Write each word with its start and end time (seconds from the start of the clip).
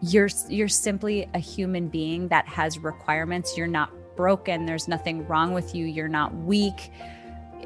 you're 0.00 0.28
you're 0.48 0.68
simply 0.68 1.28
a 1.34 1.38
human 1.38 1.88
being 1.88 2.28
that 2.28 2.46
has 2.46 2.78
requirements. 2.78 3.56
You're 3.56 3.66
not 3.66 3.90
broken. 4.16 4.66
There's 4.66 4.88
nothing 4.88 5.26
wrong 5.26 5.52
with 5.52 5.74
you. 5.74 5.86
You're 5.86 6.08
not 6.08 6.34
weak. 6.34 6.92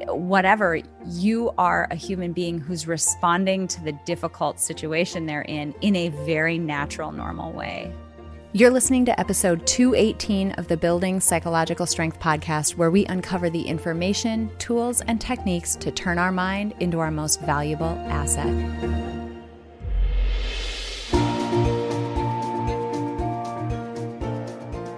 Whatever, 0.07 0.79
you 1.05 1.51
are 1.57 1.87
a 1.91 1.95
human 1.95 2.33
being 2.33 2.59
who's 2.59 2.87
responding 2.87 3.67
to 3.67 3.83
the 3.83 3.91
difficult 4.05 4.59
situation 4.59 5.25
they're 5.25 5.43
in 5.43 5.73
in 5.81 5.95
a 5.95 6.09
very 6.09 6.57
natural, 6.57 7.11
normal 7.11 7.51
way. 7.51 7.93
You're 8.53 8.69
listening 8.69 9.05
to 9.05 9.17
episode 9.17 9.65
218 9.65 10.51
of 10.53 10.67
the 10.67 10.75
Building 10.75 11.21
Psychological 11.21 11.85
Strength 11.85 12.19
podcast, 12.19 12.75
where 12.75 12.91
we 12.91 13.05
uncover 13.05 13.49
the 13.49 13.61
information, 13.61 14.51
tools, 14.57 14.99
and 14.99 15.21
techniques 15.21 15.75
to 15.77 15.89
turn 15.89 16.17
our 16.17 16.33
mind 16.33 16.73
into 16.81 16.99
our 16.99 17.11
most 17.11 17.39
valuable 17.41 17.97
asset. 18.09 19.30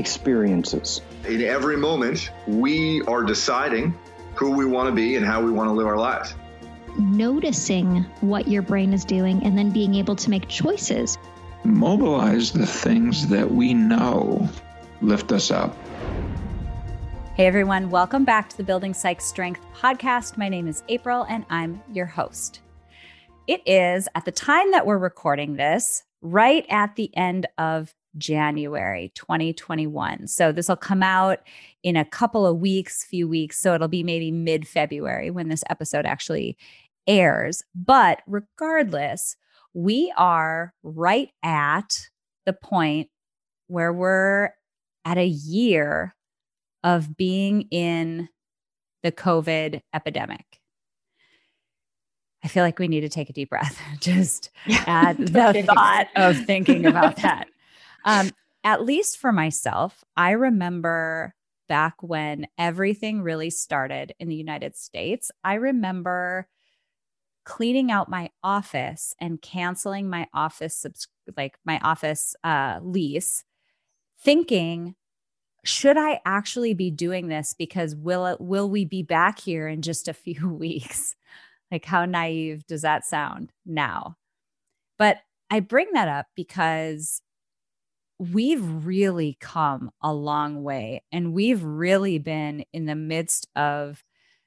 experiences. 0.00 1.02
In 1.28 1.42
every 1.42 1.76
moment, 1.76 2.32
we 2.48 3.02
are 3.02 3.22
deciding 3.22 3.94
who 4.34 4.50
we 4.50 4.64
want 4.64 4.88
to 4.88 4.94
be 4.94 5.14
and 5.14 5.24
how 5.24 5.44
we 5.44 5.52
want 5.52 5.68
to 5.68 5.72
live 5.72 5.86
our 5.86 5.98
lives. 5.98 6.34
Noticing 6.98 8.04
what 8.22 8.48
your 8.48 8.62
brain 8.62 8.92
is 8.92 9.04
doing 9.04 9.44
and 9.44 9.56
then 9.56 9.70
being 9.70 9.94
able 9.94 10.16
to 10.16 10.30
make 10.30 10.48
choices. 10.48 11.18
Mobilize 11.62 12.50
the 12.50 12.66
things 12.66 13.28
that 13.28 13.48
we 13.48 13.74
know 13.74 14.48
lift 15.02 15.30
us 15.30 15.50
up. 15.50 15.76
Hey 17.34 17.46
everyone, 17.46 17.90
welcome 17.90 18.24
back 18.24 18.48
to 18.48 18.56
the 18.56 18.64
Building 18.64 18.92
Psych 18.92 19.20
Strength 19.20 19.60
podcast. 19.74 20.36
My 20.36 20.48
name 20.48 20.66
is 20.66 20.82
April 20.88 21.26
and 21.28 21.44
I'm 21.50 21.82
your 21.92 22.06
host. 22.06 22.60
It 23.46 23.62
is 23.66 24.08
at 24.14 24.24
the 24.24 24.32
time 24.32 24.70
that 24.72 24.86
we're 24.86 24.98
recording 24.98 25.56
this, 25.56 26.02
right 26.22 26.64
at 26.68 26.96
the 26.96 27.14
end 27.16 27.46
of 27.58 27.94
January 28.18 29.12
2021. 29.14 30.26
So 30.26 30.52
this 30.52 30.68
will 30.68 30.76
come 30.76 31.02
out 31.02 31.40
in 31.82 31.96
a 31.96 32.04
couple 32.04 32.46
of 32.46 32.58
weeks, 32.58 33.04
few 33.04 33.28
weeks. 33.28 33.60
So 33.60 33.74
it'll 33.74 33.88
be 33.88 34.02
maybe 34.02 34.30
mid 34.30 34.66
February 34.66 35.30
when 35.30 35.48
this 35.48 35.64
episode 35.70 36.06
actually 36.06 36.56
airs. 37.06 37.62
But 37.74 38.22
regardless, 38.26 39.36
we 39.74 40.12
are 40.16 40.74
right 40.82 41.30
at 41.42 42.08
the 42.46 42.52
point 42.52 43.08
where 43.68 43.92
we're 43.92 44.50
at 45.04 45.18
a 45.18 45.26
year 45.26 46.14
of 46.82 47.16
being 47.16 47.62
in 47.70 48.28
the 49.02 49.12
COVID 49.12 49.80
epidemic. 49.94 50.60
I 52.42 52.48
feel 52.48 52.64
like 52.64 52.78
we 52.78 52.88
need 52.88 53.02
to 53.02 53.08
take 53.08 53.28
a 53.28 53.32
deep 53.32 53.50
breath 53.50 53.80
just 54.00 54.50
yeah, 54.66 54.84
at 54.86 55.18
the 55.18 55.62
thought 55.66 56.08
of 56.16 56.36
thinking 56.44 56.86
about 56.86 57.16
that. 57.16 57.48
Um, 58.04 58.30
at 58.64 58.84
least 58.84 59.18
for 59.18 59.32
myself, 59.32 60.04
I 60.16 60.32
remember 60.32 61.34
back 61.68 62.02
when 62.02 62.46
everything 62.58 63.22
really 63.22 63.50
started 63.50 64.12
in 64.18 64.28
the 64.28 64.34
United 64.34 64.76
States. 64.76 65.30
I 65.44 65.54
remember 65.54 66.48
cleaning 67.44 67.90
out 67.90 68.08
my 68.08 68.30
office 68.42 69.14
and 69.20 69.40
canceling 69.40 70.10
my 70.10 70.26
office 70.34 70.76
subs- 70.76 71.08
like 71.36 71.58
my 71.64 71.78
office 71.80 72.34
uh, 72.44 72.78
lease 72.82 73.44
thinking 74.20 74.94
should 75.64 75.98
I 75.98 76.20
actually 76.24 76.74
be 76.74 76.90
doing 76.90 77.28
this 77.28 77.54
because 77.54 77.94
will 77.94 78.26
it 78.26 78.40
will 78.40 78.68
we 78.70 78.84
be 78.84 79.02
back 79.02 79.38
here 79.40 79.68
in 79.68 79.82
just 79.82 80.08
a 80.08 80.14
few 80.14 80.48
weeks? 80.48 81.14
Like 81.70 81.84
how 81.84 82.04
naive 82.04 82.66
does 82.66 82.82
that 82.82 83.04
sound 83.04 83.52
now? 83.66 84.16
But 84.98 85.18
I 85.50 85.60
bring 85.60 85.88
that 85.92 86.08
up 86.08 86.26
because 86.34 87.22
we've 88.20 88.84
really 88.84 89.38
come 89.40 89.90
a 90.02 90.12
long 90.12 90.62
way 90.62 91.02
and 91.10 91.32
we've 91.32 91.64
really 91.64 92.18
been 92.18 92.62
in 92.70 92.84
the 92.84 92.94
midst 92.94 93.48
of 93.56 94.04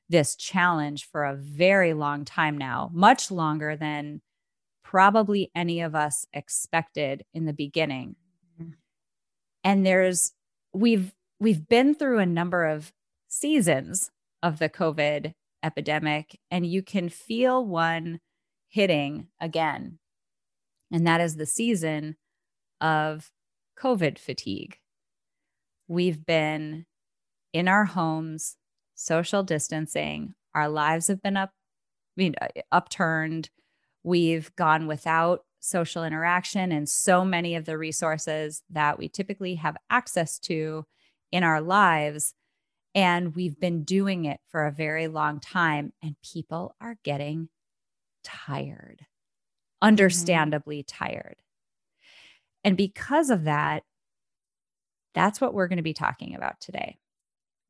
this 0.07 0.35
challenge 0.35 1.09
for 1.09 1.25
a 1.25 1.35
very 1.35 1.91
long 1.95 2.23
time 2.23 2.55
now, 2.55 2.91
much 2.93 3.31
longer 3.31 3.75
than 3.75 4.21
probably 4.83 5.49
any 5.55 5.81
of 5.81 5.95
us 5.95 6.27
expected 6.33 7.23
in 7.33 7.45
the 7.45 7.53
beginning. 7.53 8.15
Mm-hmm. 8.61 8.73
And 9.63 9.83
there's 9.83 10.33
we've 10.71 11.11
we've 11.39 11.67
been 11.67 11.95
through 11.95 12.19
a 12.19 12.27
number 12.27 12.65
of 12.65 12.93
seasons 13.27 14.11
of 14.43 14.59
the 14.59 14.69
COVID 14.69 15.33
epidemic 15.63 16.39
and 16.51 16.63
you 16.63 16.83
can 16.83 17.09
feel 17.09 17.65
one 17.65 18.19
hitting 18.67 19.29
again. 19.41 19.97
And 20.91 21.07
that 21.07 21.21
is 21.21 21.37
the 21.37 21.47
season 21.47 22.17
of 22.79 23.31
COVID 23.79 24.17
fatigue. 24.17 24.77
We've 25.87 26.25
been 26.25 26.85
in 27.51 27.67
our 27.67 27.85
homes, 27.85 28.57
social 28.95 29.43
distancing. 29.43 30.33
Our 30.55 30.69
lives 30.69 31.07
have 31.07 31.21
been 31.21 31.37
up, 31.37 31.51
I 32.17 32.21
mean, 32.21 32.35
uh, 32.41 32.47
upturned. 32.71 33.49
We've 34.03 34.55
gone 34.55 34.87
without 34.87 35.45
social 35.59 36.03
interaction 36.03 36.71
and 36.71 36.89
so 36.89 37.23
many 37.23 37.55
of 37.55 37.65
the 37.65 37.77
resources 37.77 38.63
that 38.69 38.99
we 38.99 39.07
typically 39.07 39.55
have 39.55 39.77
access 39.89 40.37
to 40.39 40.85
in 41.31 41.43
our 41.43 41.61
lives. 41.61 42.33
And 42.93 43.35
we've 43.35 43.59
been 43.59 43.83
doing 43.83 44.25
it 44.25 44.39
for 44.49 44.65
a 44.65 44.71
very 44.71 45.07
long 45.07 45.39
time, 45.39 45.93
and 46.03 46.15
people 46.21 46.75
are 46.79 46.97
getting 47.03 47.49
tired, 48.23 48.99
mm-hmm. 49.01 49.87
understandably 49.87 50.83
mm-hmm. 50.83 51.05
tired. 51.05 51.37
And 52.63 52.77
because 52.77 53.29
of 53.29 53.43
that, 53.43 53.83
that's 55.13 55.39
what 55.39 55.53
we're 55.53 55.67
going 55.67 55.77
to 55.77 55.83
be 55.83 55.93
talking 55.93 56.35
about 56.35 56.59
today. 56.59 56.97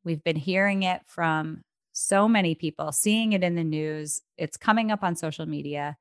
We've 0.04 0.22
been 0.22 0.36
hearing 0.36 0.82
it 0.82 1.02
from 1.06 1.62
so 1.92 2.28
many 2.28 2.54
people, 2.54 2.92
seeing 2.92 3.32
it 3.32 3.42
in 3.42 3.54
the 3.54 3.64
news. 3.64 4.20
It's 4.36 4.56
coming 4.56 4.90
up 4.90 5.02
on 5.02 5.16
social 5.16 5.46
media. 5.46 5.96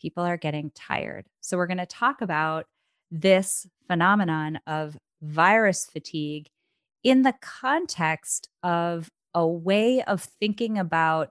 People 0.00 0.24
are 0.24 0.36
getting 0.36 0.70
tired. 0.74 1.26
So, 1.40 1.56
we're 1.56 1.66
going 1.66 1.78
to 1.78 1.86
talk 1.86 2.20
about 2.20 2.66
this 3.10 3.66
phenomenon 3.86 4.60
of 4.66 4.96
virus 5.22 5.86
fatigue 5.86 6.46
in 7.02 7.22
the 7.22 7.34
context 7.40 8.48
of 8.62 9.08
a 9.34 9.46
way 9.46 10.02
of 10.02 10.22
thinking 10.40 10.78
about, 10.78 11.30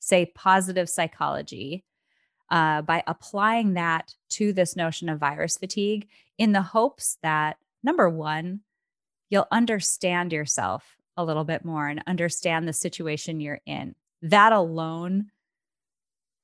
say, 0.00 0.32
positive 0.34 0.88
psychology 0.88 1.84
uh, 2.50 2.82
by 2.82 3.02
applying 3.06 3.74
that 3.74 4.14
to 4.30 4.52
this 4.52 4.76
notion 4.76 5.08
of 5.08 5.18
virus 5.18 5.56
fatigue 5.56 6.08
in 6.38 6.52
the 6.52 6.62
hopes 6.62 7.18
that 7.22 7.56
number 7.82 8.08
one, 8.08 8.60
you'll 9.28 9.46
understand 9.52 10.32
yourself 10.32 10.96
a 11.16 11.24
little 11.24 11.44
bit 11.44 11.64
more 11.64 11.86
and 11.86 12.02
understand 12.06 12.66
the 12.66 12.72
situation 12.72 13.40
you're 13.40 13.60
in. 13.66 13.94
That 14.22 14.52
alone 14.52 15.30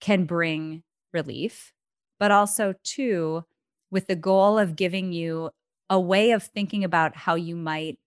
can 0.00 0.24
bring 0.24 0.82
relief, 1.12 1.72
but 2.18 2.30
also, 2.30 2.74
two, 2.84 3.44
with 3.90 4.06
the 4.06 4.16
goal 4.16 4.58
of 4.58 4.76
giving 4.76 5.12
you 5.12 5.50
a 5.88 5.98
way 5.98 6.32
of 6.32 6.42
thinking 6.42 6.84
about 6.84 7.16
how 7.16 7.34
you 7.34 7.56
might 7.56 7.98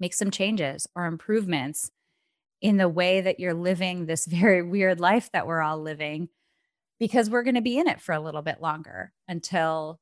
make 0.00 0.14
some 0.14 0.30
changes 0.30 0.86
or 0.94 1.06
improvements 1.06 1.90
in 2.60 2.76
the 2.76 2.88
way 2.88 3.20
that 3.20 3.40
you're 3.40 3.54
living 3.54 4.06
this 4.06 4.26
very 4.30 4.62
weird 4.62 5.00
life 5.00 5.30
that 5.32 5.46
we're 5.46 5.62
all 5.62 5.80
living 5.80 6.28
because 6.98 7.30
we're 7.30 7.42
going 7.42 7.54
to 7.54 7.60
be 7.60 7.78
in 7.78 7.88
it 7.88 8.00
for 8.00 8.12
a 8.12 8.20
little 8.20 8.42
bit 8.42 8.60
longer 8.60 9.12
until 9.26 10.00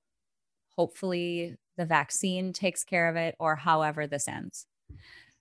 hopefully 0.77 1.57
the 1.77 1.87
vaccine 1.87 2.53
takes 2.53 2.85
care 2.85 3.09
of 3.09 3.17
it 3.17 3.35
or 3.39 3.57
however 3.57 4.07
this 4.07 4.29
ends. 4.29 4.67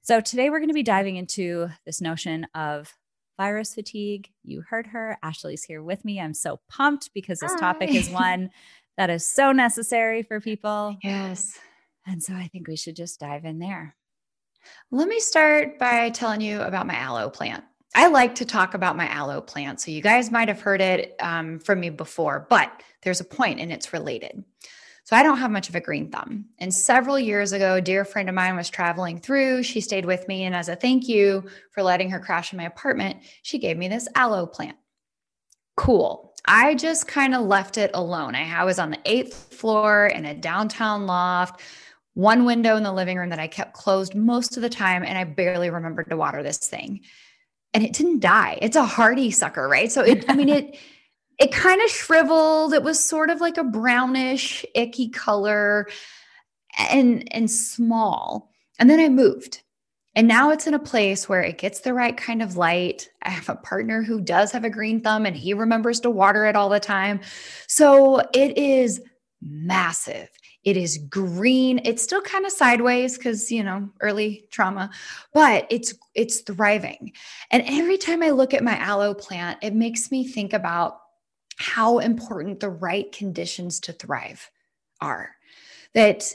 So, 0.02 0.22
today 0.22 0.50
we're 0.50 0.60
going 0.60 0.70
to 0.70 0.74
be 0.74 0.84
diving 0.84 1.16
into 1.16 1.70
this 1.86 2.02
notion 2.02 2.46
of 2.54 2.94
virus 3.38 3.74
fatigue. 3.74 4.30
You 4.44 4.64
heard 4.70 4.88
her. 4.88 5.18
Ashley's 5.24 5.64
here 5.64 5.82
with 5.82 6.06
me. 6.06 6.20
I'm 6.20 6.34
so 6.34 6.60
pumped 6.70 7.12
because 7.14 7.40
this 7.40 7.54
Hi. 7.54 7.60
topic 7.60 7.94
is 7.94 8.10
one 8.12 8.52
that 8.98 9.10
is 9.10 9.26
so 9.26 9.52
necessary 9.52 10.24
for 10.24 10.40
people. 10.40 10.98
Yes. 11.04 11.58
And 12.06 12.22
so 12.22 12.34
I 12.34 12.48
think 12.48 12.68
we 12.68 12.76
should 12.76 12.96
just 12.96 13.20
dive 13.20 13.46
in 13.46 13.60
there. 13.60 13.96
Let 14.92 15.08
me 15.08 15.20
start 15.20 15.80
by 15.80 16.10
telling 16.10 16.42
you 16.42 16.62
about 16.62 16.88
my 16.88 16.96
aloe 16.96 17.30
plant. 17.30 17.64
I 17.96 18.08
like 18.08 18.36
to 18.36 18.46
talk 18.46 18.74
about 18.74 18.98
my 18.98 19.08
aloe 19.08 19.40
plant. 19.40 19.80
So 19.80 19.90
you 19.90 20.02
guys 20.02 20.30
might 20.30 20.50
have 20.50 20.60
heard 20.60 20.82
it 20.82 21.16
um, 21.22 21.60
from 21.60 21.80
me 21.80 21.90
before, 21.90 22.46
but 22.50 22.84
there's 23.04 23.22
a 23.22 23.26
point 23.26 23.62
and 23.62 23.72
it's 23.72 23.94
related. 23.94 24.44
So 25.06 25.16
I 25.16 25.24
don't 25.24 25.38
have 25.38 25.52
much 25.52 25.70
of 25.70 25.76
a 25.76 25.80
green 25.80 26.12
thumb. 26.12 26.46
And 26.60 26.74
several 26.74 27.18
years 27.18 27.54
ago, 27.54 27.76
a 27.76 27.82
dear 27.82 28.04
friend 28.04 28.28
of 28.28 28.36
mine 28.36 28.58
was 28.58 28.70
traveling 28.70 29.20
through. 29.20 29.64
She 29.64 29.80
stayed 29.80 30.06
with 30.06 30.28
me. 30.28 30.44
And 30.44 30.54
as 30.54 30.68
a 30.68 30.76
thank 30.76 31.08
you 31.08 31.46
for 31.72 31.84
letting 31.84 32.10
her 32.10 32.20
crash 32.20 32.52
in 32.52 32.58
my 32.58 32.66
apartment, 32.66 33.18
she 33.44 33.60
gave 33.60 33.78
me 33.78 33.88
this 33.88 34.10
aloe 34.16 34.46
plant. 34.46 34.76
Cool. 35.78 36.34
I 36.46 36.76
just 36.76 37.08
kind 37.08 37.34
of 37.34 37.46
left 37.46 37.78
it 37.78 37.92
alone. 37.94 38.36
I 38.36 38.66
was 38.66 38.78
on 38.78 38.92
the 38.92 39.00
eighth 39.06 39.54
floor 39.54 40.08
in 40.08 40.26
a 40.26 40.34
downtown 40.34 41.06
loft, 41.06 41.62
one 42.14 42.46
window 42.46 42.76
in 42.76 42.84
the 42.84 42.94
living 42.94 43.18
room 43.18 43.30
that 43.30 43.40
I 43.40 43.48
kept 43.48 43.74
closed 43.74 44.16
most 44.16 44.58
of 44.58 44.64
the 44.64 44.70
time. 44.70 45.04
And 45.04 45.18
I 45.18 45.24
barely 45.24 45.70
remembered 45.70 46.10
to 46.10 46.18
water 46.18 46.44
this 46.44 46.58
thing. 46.58 47.02
And 47.76 47.84
it 47.84 47.94
didn't 47.94 48.22
die. 48.22 48.58
It's 48.62 48.78
a 48.78 48.86
hardy 48.86 49.30
sucker, 49.30 49.68
right? 49.68 49.92
So 49.92 50.02
it, 50.02 50.26
I 50.28 50.34
mean, 50.34 50.50
it, 50.50 50.80
it 51.40 51.52
kind 51.52 51.82
of 51.82 51.90
shriveled. 51.90 52.74
It 52.74 52.84
was 52.84 53.00
sort 53.00 53.30
of 53.30 53.42
like 53.42 53.58
a 53.58 53.64
brownish, 53.64 54.66
icky 54.74 55.10
color 55.10 55.88
and 56.90 57.28
and 57.34 57.52
small. 57.52 58.52
And 58.80 58.90
then 58.90 59.00
I 59.00 59.10
moved. 59.10 59.62
And 60.16 60.30
now 60.30 60.50
it's 60.50 60.66
in 60.66 60.74
a 60.74 60.80
place 60.80 61.28
where 61.28 61.42
it 61.42 61.58
gets 61.58 61.82
the 61.82 61.94
right 61.94 62.16
kind 62.16 62.42
of 62.42 62.56
light. 62.56 63.10
I 63.24 63.30
have 63.32 63.50
a 63.50 63.56
partner 63.56 64.02
who 64.02 64.22
does 64.22 64.54
have 64.54 64.64
a 64.64 64.70
green 64.70 65.02
thumb 65.02 65.26
and 65.26 65.36
he 65.36 65.54
remembers 65.54 66.00
to 66.02 66.10
water 66.10 66.46
it 66.46 66.56
all 66.56 66.70
the 66.70 66.80
time. 66.80 67.20
So 67.68 68.20
it 68.34 68.58
is 68.58 69.02
massive. 69.42 70.30
It 70.66 70.76
is 70.76 70.98
green. 70.98 71.80
It's 71.86 72.04
still 72.04 72.22
kind 72.22 72.46
of 72.46 72.52
sideways 72.52 73.18
cuz 73.18 73.52
you 73.52 73.64
know, 73.64 73.90
early 74.02 74.48
trauma, 74.52 74.90
but 75.34 75.68
it's 75.70 75.94
it's 76.14 76.42
thriving. 76.42 77.14
And 77.52 77.64
every 77.68 77.98
time 77.98 78.22
I 78.22 78.32
look 78.32 78.54
at 78.54 78.64
my 78.64 78.78
aloe 78.78 79.14
plant, 79.14 79.60
it 79.62 79.74
makes 79.74 80.12
me 80.12 80.28
think 80.28 80.54
about 80.54 81.00
how 81.58 82.00
important 82.00 82.60
the 82.60 82.70
right 82.70 83.12
conditions 83.12 83.80
to 83.82 83.94
thrive 83.94 84.50
are. 85.00 85.36
That 85.94 86.34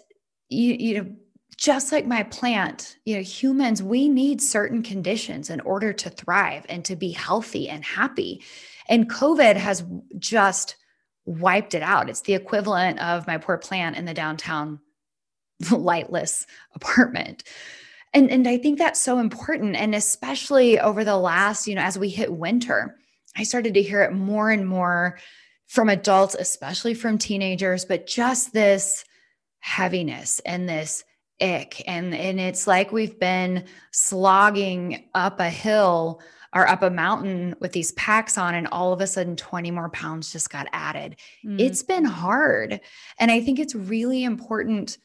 you, 0.49 0.75
you 0.75 0.94
know, 1.03 1.11
just 1.56 1.93
like 1.93 2.06
my 2.06 2.23
plant, 2.23 2.97
you 3.05 3.17
know, 3.17 3.23
humans, 3.23 3.82
we 3.82 4.09
need 4.09 4.41
certain 4.41 4.82
conditions 4.82 5.50
in 5.50 5.61
order 5.61 5.93
to 5.93 6.09
thrive 6.09 6.65
and 6.71 6.85
to 6.87 6.97
be 6.97 7.11
healthy 7.11 7.69
and 7.69 7.85
happy. 7.85 8.43
And 8.88 9.11
COVID 9.11 9.56
has 9.56 9.85
just 10.19 10.77
wiped 11.31 11.75
it 11.75 11.82
out. 11.82 12.11
It's 12.11 12.23
the 12.23 12.35
equivalent 12.35 12.99
of 13.00 13.27
my 13.27 13.38
poor 13.38 13.56
plant 13.56 13.97
in 13.97 14.05
the 14.05 14.15
downtown 14.15 14.81
lightless 15.71 16.47
apartment. 16.75 17.44
And, 18.12 18.31
and 18.31 18.49
I 18.49 18.59
think 18.59 18.79
that's 18.79 19.00
so 19.00 19.21
important. 19.21 19.77
And 19.77 19.94
especially 19.94 20.81
over 20.81 21.05
the 21.05 21.17
last, 21.17 21.69
you 21.69 21.77
know, 21.77 21.82
as 21.82 21.99
we 21.99 22.09
hit 22.09 22.32
winter, 22.32 22.97
I 23.37 23.44
started 23.44 23.75
to 23.75 23.82
hear 23.82 24.03
it 24.03 24.12
more 24.12 24.50
and 24.50 24.67
more 24.67 25.19
from 25.69 25.88
adults, 25.88 26.35
especially 26.35 26.94
from 26.94 27.17
teenagers, 27.17 27.85
but 27.85 28.09
just 28.09 28.53
this 28.53 29.05
heaviness 29.61 30.41
and 30.41 30.69
this 30.69 31.05
ick. 31.41 31.85
And, 31.87 32.12
and 32.12 32.41
it's 32.41 32.67
like 32.67 32.91
we've 32.91 33.21
been 33.21 33.67
slogging 33.93 35.09
up 35.15 35.38
a 35.38 35.49
hill 35.49 36.21
or 36.55 36.69
up 36.69 36.82
a 36.82 36.91
mountain 36.91 37.55
with 37.61 37.73
these 37.73 37.93
packs 37.93 38.37
on, 38.37 38.55
and 38.55 38.67
all 38.69 38.93
of 38.93 39.00
a 39.00 39.06
sudden 39.06 39.37
20 39.37 39.70
more 39.70 39.91
pounds 39.91 40.32
just 40.32 40.50
got 40.50 40.67
added. 40.73 41.17
Mm. 41.44 41.61
It's 41.61 41.82
been 41.82 42.05
hard. 42.05 42.81
And 43.19 43.31
I 43.31 43.41
think 43.41 43.58
it's 43.58 43.75
really 43.75 44.25
important 44.25 44.99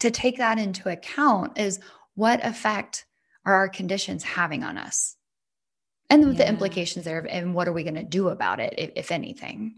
to 0.00 0.10
take 0.10 0.38
that 0.38 0.58
into 0.58 0.88
account 0.88 1.58
is 1.58 1.80
what 2.14 2.44
effect 2.44 3.06
are 3.44 3.54
our 3.54 3.68
conditions 3.68 4.24
having 4.24 4.64
on 4.64 4.76
us? 4.76 5.16
and 6.10 6.32
yeah. 6.32 6.38
the 6.38 6.48
implications 6.48 7.04
there 7.04 7.26
and 7.28 7.54
what 7.54 7.68
are 7.68 7.72
we 7.72 7.82
going 7.82 7.94
to 7.94 8.02
do 8.02 8.28
about 8.28 8.60
it 8.60 8.74
if, 8.78 8.90
if, 8.96 9.10
anything 9.10 9.74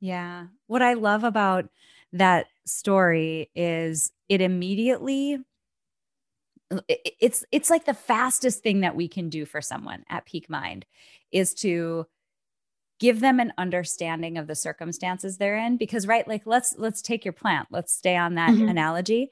yeah 0.00 0.46
what 0.66 0.82
i 0.82 0.94
love 0.94 1.24
about 1.24 1.68
that 2.12 2.46
story 2.64 3.50
is 3.54 4.12
it 4.28 4.40
immediately 4.40 5.38
it's 6.88 7.44
it's 7.52 7.70
like 7.70 7.84
the 7.84 7.94
fastest 7.94 8.62
thing 8.62 8.80
that 8.80 8.96
we 8.96 9.08
can 9.08 9.28
do 9.28 9.46
for 9.46 9.60
someone 9.60 10.04
at 10.08 10.26
peak 10.26 10.50
mind 10.50 10.84
is 11.30 11.54
to 11.54 12.06
give 12.98 13.20
them 13.20 13.40
an 13.40 13.52
understanding 13.58 14.38
of 14.38 14.46
the 14.46 14.54
circumstances 14.54 15.36
they're 15.36 15.58
in 15.58 15.76
because 15.76 16.06
right 16.06 16.26
like 16.26 16.42
let's 16.44 16.74
let's 16.78 17.02
take 17.02 17.24
your 17.24 17.32
plant. 17.32 17.68
Let's 17.70 17.92
stay 17.92 18.16
on 18.16 18.34
that 18.34 18.50
mm-hmm. 18.50 18.68
analogy. 18.68 19.30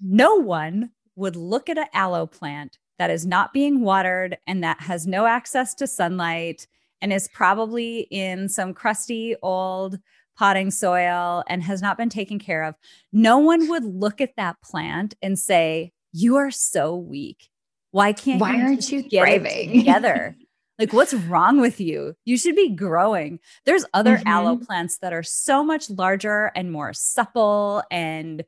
No 0.00 0.36
one 0.36 0.90
would 1.16 1.36
look 1.36 1.68
at 1.68 1.78
an 1.78 1.86
aloe 1.92 2.26
plant 2.26 2.78
that 2.98 3.10
is 3.10 3.26
not 3.26 3.52
being 3.52 3.80
watered 3.80 4.36
and 4.46 4.62
that 4.62 4.80
has 4.80 5.06
no 5.06 5.26
access 5.26 5.74
to 5.76 5.86
sunlight 5.86 6.66
and 7.00 7.12
is 7.12 7.28
probably 7.28 8.00
in 8.10 8.48
some 8.48 8.74
crusty 8.74 9.34
old 9.42 9.98
potting 10.36 10.70
soil 10.70 11.44
and 11.48 11.62
has 11.62 11.82
not 11.82 11.96
been 11.96 12.08
taken 12.08 12.38
care 12.38 12.62
of, 12.62 12.74
no 13.12 13.38
one 13.38 13.68
would 13.68 13.84
look 13.84 14.20
at 14.20 14.36
that 14.36 14.56
plant 14.62 15.14
and 15.22 15.38
say, 15.38 15.92
"You 16.12 16.36
are 16.36 16.50
so 16.50 16.96
weak. 16.96 17.48
Why 17.90 18.12
can't 18.12 18.40
Why 18.40 18.56
you 18.56 18.62
aren't 18.62 18.90
you 18.90 19.02
get 19.02 19.22
thriving 19.22 19.72
together?" 19.78 20.36
like 20.78 20.92
what's 20.94 21.12
wrong 21.12 21.60
with 21.60 21.78
you? 21.78 22.16
You 22.24 22.38
should 22.38 22.56
be 22.56 22.70
growing. 22.70 23.38
There's 23.66 23.84
other 23.92 24.16
mm-hmm. 24.16 24.28
aloe 24.28 24.56
plants 24.56 24.96
that 24.98 25.12
are 25.12 25.22
so 25.22 25.62
much 25.62 25.90
larger 25.90 26.52
and 26.56 26.72
more 26.72 26.94
supple 26.94 27.82
and 27.90 28.44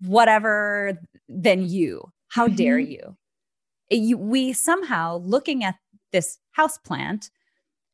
whatever 0.00 0.98
than 1.28 1.68
you. 1.68 2.10
How 2.28 2.46
mm-hmm. 2.46 2.56
dare 2.56 2.78
you? 2.78 3.16
you, 3.90 4.18
we 4.18 4.52
somehow 4.52 5.18
looking 5.18 5.64
at 5.64 5.76
this 6.12 6.38
house 6.52 6.78
plant 6.78 7.30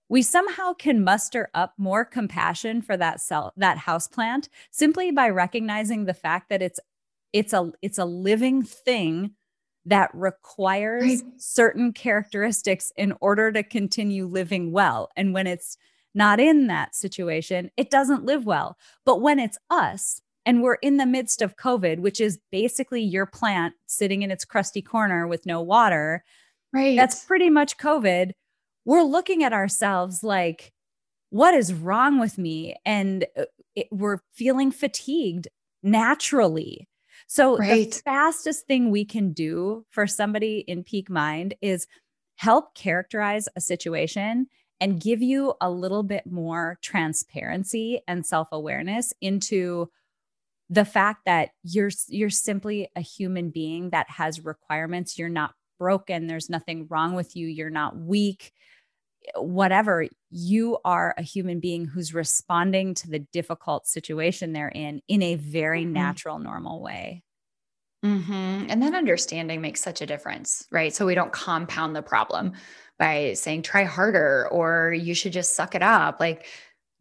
we 0.08 0.20
somehow 0.20 0.74
can 0.74 1.02
muster 1.02 1.48
up 1.54 1.72
more 1.78 2.04
compassion 2.04 2.82
for 2.82 2.98
that 2.98 3.18
cell 3.18 3.52
that 3.56 3.78
house 3.78 4.06
plant 4.06 4.50
simply 4.70 5.10
by 5.10 5.28
recognizing 5.30 6.04
the 6.04 6.12
fact 6.12 6.50
that 6.50 6.60
it's 6.60 6.78
it's 7.32 7.52
a 7.52 7.72
it's 7.82 7.98
a 7.98 8.04
living 8.04 8.62
thing 8.62 9.32
that 9.84 10.10
requires 10.14 11.02
right. 11.02 11.22
certain 11.38 11.92
characteristics 11.92 12.92
in 12.96 13.12
order 13.20 13.50
to 13.50 13.62
continue 13.62 14.26
living 14.26 14.70
well 14.70 15.10
and 15.16 15.34
when 15.34 15.46
it's 15.46 15.76
not 16.14 16.38
in 16.38 16.66
that 16.66 16.94
situation 16.94 17.70
it 17.76 17.90
doesn't 17.90 18.24
live 18.24 18.44
well 18.44 18.76
but 19.04 19.20
when 19.20 19.38
it's 19.38 19.58
us 19.70 20.22
and 20.44 20.62
we're 20.62 20.74
in 20.74 20.96
the 20.96 21.06
midst 21.06 21.42
of 21.42 21.56
COVID, 21.56 22.00
which 22.00 22.20
is 22.20 22.38
basically 22.50 23.00
your 23.00 23.26
plant 23.26 23.74
sitting 23.86 24.22
in 24.22 24.30
its 24.30 24.44
crusty 24.44 24.82
corner 24.82 25.26
with 25.26 25.46
no 25.46 25.60
water. 25.60 26.24
Right. 26.72 26.96
That's 26.96 27.24
pretty 27.24 27.50
much 27.50 27.78
COVID. 27.78 28.32
We're 28.84 29.02
looking 29.02 29.44
at 29.44 29.52
ourselves 29.52 30.22
like, 30.22 30.72
what 31.30 31.54
is 31.54 31.72
wrong 31.72 32.18
with 32.18 32.38
me? 32.38 32.74
And 32.84 33.24
uh, 33.38 33.44
it, 33.74 33.88
we're 33.90 34.18
feeling 34.32 34.72
fatigued 34.72 35.48
naturally. 35.82 36.88
So, 37.26 37.56
right. 37.56 37.90
the 37.90 38.02
fastest 38.04 38.66
thing 38.66 38.90
we 38.90 39.04
can 39.04 39.32
do 39.32 39.84
for 39.90 40.06
somebody 40.06 40.64
in 40.66 40.84
peak 40.84 41.10
mind 41.10 41.54
is 41.60 41.86
help 42.36 42.74
characterize 42.74 43.48
a 43.56 43.60
situation 43.60 44.46
and 44.80 45.00
give 45.00 45.22
you 45.22 45.54
a 45.60 45.70
little 45.70 46.02
bit 46.02 46.26
more 46.26 46.78
transparency 46.82 48.00
and 48.08 48.26
self 48.26 48.48
awareness 48.52 49.12
into 49.20 49.88
the 50.68 50.84
fact 50.84 51.26
that 51.26 51.50
you're 51.62 51.90
you're 52.08 52.30
simply 52.30 52.88
a 52.96 53.00
human 53.00 53.50
being 53.50 53.90
that 53.90 54.08
has 54.10 54.44
requirements. 54.44 55.18
You're 55.18 55.28
not 55.28 55.54
broken. 55.78 56.26
There's 56.26 56.50
nothing 56.50 56.86
wrong 56.88 57.14
with 57.14 57.36
you. 57.36 57.46
You're 57.46 57.70
not 57.70 57.96
weak 57.96 58.52
whatever 59.36 60.06
you 60.30 60.78
are 60.84 61.14
a 61.16 61.22
human 61.22 61.60
being 61.60 61.86
who's 61.86 62.14
responding 62.14 62.94
to 62.94 63.08
the 63.08 63.18
difficult 63.18 63.86
situation 63.86 64.52
they're 64.52 64.68
in 64.68 65.00
in 65.08 65.22
a 65.22 65.34
very 65.36 65.84
mm-hmm. 65.84 65.92
natural 65.92 66.38
normal 66.38 66.80
way 66.80 67.22
mm-hmm. 68.04 68.66
and 68.68 68.82
that 68.82 68.94
understanding 68.94 69.60
makes 69.60 69.80
such 69.80 70.00
a 70.00 70.06
difference 70.06 70.66
right 70.70 70.94
so 70.94 71.06
we 71.06 71.14
don't 71.14 71.32
compound 71.32 71.94
the 71.94 72.02
problem 72.02 72.52
by 72.98 73.32
saying 73.34 73.62
try 73.62 73.84
harder 73.84 74.48
or 74.50 74.92
you 74.92 75.14
should 75.14 75.32
just 75.32 75.54
suck 75.54 75.74
it 75.74 75.82
up 75.82 76.18
like 76.20 76.46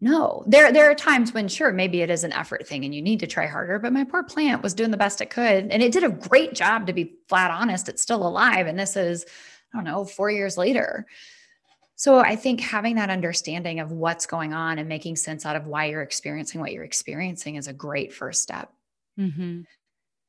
no, 0.04 0.44
there 0.48 0.72
there 0.74 0.90
are 0.90 0.96
times 0.96 1.32
when 1.32 1.48
sure 1.48 1.72
maybe 1.72 2.02
it 2.02 2.10
is 2.10 2.24
an 2.24 2.34
effort 2.34 2.68
thing 2.68 2.84
and 2.84 2.94
you 2.94 3.04
need 3.04 3.20
to 3.20 3.28
try 3.28 3.46
harder, 3.46 3.78
but 3.78 3.94
my 3.94 4.04
poor 4.04 4.24
plant 4.24 4.64
was 4.64 4.74
doing 4.74 4.90
the 4.90 4.98
best 4.98 5.22
it 5.22 5.30
could 5.30 5.72
and 5.72 5.84
it 5.84 5.92
did 5.92 6.04
a 6.04 6.10
great 6.10 6.56
job 6.56 6.88
to 6.88 6.94
be 6.94 7.18
flat 7.30 7.52
honest. 7.52 7.88
It's 7.88 8.02
still 8.02 8.28
alive 8.28 8.66
and 8.66 8.80
this 8.80 8.98
is 8.98 9.26
I 9.72 9.78
don't 9.78 9.86
know, 9.86 10.04
4 10.04 10.32
years 10.32 10.58
later. 10.58 11.06
So 12.02 12.18
I 12.18 12.36
think 12.36 12.62
having 12.62 12.96
that 12.96 13.12
understanding 13.12 13.80
of 13.80 13.92
what's 13.92 14.26
going 14.26 14.56
on 14.56 14.80
and 14.80 14.90
making 14.90 15.18
sense 15.18 15.46
out 15.46 15.56
of 15.56 15.68
why 15.68 15.86
you're 15.86 16.02
experiencing 16.02 16.60
what 16.60 16.72
you're 16.72 16.84
experiencing 16.84 17.58
is 17.58 17.68
a 17.68 17.74
great 17.74 18.12
first 18.12 18.42
step. 18.42 18.74
Mm-hmm. 19.20 19.62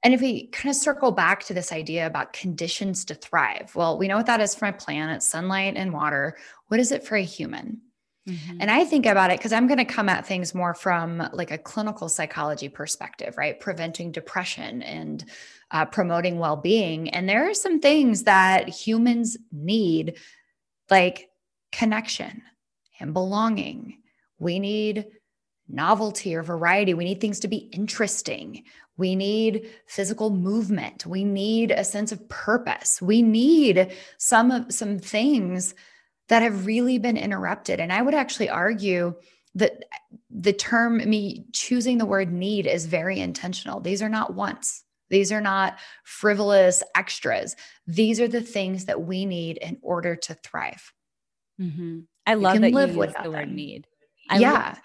And 0.03 0.15
if 0.15 0.21
we 0.21 0.49
kind 0.49 0.69
of 0.69 0.77
circle 0.77 1.13
back 1.13 1.45
to 1.45 1.55
this 1.55 1.73
idea 1.73 2.07
about 2.07 2.35
conditions 2.35 3.07
to 3.07 3.15
thrive, 3.15 3.75
well, 3.75 3.97
we 3.97 4.07
know 4.07 4.19
what 4.19 4.27
that 4.27 4.43
is 4.43 4.55
for 4.55 4.67
a 4.67 4.73
planet 4.75 5.23
sunlight 5.23 5.79
and 5.79 5.95
water. 5.95 6.37
What 6.69 6.79
is 6.79 6.93
it 6.93 7.07
for 7.07 7.17
a 7.17 7.25
human? 7.25 7.81
Mm-hmm. 8.29 8.59
And 8.61 8.71
I 8.71 8.85
think 8.85 9.07
about 9.07 9.31
it 9.31 9.39
because 9.39 9.55
I'm 9.55 9.67
going 9.67 9.79
to 9.79 9.87
come 9.87 10.11
at 10.11 10.27
things 10.27 10.55
more 10.55 10.75
from 10.75 11.27
like 11.33 11.53
a 11.53 11.57
clinical 11.57 12.11
psychology 12.11 12.69
perspective, 12.69 13.39
right? 13.39 13.59
Preventing 13.59 14.13
depression 14.13 14.83
and 14.83 15.25
uh, 15.71 15.87
promoting 15.87 16.39
well 16.39 16.57
being. 16.57 17.09
And 17.09 17.27
there 17.27 17.49
are 17.49 17.55
some 17.55 17.81
things 17.81 18.25
that 18.25 18.69
humans 18.69 19.39
need, 19.51 20.19
like 20.91 21.31
connection 21.73 22.43
and 23.01 23.13
belonging. 23.13 23.99
We 24.39 24.59
need 24.59 25.07
novelty 25.69 26.35
or 26.35 26.43
variety. 26.43 26.95
We 26.95 27.05
need 27.05 27.21
things 27.21 27.41
to 27.41 27.49
be 27.49 27.69
interesting. 27.73 28.65
We 28.97 29.17
need 29.17 29.71
physical 29.87 30.31
movement. 30.31 31.07
We 31.07 31.25
need 31.25 31.71
a 31.71 31.85
sense 31.85 32.13
of 32.13 32.29
purpose. 32.29 33.01
We 33.01 33.23
need 33.23 33.93
some 34.19 34.51
of 34.51 34.73
some 34.73 34.99
things 34.99 35.75
that 36.29 36.43
have 36.43 36.67
really 36.67 36.99
been 36.99 37.17
interrupted. 37.17 37.81
And 37.81 37.93
I 37.93 38.03
would 38.03 38.15
actually 38.15 38.49
argue 38.49 39.15
that 39.55 39.85
the 40.31 40.53
term 40.53 40.99
me 41.09 41.45
choosing 41.53 41.99
the 41.99 42.07
word 42.07 42.33
need 42.33 42.67
is 42.67 42.87
very 42.87 43.21
intentional. 43.21 43.81
These 43.81 44.03
are 44.03 44.09
not 44.09 44.35
wants. 44.35 44.85
These 45.11 45.31
are 45.31 45.43
not 45.43 45.79
frivolous 46.05 46.83
extras. 46.95 47.55
These 47.87 48.19
are 48.19 48.29
the 48.29 48.41
things 48.41 48.87
that 48.87 49.03
we 49.03 49.27
need 49.27 49.59
in 49.59 49.79
order 49.83 50.17
to 50.17 50.35
thrive. 50.35 50.93
Mm-hmm. 51.63 52.01
I 52.27 52.35
love 52.35 52.61
that 52.61 52.73
live 52.73 52.95
you 52.95 53.05
use 53.05 53.15
the 53.23 53.31
word 53.31 53.53
need. 53.53 53.87
I 54.29 54.39
yeah. 54.39 54.77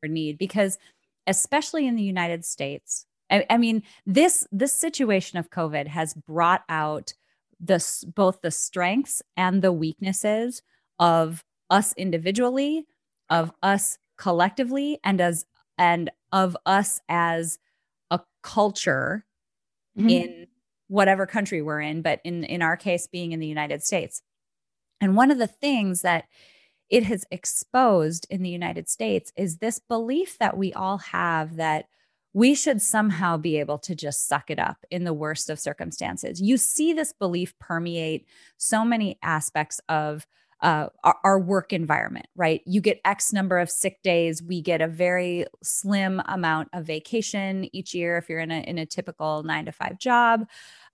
For 0.00 0.08
need 0.08 0.38
because 0.38 0.78
especially 1.26 1.86
in 1.86 1.96
the 1.96 2.02
United 2.02 2.44
States, 2.44 3.06
I, 3.30 3.46
I 3.50 3.56
mean, 3.56 3.82
this 4.06 4.46
this 4.52 4.72
situation 4.72 5.38
of 5.38 5.50
COVID 5.50 5.86
has 5.88 6.14
brought 6.14 6.62
out 6.68 7.14
the 7.60 7.84
both 8.14 8.40
the 8.42 8.50
strengths 8.50 9.22
and 9.36 9.62
the 9.62 9.72
weaknesses 9.72 10.62
of 10.98 11.44
us 11.70 11.94
individually, 11.96 12.86
of 13.30 13.52
us 13.62 13.98
collectively, 14.18 14.98
and 15.02 15.20
as 15.20 15.46
and 15.78 16.10
of 16.32 16.56
us 16.66 17.00
as 17.08 17.58
a 18.10 18.20
culture 18.42 19.24
mm-hmm. 19.98 20.08
in 20.08 20.46
whatever 20.88 21.26
country 21.26 21.62
we're 21.62 21.80
in, 21.80 22.02
but 22.02 22.20
in 22.24 22.44
in 22.44 22.62
our 22.62 22.76
case, 22.76 23.06
being 23.06 23.32
in 23.32 23.40
the 23.40 23.46
United 23.46 23.82
States. 23.82 24.22
And 25.04 25.14
one 25.14 25.30
of 25.30 25.36
the 25.36 25.46
things 25.46 26.00
that 26.00 26.24
it 26.88 27.04
has 27.04 27.26
exposed 27.30 28.26
in 28.30 28.42
the 28.42 28.48
United 28.48 28.88
States 28.88 29.32
is 29.36 29.58
this 29.58 29.78
belief 29.78 30.38
that 30.38 30.56
we 30.56 30.72
all 30.72 30.96
have 30.96 31.56
that 31.56 31.84
we 32.32 32.54
should 32.54 32.80
somehow 32.80 33.36
be 33.36 33.58
able 33.58 33.78
to 33.80 33.94
just 33.94 34.26
suck 34.26 34.50
it 34.50 34.58
up 34.58 34.78
in 34.90 35.04
the 35.04 35.12
worst 35.12 35.50
of 35.50 35.60
circumstances. 35.60 36.40
You 36.40 36.56
see 36.56 36.94
this 36.94 37.12
belief 37.12 37.56
permeate 37.58 38.26
so 38.56 38.82
many 38.82 39.18
aspects 39.22 39.78
of 39.90 40.26
uh, 40.62 40.88
our, 41.04 41.16
our, 41.22 41.38
work 41.38 41.74
environment, 41.74 42.26
right? 42.34 42.62
You 42.64 42.80
get 42.80 43.00
X 43.04 43.34
number 43.34 43.58
of 43.58 43.68
sick 43.68 44.02
days. 44.02 44.42
We 44.42 44.62
get 44.62 44.80
a 44.80 44.88
very 44.88 45.44
slim 45.62 46.22
amount 46.24 46.70
of 46.72 46.86
vacation 46.86 47.68
each 47.76 47.92
year 47.92 48.16
if 48.16 48.30
you're 48.30 48.38
in 48.38 48.50
a 48.50 48.60
in 48.60 48.78
a 48.78 48.86
typical 48.86 49.42
nine 49.42 49.66
to 49.66 49.72
five 49.72 49.98
job. 49.98 50.46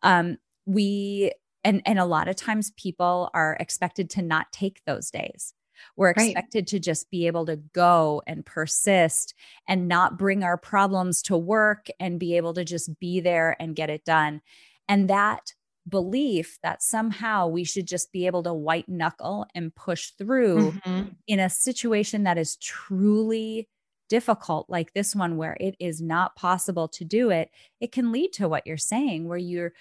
Um, 0.03 0.39
we 0.67 1.33
and 1.65 1.83
and 1.85 1.99
a 1.99 2.05
lot 2.05 2.29
of 2.29 2.37
times 2.37 2.73
people 2.77 3.31
are 3.35 3.57
expected 3.61 4.11
to 4.11 4.23
not 4.23 4.51
take 4.53 4.83
those 4.87 5.11
days 5.11 5.55
we're 5.97 6.11
expected 6.11 6.61
right. 6.61 6.67
to 6.69 6.79
just 6.79 7.11
be 7.11 7.27
able 7.27 7.47
to 7.47 7.57
go 7.57 8.23
and 8.27 8.45
persist 8.45 9.35
and 9.69 9.89
not 9.89 10.19
bring 10.19 10.43
our 10.43 10.57
problems 10.57 11.23
to 11.23 11.37
work 11.37 11.87
and 11.99 12.21
be 12.21 12.37
able 12.37 12.55
to 12.55 12.65
just 12.65 12.99
be 13.01 13.21
there 13.21 13.57
and 13.61 13.77
get 13.77 13.91
it 13.91 14.05
done. 14.05 14.41
And 14.89 15.09
that 15.09 15.53
belief 15.89 16.59
that 16.63 16.83
somehow 16.83 17.47
we 17.47 17.65
should 17.65 17.87
just 17.87 18.13
be 18.13 18.27
able 18.27 18.43
to 18.43 18.53
white 18.53 18.89
knuckle 18.89 19.47
and 19.55 19.75
push 19.75 20.11
through 20.11 20.73
mm-hmm. 20.73 21.09
in 21.27 21.41
a 21.41 21.51
situation 21.51 22.25
that 22.25 22.39
is 22.39 22.57
truly 22.57 23.69
difficult 24.09 24.69
like 24.69 24.93
this 24.93 25.15
one 25.15 25.37
where 25.37 25.57
it 25.61 25.77
is 25.79 26.03
not 26.03 26.35
possible 26.35 26.89
to 26.89 27.05
do 27.05 27.31
it 27.31 27.49
it 27.81 27.93
can 27.93 28.11
lead 28.11 28.33
to 28.33 28.49
what 28.49 28.67
you're 28.67 28.77
saying 28.77 29.29
where 29.29 29.39
you're 29.39 29.73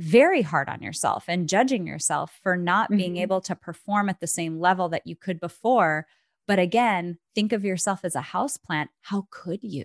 very 0.00 0.40
hard 0.40 0.68
on 0.70 0.82
yourself 0.82 1.24
and 1.28 1.48
judging 1.48 1.86
yourself 1.86 2.40
for 2.42 2.56
not 2.56 2.86
mm-hmm. 2.86 2.96
being 2.96 3.16
able 3.18 3.40
to 3.42 3.54
perform 3.54 4.08
at 4.08 4.18
the 4.18 4.26
same 4.26 4.58
level 4.58 4.88
that 4.88 5.06
you 5.06 5.14
could 5.14 5.38
before. 5.38 6.06
But 6.48 6.58
again, 6.58 7.18
think 7.34 7.52
of 7.52 7.64
yourself 7.64 8.00
as 8.02 8.14
a 8.14 8.22
house 8.22 8.56
plant. 8.56 8.90
How 9.02 9.26
could 9.30 9.62
you? 9.62 9.84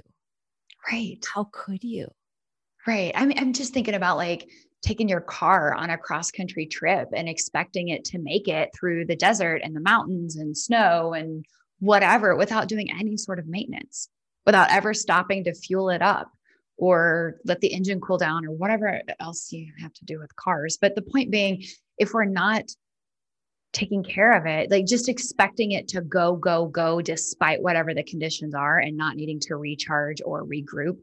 Right. 0.89 1.17
How 1.33 1.49
could 1.51 1.83
you? 1.83 2.07
Right. 2.87 3.11
I 3.13 3.25
mean, 3.25 3.37
I'm 3.37 3.51
just 3.51 3.73
thinking 3.73 3.93
about 3.93 4.15
like 4.15 4.49
taking 4.81 5.09
your 5.09 5.21
car 5.21 5.73
on 5.73 5.89
a 5.89 5.97
cross 5.97 6.31
country 6.31 6.65
trip 6.65 7.09
and 7.13 7.27
expecting 7.27 7.89
it 7.89 8.05
to 8.05 8.19
make 8.19 8.47
it 8.47 8.69
through 8.73 9.05
the 9.05 9.15
desert 9.15 9.61
and 9.63 9.75
the 9.75 9.81
mountains 9.81 10.37
and 10.37 10.55
snow 10.55 11.13
and 11.13 11.43
whatever 11.79 12.35
without 12.37 12.69
doing 12.69 12.89
any 12.89 13.17
sort 13.17 13.39
of 13.39 13.47
maintenance, 13.47 14.07
without 14.45 14.71
ever 14.71 14.93
stopping 14.93 15.43
to 15.43 15.53
fuel 15.53 15.89
it 15.89 16.01
up 16.01 16.31
or 16.77 17.37
let 17.45 17.61
the 17.61 17.73
engine 17.73 18.01
cool 18.01 18.17
down 18.17 18.45
or 18.45 18.51
whatever 18.51 19.01
else 19.19 19.51
you 19.51 19.71
have 19.79 19.93
to 19.93 20.05
do 20.05 20.19
with 20.19 20.35
cars. 20.35 20.77
But 20.79 20.95
the 20.95 21.01
point 21.01 21.31
being, 21.31 21.63
if 21.97 22.13
we're 22.13 22.25
not 22.25 22.63
taking 23.71 24.03
care 24.03 24.37
of 24.37 24.45
it, 24.45 24.71
like 24.71 24.85
just 24.85 25.09
expecting 25.09 25.71
it 25.71 25.87
to 25.89 26.01
go, 26.01 26.35
go, 26.35 26.67
go, 26.67 27.01
despite 27.01 27.61
whatever 27.61 27.93
the 27.93 28.03
conditions 28.03 28.55
are 28.55 28.79
and 28.79 28.97
not 28.97 29.15
needing 29.15 29.39
to 29.41 29.55
recharge 29.55 30.21
or 30.25 30.45
regroup, 30.45 30.97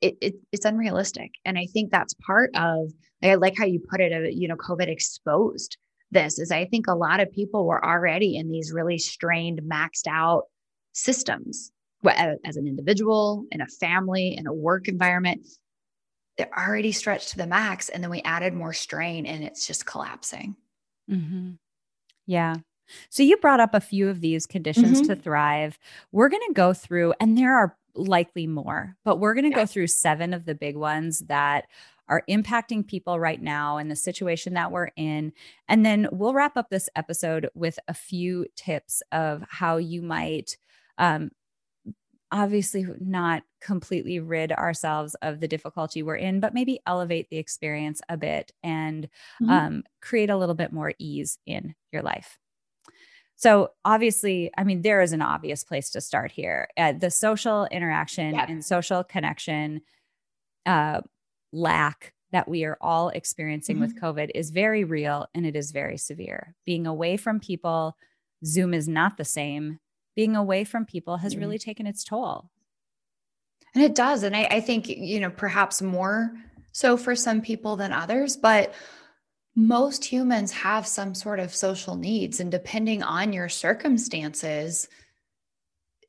it, 0.00 0.16
it, 0.20 0.34
it's 0.52 0.64
unrealistic. 0.64 1.32
And 1.44 1.58
I 1.58 1.66
think 1.66 1.90
that's 1.90 2.14
part 2.14 2.50
of, 2.54 2.92
like, 3.22 3.32
I 3.32 3.34
like 3.34 3.54
how 3.58 3.64
you 3.64 3.80
put 3.80 4.00
it, 4.00 4.12
uh, 4.12 4.28
you 4.28 4.48
know, 4.48 4.56
COVID 4.56 4.88
exposed 4.88 5.76
this 6.14 6.38
is 6.38 6.50
I 6.50 6.64
think 6.64 6.86
a 6.86 6.94
lot 6.94 7.20
of 7.20 7.32
people 7.32 7.66
were 7.66 7.84
already 7.84 8.36
in 8.36 8.48
these 8.48 8.72
really 8.72 8.98
strained, 8.98 9.60
maxed 9.62 10.06
out 10.08 10.44
systems 10.92 11.72
as 12.06 12.56
an 12.56 12.66
individual, 12.66 13.44
in 13.52 13.60
a 13.60 13.66
family, 13.66 14.36
in 14.36 14.46
a 14.46 14.52
work 14.52 14.88
environment, 14.88 15.46
they're 16.36 16.50
already 16.56 16.92
stretched 16.92 17.30
to 17.30 17.36
the 17.36 17.46
max. 17.46 17.88
And 17.88 18.02
then 18.02 18.10
we 18.10 18.22
added 18.22 18.54
more 18.54 18.72
strain 18.72 19.26
and 19.26 19.44
it's 19.44 19.66
just 19.66 19.86
collapsing. 19.86 20.56
Mm-hmm. 21.10 21.52
Yeah. 22.26 22.56
So 23.08 23.22
you 23.22 23.36
brought 23.38 23.60
up 23.60 23.74
a 23.74 23.80
few 23.80 24.08
of 24.08 24.20
these 24.20 24.46
conditions 24.46 25.00
mm-hmm. 25.00 25.12
to 25.12 25.16
thrive. 25.16 25.78
We're 26.12 26.28
going 26.28 26.46
to 26.48 26.54
go 26.54 26.72
through, 26.74 27.14
and 27.20 27.36
there 27.38 27.56
are 27.56 27.76
likely 27.94 28.46
more, 28.46 28.96
but 29.04 29.18
we're 29.20 29.34
going 29.34 29.44
to 29.44 29.50
yeah. 29.50 29.62
go 29.62 29.66
through 29.66 29.86
seven 29.86 30.34
of 30.34 30.44
the 30.44 30.54
big 30.54 30.76
ones 30.76 31.20
that 31.20 31.66
are 32.08 32.22
impacting 32.28 32.86
people 32.86 33.18
right 33.18 33.40
now 33.40 33.78
in 33.78 33.88
the 33.88 33.96
situation 33.96 34.54
that 34.54 34.70
we're 34.70 34.90
in. 34.96 35.32
And 35.68 35.86
then 35.86 36.08
we'll 36.12 36.34
wrap 36.34 36.56
up 36.56 36.68
this 36.68 36.90
episode 36.94 37.48
with 37.54 37.78
a 37.88 37.94
few 37.94 38.46
tips 38.56 39.02
of 39.12 39.42
how 39.48 39.78
you 39.78 40.02
might 40.02 40.58
um, 40.98 41.30
obviously 42.34 42.84
not 43.00 43.44
completely 43.60 44.18
rid 44.18 44.50
ourselves 44.50 45.14
of 45.22 45.38
the 45.38 45.46
difficulty 45.46 46.02
we're 46.02 46.16
in, 46.16 46.40
but 46.40 46.52
maybe 46.52 46.80
elevate 46.84 47.30
the 47.30 47.38
experience 47.38 48.02
a 48.08 48.16
bit 48.16 48.52
and 48.64 49.08
mm-hmm. 49.40 49.50
um, 49.50 49.82
create 50.02 50.30
a 50.30 50.36
little 50.36 50.56
bit 50.56 50.72
more 50.72 50.92
ease 50.98 51.38
in 51.46 51.76
your 51.92 52.02
life. 52.02 52.38
So, 53.36 53.70
obviously, 53.84 54.50
I 54.58 54.64
mean, 54.64 54.82
there 54.82 55.00
is 55.00 55.12
an 55.12 55.22
obvious 55.22 55.62
place 55.64 55.90
to 55.90 56.00
start 56.00 56.32
here. 56.32 56.68
Uh, 56.76 56.92
the 56.92 57.10
social 57.10 57.66
interaction 57.66 58.34
yep. 58.34 58.48
and 58.48 58.64
social 58.64 59.04
connection 59.04 59.82
uh, 60.66 61.02
lack 61.52 62.14
that 62.32 62.48
we 62.48 62.64
are 62.64 62.78
all 62.80 63.10
experiencing 63.10 63.76
mm-hmm. 63.76 63.84
with 63.84 64.00
COVID 64.00 64.30
is 64.34 64.50
very 64.50 64.82
real 64.82 65.26
and 65.34 65.46
it 65.46 65.54
is 65.54 65.70
very 65.70 65.96
severe. 65.96 66.56
Being 66.66 66.86
away 66.86 67.16
from 67.16 67.38
people, 67.38 67.96
Zoom 68.44 68.74
is 68.74 68.88
not 68.88 69.16
the 69.16 69.24
same 69.24 69.78
being 70.14 70.36
away 70.36 70.64
from 70.64 70.84
people 70.84 71.18
has 71.18 71.32
mm-hmm. 71.32 71.40
really 71.40 71.58
taken 71.58 71.86
its 71.86 72.04
toll. 72.04 72.50
And 73.74 73.82
it 73.82 73.94
does. 73.94 74.22
And 74.22 74.36
I, 74.36 74.44
I 74.44 74.60
think, 74.60 74.88
you 74.88 75.20
know, 75.20 75.30
perhaps 75.30 75.82
more 75.82 76.32
so 76.72 76.96
for 76.96 77.16
some 77.16 77.40
people 77.40 77.76
than 77.76 77.92
others, 77.92 78.36
but 78.36 78.74
most 79.56 80.04
humans 80.04 80.52
have 80.52 80.86
some 80.86 81.14
sort 81.14 81.40
of 81.40 81.54
social 81.54 81.96
needs. 81.96 82.40
And 82.40 82.50
depending 82.50 83.02
on 83.02 83.32
your 83.32 83.48
circumstances, 83.48 84.88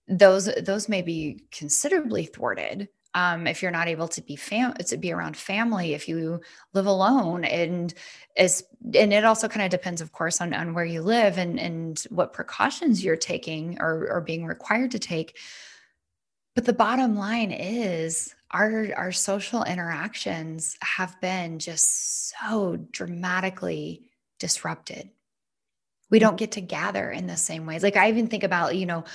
those 0.08 0.46
those 0.62 0.88
may 0.88 1.02
be 1.02 1.44
considerably 1.52 2.26
thwarted 2.26 2.90
um, 3.16 3.48
if 3.48 3.64
you're 3.64 3.72
not 3.72 3.88
able 3.88 4.10
to 4.10 4.22
be 4.22 4.36
fam- 4.36 4.74
to 4.74 4.98
be 4.98 5.14
around 5.14 5.38
family, 5.38 5.94
if 5.94 6.08
you 6.10 6.42
live 6.74 6.86
alone, 6.86 7.46
and 7.46 7.94
as 8.36 8.64
and 8.94 9.14
it 9.14 9.24
also 9.24 9.48
kind 9.48 9.66
of 9.66 9.72
depends, 9.72 10.02
of 10.02 10.12
course, 10.12 10.42
on 10.42 10.54
on 10.54 10.74
where 10.74 10.86
you 10.86 11.02
live 11.02 11.38
and 11.38 11.58
and 11.58 12.06
what 12.10 12.34
precautions 12.34 13.04
you're 13.04 13.16
taking 13.16 13.82
or 13.82 14.08
or 14.12 14.22
being 14.22 14.46
required 14.46 14.92
to 14.92 15.00
take. 15.00 15.38
But 16.56 16.66
the 16.66 16.74
bottom 16.74 17.16
line 17.16 17.52
is 17.52 18.36
our 18.52 18.90
our 18.98 19.14
social 19.14 19.64
interactions 19.64 20.78
have 20.82 21.20
been 21.22 21.60
just 21.60 22.34
so 22.38 22.86
dramatically 22.92 24.10
disrupted. 24.40 25.10
We 26.12 26.20
don't 26.20 26.38
get 26.38 26.52
to 26.52 26.62
gather 26.62 27.10
in 27.10 27.28
the 27.28 27.38
same 27.38 27.66
ways. 27.66 27.82
Like 27.82 27.96
I 27.96 28.10
even 28.10 28.28
think 28.28 28.44
about, 28.44 28.76
you 28.76 28.86
know, 28.86 29.06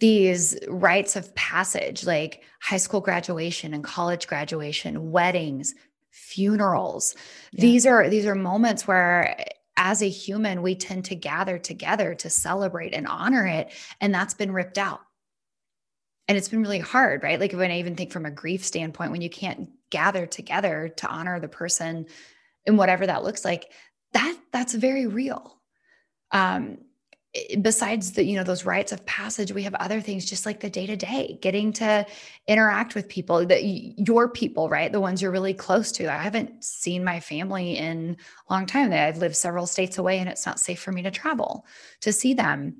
these 0.00 0.58
rites 0.68 1.16
of 1.16 1.34
passage 1.34 2.04
like 2.04 2.42
high 2.60 2.76
school 2.76 3.00
graduation 3.00 3.74
and 3.74 3.84
college 3.84 4.26
graduation, 4.26 5.10
weddings, 5.10 5.74
funerals. 6.10 7.14
Yeah. 7.52 7.62
These 7.62 7.86
are 7.86 8.08
these 8.08 8.26
are 8.26 8.34
moments 8.34 8.86
where 8.86 9.36
as 9.76 10.02
a 10.02 10.08
human 10.08 10.62
we 10.62 10.74
tend 10.74 11.04
to 11.06 11.16
gather 11.16 11.58
together 11.58 12.14
to 12.14 12.30
celebrate 12.30 12.94
and 12.94 13.08
honor 13.08 13.46
it 13.46 13.72
and 14.00 14.14
that's 14.14 14.34
been 14.34 14.52
ripped 14.52 14.78
out. 14.78 15.00
And 16.26 16.38
it's 16.38 16.48
been 16.48 16.62
really 16.62 16.78
hard, 16.78 17.22
right? 17.22 17.38
Like 17.38 17.52
when 17.52 17.70
I 17.70 17.80
even 17.80 17.96
think 17.96 18.10
from 18.10 18.24
a 18.24 18.30
grief 18.30 18.64
standpoint 18.64 19.10
when 19.10 19.20
you 19.20 19.28
can't 19.28 19.68
gather 19.90 20.26
together 20.26 20.92
to 20.96 21.08
honor 21.08 21.38
the 21.38 21.48
person 21.48 22.06
and 22.66 22.78
whatever 22.78 23.06
that 23.06 23.24
looks 23.24 23.44
like, 23.44 23.70
that 24.12 24.36
that's 24.52 24.74
very 24.74 25.06
real. 25.06 25.60
Um 26.30 26.78
besides 27.62 28.12
the 28.12 28.24
you 28.24 28.36
know 28.36 28.44
those 28.44 28.64
rites 28.64 28.92
of 28.92 29.04
passage 29.06 29.52
we 29.52 29.62
have 29.62 29.74
other 29.74 30.00
things 30.00 30.24
just 30.24 30.46
like 30.46 30.60
the 30.60 30.70
day 30.70 30.86
to 30.86 30.94
day 30.94 31.36
getting 31.42 31.72
to 31.72 32.06
interact 32.46 32.94
with 32.94 33.08
people 33.08 33.44
that 33.44 33.64
your 33.64 34.28
people 34.28 34.68
right? 34.68 34.92
The 34.92 35.00
ones 35.00 35.20
you're 35.20 35.30
really 35.30 35.54
close 35.54 35.90
to. 35.92 36.12
I 36.12 36.18
haven't 36.18 36.62
seen 36.62 37.02
my 37.04 37.20
family 37.20 37.76
in 37.76 38.16
a 38.48 38.52
long 38.52 38.66
time. 38.66 38.92
I've 38.92 39.18
lived 39.18 39.36
several 39.36 39.66
states 39.66 39.98
away 39.98 40.18
and 40.18 40.28
it's 40.28 40.46
not 40.46 40.60
safe 40.60 40.80
for 40.80 40.92
me 40.92 41.02
to 41.02 41.10
travel 41.10 41.66
to 42.00 42.12
see 42.12 42.34
them. 42.34 42.76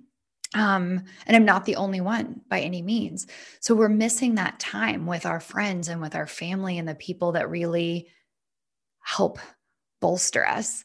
Um, 0.54 1.02
and 1.26 1.36
i'm 1.36 1.44
not 1.44 1.64
the 1.64 1.74
only 1.74 2.00
one 2.00 2.40
by 2.48 2.60
any 2.60 2.80
means. 2.80 3.26
So 3.60 3.74
we're 3.74 3.88
missing 3.88 4.36
that 4.36 4.60
time 4.60 5.06
with 5.06 5.26
our 5.26 5.40
friends 5.40 5.88
and 5.88 6.00
with 6.00 6.14
our 6.14 6.28
family 6.28 6.78
and 6.78 6.88
the 6.88 6.94
people 6.94 7.32
that 7.32 7.50
really 7.50 8.08
help 9.00 9.38
bolster 10.00 10.46
us 10.46 10.84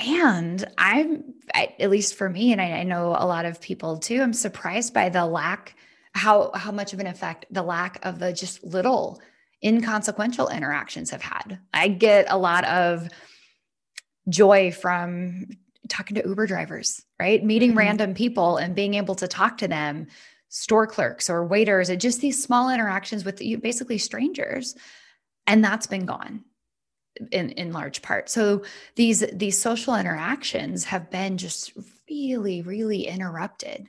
and 0.00 0.66
i'm 0.78 1.22
at 1.54 1.90
least 1.90 2.14
for 2.14 2.28
me 2.28 2.52
and 2.52 2.60
I, 2.60 2.72
I 2.72 2.82
know 2.84 3.08
a 3.18 3.26
lot 3.26 3.44
of 3.44 3.60
people 3.60 3.98
too 3.98 4.22
i'm 4.22 4.32
surprised 4.32 4.94
by 4.94 5.08
the 5.08 5.26
lack 5.26 5.76
how 6.12 6.50
how 6.54 6.72
much 6.72 6.92
of 6.92 7.00
an 7.00 7.06
effect 7.06 7.46
the 7.50 7.62
lack 7.62 8.04
of 8.04 8.18
the 8.18 8.32
just 8.32 8.64
little 8.64 9.20
inconsequential 9.64 10.48
interactions 10.48 11.10
have 11.10 11.22
had. 11.22 11.58
I 11.72 11.88
get 11.88 12.26
a 12.28 12.38
lot 12.38 12.64
of 12.64 13.08
joy 14.28 14.72
from 14.72 15.46
talking 15.88 16.14
to 16.16 16.26
uber 16.26 16.46
drivers 16.46 17.02
right? 17.18 17.44
Meeting 17.44 17.70
mm-hmm. 17.70 17.78
random 17.78 18.14
people 18.14 18.56
and 18.56 18.74
being 18.74 18.94
able 18.94 19.14
to 19.16 19.28
talk 19.28 19.58
to 19.58 19.68
them 19.68 20.06
store 20.48 20.86
clerks 20.86 21.28
or 21.28 21.44
waiters 21.44 21.90
and 21.90 22.00
just 22.00 22.20
these 22.20 22.42
small 22.42 22.70
interactions 22.70 23.24
with 23.24 23.42
basically 23.60 23.98
strangers. 23.98 24.74
And 25.46 25.62
that's 25.62 25.86
been 25.86 26.06
gone 26.06 26.44
in 27.30 27.50
in 27.50 27.72
large 27.72 28.02
part. 28.02 28.28
So 28.28 28.64
these 28.96 29.24
these 29.32 29.60
social 29.60 29.94
interactions 29.94 30.84
have 30.84 31.10
been 31.10 31.36
just 31.38 31.72
really 32.08 32.62
really 32.62 33.06
interrupted. 33.06 33.88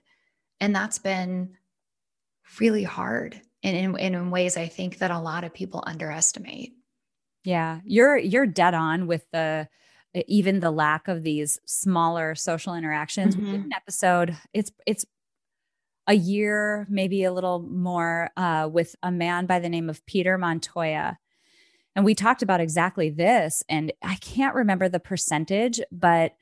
And 0.60 0.76
that's 0.76 1.00
been 1.00 1.58
really 2.60 2.84
hard 2.84 3.40
and 3.64 3.78
in, 3.78 4.14
in 4.14 4.32
ways 4.32 4.58
i 4.58 4.68
think 4.68 4.98
that 4.98 5.12
a 5.12 5.20
lot 5.20 5.44
of 5.44 5.54
people 5.54 5.84
underestimate. 5.86 6.74
Yeah 7.44 7.80
you're 7.86 8.18
you're 8.18 8.46
dead 8.46 8.74
on 8.74 9.08
with 9.08 9.26
the 9.32 9.68
even 10.28 10.60
the 10.60 10.72
lack 10.72 11.08
of 11.08 11.24
these 11.24 11.58
smaller 11.66 12.36
social 12.36 12.76
interactions. 12.76 13.36
Mm-hmm. 13.36 13.46
we 13.46 13.52
did 13.52 13.66
an 13.66 13.74
episode 13.74 14.38
it's 14.54 14.72
it's 14.86 15.06
a 16.08 16.14
year 16.14 16.88
maybe 16.90 17.24
a 17.24 17.32
little 17.32 17.60
more 17.60 18.32
uh, 18.36 18.68
with 18.72 18.96
a 19.04 19.12
man 19.12 19.46
by 19.46 19.60
the 19.60 19.70
name 19.70 19.90
of 19.90 20.06
peter 20.06 20.38
montoya 20.38 21.18
and 21.96 22.06
we 22.06 22.16
talked 22.16 22.42
about 22.42 22.62
exactly 22.62 23.10
this. 23.10 23.64
And 23.68 23.92
I 24.02 24.16
can't 24.16 24.56
remember 24.56 24.88
the 24.88 25.00
percentage, 25.00 25.82
but 25.92 26.34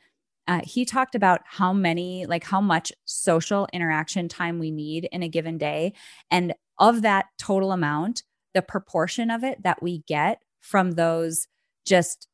uh, 0.47 0.61
he 0.63 0.85
talked 0.85 1.15
about 1.15 1.41
how 1.45 1.73
many, 1.73 2.25
like 2.25 2.43
how 2.43 2.61
much 2.61 2.91
social 3.05 3.67
interaction 3.73 4.27
time 4.27 4.59
we 4.59 4.71
need 4.71 5.07
in 5.11 5.23
a 5.23 5.29
given 5.29 5.57
day. 5.57 5.93
And 6.31 6.53
of 6.77 7.01
that 7.01 7.27
total 7.37 7.71
amount, 7.71 8.23
the 8.53 8.61
proportion 8.61 9.29
of 9.29 9.43
it 9.43 9.61
that 9.63 9.81
we 9.81 10.03
get 10.07 10.41
from 10.59 10.91
those 10.91 11.47
just 11.85 12.27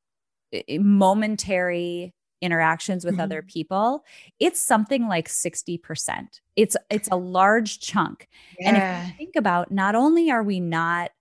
momentary 0.79 2.13
interactions 2.41 3.05
with 3.05 3.15
mm-hmm. 3.15 3.21
other 3.21 3.41
people 3.41 4.03
it's 4.39 4.61
something 4.61 5.07
like 5.07 5.27
60% 5.27 6.27
it's 6.55 6.75
it's 6.89 7.09
a 7.11 7.15
large 7.15 7.79
chunk 7.79 8.27
yeah. 8.59 8.67
and 8.67 8.77
if 8.77 9.07
you 9.07 9.17
think 9.17 9.35
about 9.35 9.71
not 9.71 9.95
only 9.95 10.29
are 10.29 10.43
we 10.43 10.59
not 10.59 11.11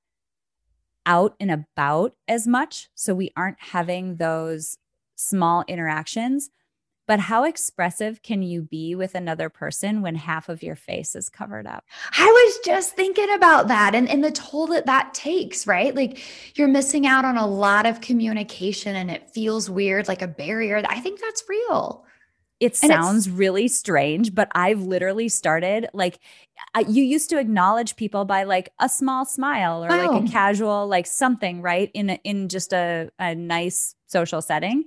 out 1.06 1.34
and 1.40 1.50
about 1.50 2.14
as 2.28 2.46
much. 2.46 2.88
So 2.94 3.14
we 3.14 3.30
aren't 3.36 3.60
having 3.60 4.16
those 4.16 4.78
small 5.16 5.64
interactions. 5.68 6.50
But 7.06 7.20
how 7.20 7.44
expressive 7.44 8.22
can 8.22 8.42
you 8.42 8.62
be 8.62 8.94
with 8.94 9.14
another 9.14 9.50
person 9.50 10.00
when 10.00 10.14
half 10.14 10.48
of 10.48 10.62
your 10.62 10.74
face 10.74 11.14
is 11.14 11.28
covered 11.28 11.66
up? 11.66 11.84
I 12.16 12.24
was 12.24 12.58
just 12.64 12.96
thinking 12.96 13.30
about 13.34 13.68
that 13.68 13.94
and, 13.94 14.08
and 14.08 14.24
the 14.24 14.30
toll 14.30 14.68
that 14.68 14.86
that 14.86 15.12
takes, 15.12 15.66
right? 15.66 15.94
Like 15.94 16.22
you're 16.56 16.66
missing 16.66 17.06
out 17.06 17.26
on 17.26 17.36
a 17.36 17.46
lot 17.46 17.84
of 17.84 18.00
communication 18.00 18.96
and 18.96 19.10
it 19.10 19.30
feels 19.30 19.68
weird, 19.68 20.08
like 20.08 20.22
a 20.22 20.26
barrier. 20.26 20.82
I 20.88 21.00
think 21.00 21.20
that's 21.20 21.44
real. 21.46 22.06
It 22.60 22.76
sounds 22.76 23.28
really 23.28 23.68
strange, 23.68 24.34
but 24.34 24.48
I've 24.54 24.80
literally 24.80 25.28
started 25.28 25.88
like 25.92 26.20
you 26.86 27.02
used 27.02 27.30
to 27.30 27.38
acknowledge 27.38 27.96
people 27.96 28.24
by 28.24 28.44
like 28.44 28.70
a 28.80 28.88
small 28.88 29.24
smile 29.24 29.84
or 29.84 29.92
oh. 29.92 29.96
like 29.96 30.24
a 30.24 30.30
casual 30.30 30.86
like 30.86 31.06
something, 31.06 31.62
right? 31.62 31.90
In 31.94 32.10
a, 32.10 32.20
in 32.24 32.48
just 32.48 32.72
a, 32.72 33.10
a 33.18 33.34
nice 33.34 33.94
social 34.06 34.40
setting. 34.40 34.84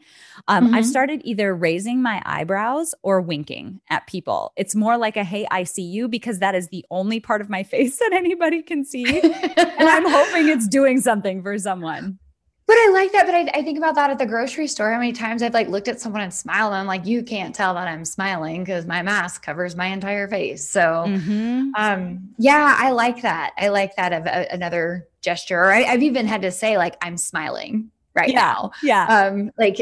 Um, 0.47 0.67
mm-hmm. 0.67 0.75
I've 0.75 0.85
started 0.85 1.21
either 1.25 1.53
raising 1.53 2.01
my 2.01 2.21
eyebrows 2.25 2.95
or 3.03 3.21
winking 3.21 3.81
at 3.89 4.07
people. 4.07 4.53
It's 4.55 4.75
more 4.75 4.97
like 4.97 5.17
a 5.17 5.23
hey, 5.23 5.45
I 5.51 5.63
see 5.63 5.83
you 5.83 6.07
because 6.07 6.39
that 6.39 6.55
is 6.55 6.69
the 6.69 6.85
only 6.91 7.19
part 7.19 7.41
of 7.41 7.49
my 7.49 7.63
face 7.71 7.97
that 7.99 8.13
anybody 8.13 8.61
can 8.61 8.85
see. 8.85 9.19
and 9.21 9.89
I'm 9.89 10.09
hoping 10.09 10.47
it's 10.47 10.67
doing 10.67 11.01
something 11.01 11.43
for 11.43 11.57
someone. 11.57 12.19
But 12.67 12.73
I 12.73 12.89
like 12.91 13.13
that. 13.13 13.25
But 13.25 13.33
I, 13.33 13.59
I, 13.59 13.63
think 13.63 13.77
about 13.77 13.95
that 13.95 14.09
at 14.09 14.19
the 14.19 14.25
grocery 14.25 14.67
store. 14.67 14.91
How 14.91 14.99
many 14.99 15.13
times 15.13 15.41
I've 15.41 15.53
like 15.53 15.69
looked 15.69 15.87
at 15.87 16.01
someone 16.01 16.21
and 16.21 16.33
smiled, 16.33 16.73
and 16.73 16.81
I'm 16.81 16.85
like, 16.85 17.05
you 17.05 17.23
can't 17.23 17.55
tell 17.55 17.73
that 17.75 17.87
I'm 17.87 18.03
smiling 18.03 18.63
because 18.63 18.85
my 18.85 19.01
mask 19.01 19.41
covers 19.41 19.77
my 19.77 19.87
entire 19.87 20.27
face. 20.27 20.69
So, 20.69 21.05
mm-hmm. 21.07 21.69
um, 21.77 22.29
yeah, 22.37 22.75
I 22.77 22.91
like 22.91 23.21
that. 23.21 23.53
I 23.57 23.69
like 23.69 23.95
that 23.95 24.11
of 24.11 24.25
a, 24.25 24.53
another 24.53 25.07
gesture. 25.21 25.61
Or 25.61 25.71
I, 25.71 25.83
have 25.83 26.03
even 26.03 26.27
had 26.27 26.41
to 26.41 26.51
say 26.51 26.77
like, 26.77 26.97
I'm 27.01 27.15
smiling 27.15 27.89
right 28.13 28.31
yeah, 28.31 28.35
now. 28.35 28.71
Yeah. 28.83 29.05
Um, 29.05 29.51
like 29.57 29.77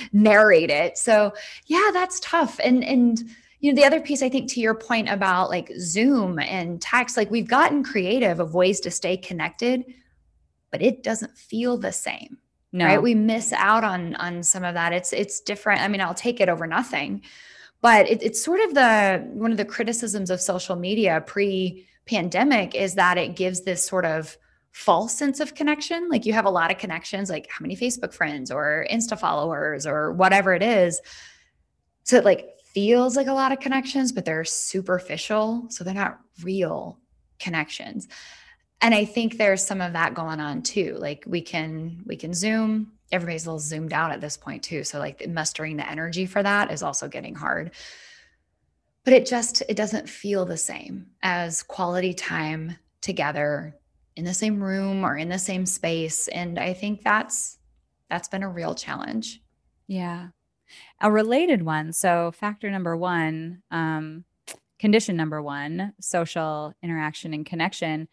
narrate 0.14 0.70
it. 0.70 0.96
So 0.96 1.34
yeah, 1.66 1.90
that's 1.92 2.20
tough. 2.20 2.58
And 2.64 2.82
and 2.82 3.22
you 3.60 3.70
know 3.70 3.76
the 3.76 3.84
other 3.84 4.00
piece 4.00 4.22
I 4.22 4.30
think 4.30 4.50
to 4.52 4.60
your 4.60 4.74
point 4.74 5.10
about 5.10 5.50
like 5.50 5.70
Zoom 5.78 6.38
and 6.38 6.80
text, 6.80 7.18
like 7.18 7.30
we've 7.30 7.48
gotten 7.48 7.84
creative 7.84 8.40
of 8.40 8.54
ways 8.54 8.80
to 8.80 8.90
stay 8.90 9.18
connected 9.18 9.84
but 10.70 10.82
it 10.82 11.02
doesn't 11.02 11.36
feel 11.36 11.76
the 11.76 11.92
same. 11.92 12.38
No. 12.72 12.86
Right. 12.86 13.02
We 13.02 13.14
miss 13.14 13.52
out 13.52 13.82
on 13.82 14.14
on 14.16 14.42
some 14.42 14.64
of 14.64 14.74
that. 14.74 14.92
It's 14.92 15.12
it's 15.12 15.40
different. 15.40 15.80
I 15.80 15.88
mean, 15.88 16.00
I'll 16.00 16.14
take 16.14 16.40
it 16.40 16.48
over 16.48 16.66
nothing. 16.66 17.22
But 17.82 18.08
it, 18.08 18.22
it's 18.22 18.44
sort 18.44 18.60
of 18.60 18.74
the 18.74 19.26
one 19.32 19.50
of 19.50 19.56
the 19.56 19.64
criticisms 19.64 20.30
of 20.30 20.40
social 20.40 20.76
media 20.76 21.22
pre-pandemic 21.26 22.74
is 22.74 22.94
that 22.94 23.18
it 23.18 23.36
gives 23.36 23.62
this 23.62 23.84
sort 23.84 24.04
of 24.04 24.36
false 24.70 25.14
sense 25.14 25.40
of 25.40 25.54
connection. 25.54 26.08
Like 26.08 26.26
you 26.26 26.32
have 26.32 26.44
a 26.44 26.50
lot 26.50 26.70
of 26.70 26.78
connections, 26.78 27.28
like 27.28 27.48
how 27.50 27.62
many 27.62 27.76
Facebook 27.76 28.12
friends 28.12 28.50
or 28.50 28.86
Insta 28.90 29.18
followers 29.18 29.86
or 29.86 30.12
whatever 30.12 30.54
it 30.54 30.62
is. 30.62 31.00
So 32.04 32.16
it 32.16 32.24
like 32.24 32.50
feels 32.72 33.16
like 33.16 33.26
a 33.26 33.32
lot 33.32 33.50
of 33.50 33.58
connections, 33.58 34.12
but 34.12 34.24
they're 34.24 34.44
superficial. 34.44 35.66
So 35.70 35.82
they're 35.82 35.94
not 35.94 36.20
real 36.44 37.00
connections 37.40 38.06
and 38.82 38.94
i 38.94 39.04
think 39.04 39.36
there's 39.36 39.64
some 39.64 39.80
of 39.80 39.92
that 39.92 40.14
going 40.14 40.40
on 40.40 40.62
too. 40.62 40.96
Like 40.98 41.24
we 41.26 41.40
can 41.40 42.02
we 42.06 42.16
can 42.16 42.34
zoom. 42.34 42.92
Everybody's 43.12 43.44
a 43.44 43.50
little 43.50 43.58
zoomed 43.58 43.92
out 43.92 44.12
at 44.12 44.20
this 44.20 44.36
point 44.36 44.62
too. 44.62 44.84
So 44.84 44.98
like 44.98 45.28
mustering 45.28 45.76
the 45.76 45.88
energy 45.88 46.26
for 46.26 46.42
that 46.42 46.70
is 46.70 46.82
also 46.82 47.08
getting 47.08 47.34
hard. 47.34 47.72
But 49.04 49.14
it 49.14 49.26
just 49.26 49.62
it 49.68 49.76
doesn't 49.76 50.08
feel 50.08 50.44
the 50.44 50.56
same 50.56 51.06
as 51.22 51.62
quality 51.62 52.14
time 52.14 52.76
together 53.00 53.76
in 54.16 54.24
the 54.24 54.34
same 54.34 54.62
room 54.62 55.04
or 55.04 55.16
in 55.16 55.28
the 55.28 55.38
same 55.38 55.66
space. 55.66 56.28
And 56.28 56.58
i 56.58 56.72
think 56.72 57.02
that's 57.02 57.58
that's 58.08 58.28
been 58.28 58.42
a 58.42 58.48
real 58.48 58.74
challenge. 58.74 59.40
Yeah. 59.86 60.28
A 61.00 61.10
related 61.10 61.62
one. 61.62 61.92
So 61.92 62.32
factor 62.32 62.70
number 62.70 62.96
one 62.96 63.62
um 63.70 64.24
condition 64.78 65.16
number 65.16 65.42
one 65.42 65.92
social 66.00 66.72
interaction 66.82 67.34
and 67.34 67.44
connection 67.44 68.08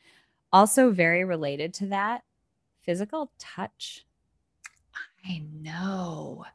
also, 0.52 0.92
very 0.92 1.24
related 1.24 1.74
to 1.76 1.88
that, 1.88 2.24
physical 2.82 3.32
touch. 3.38 4.06
I 5.26 5.44
know 5.62 6.46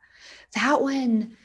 that 0.55 0.81
one. 0.81 1.37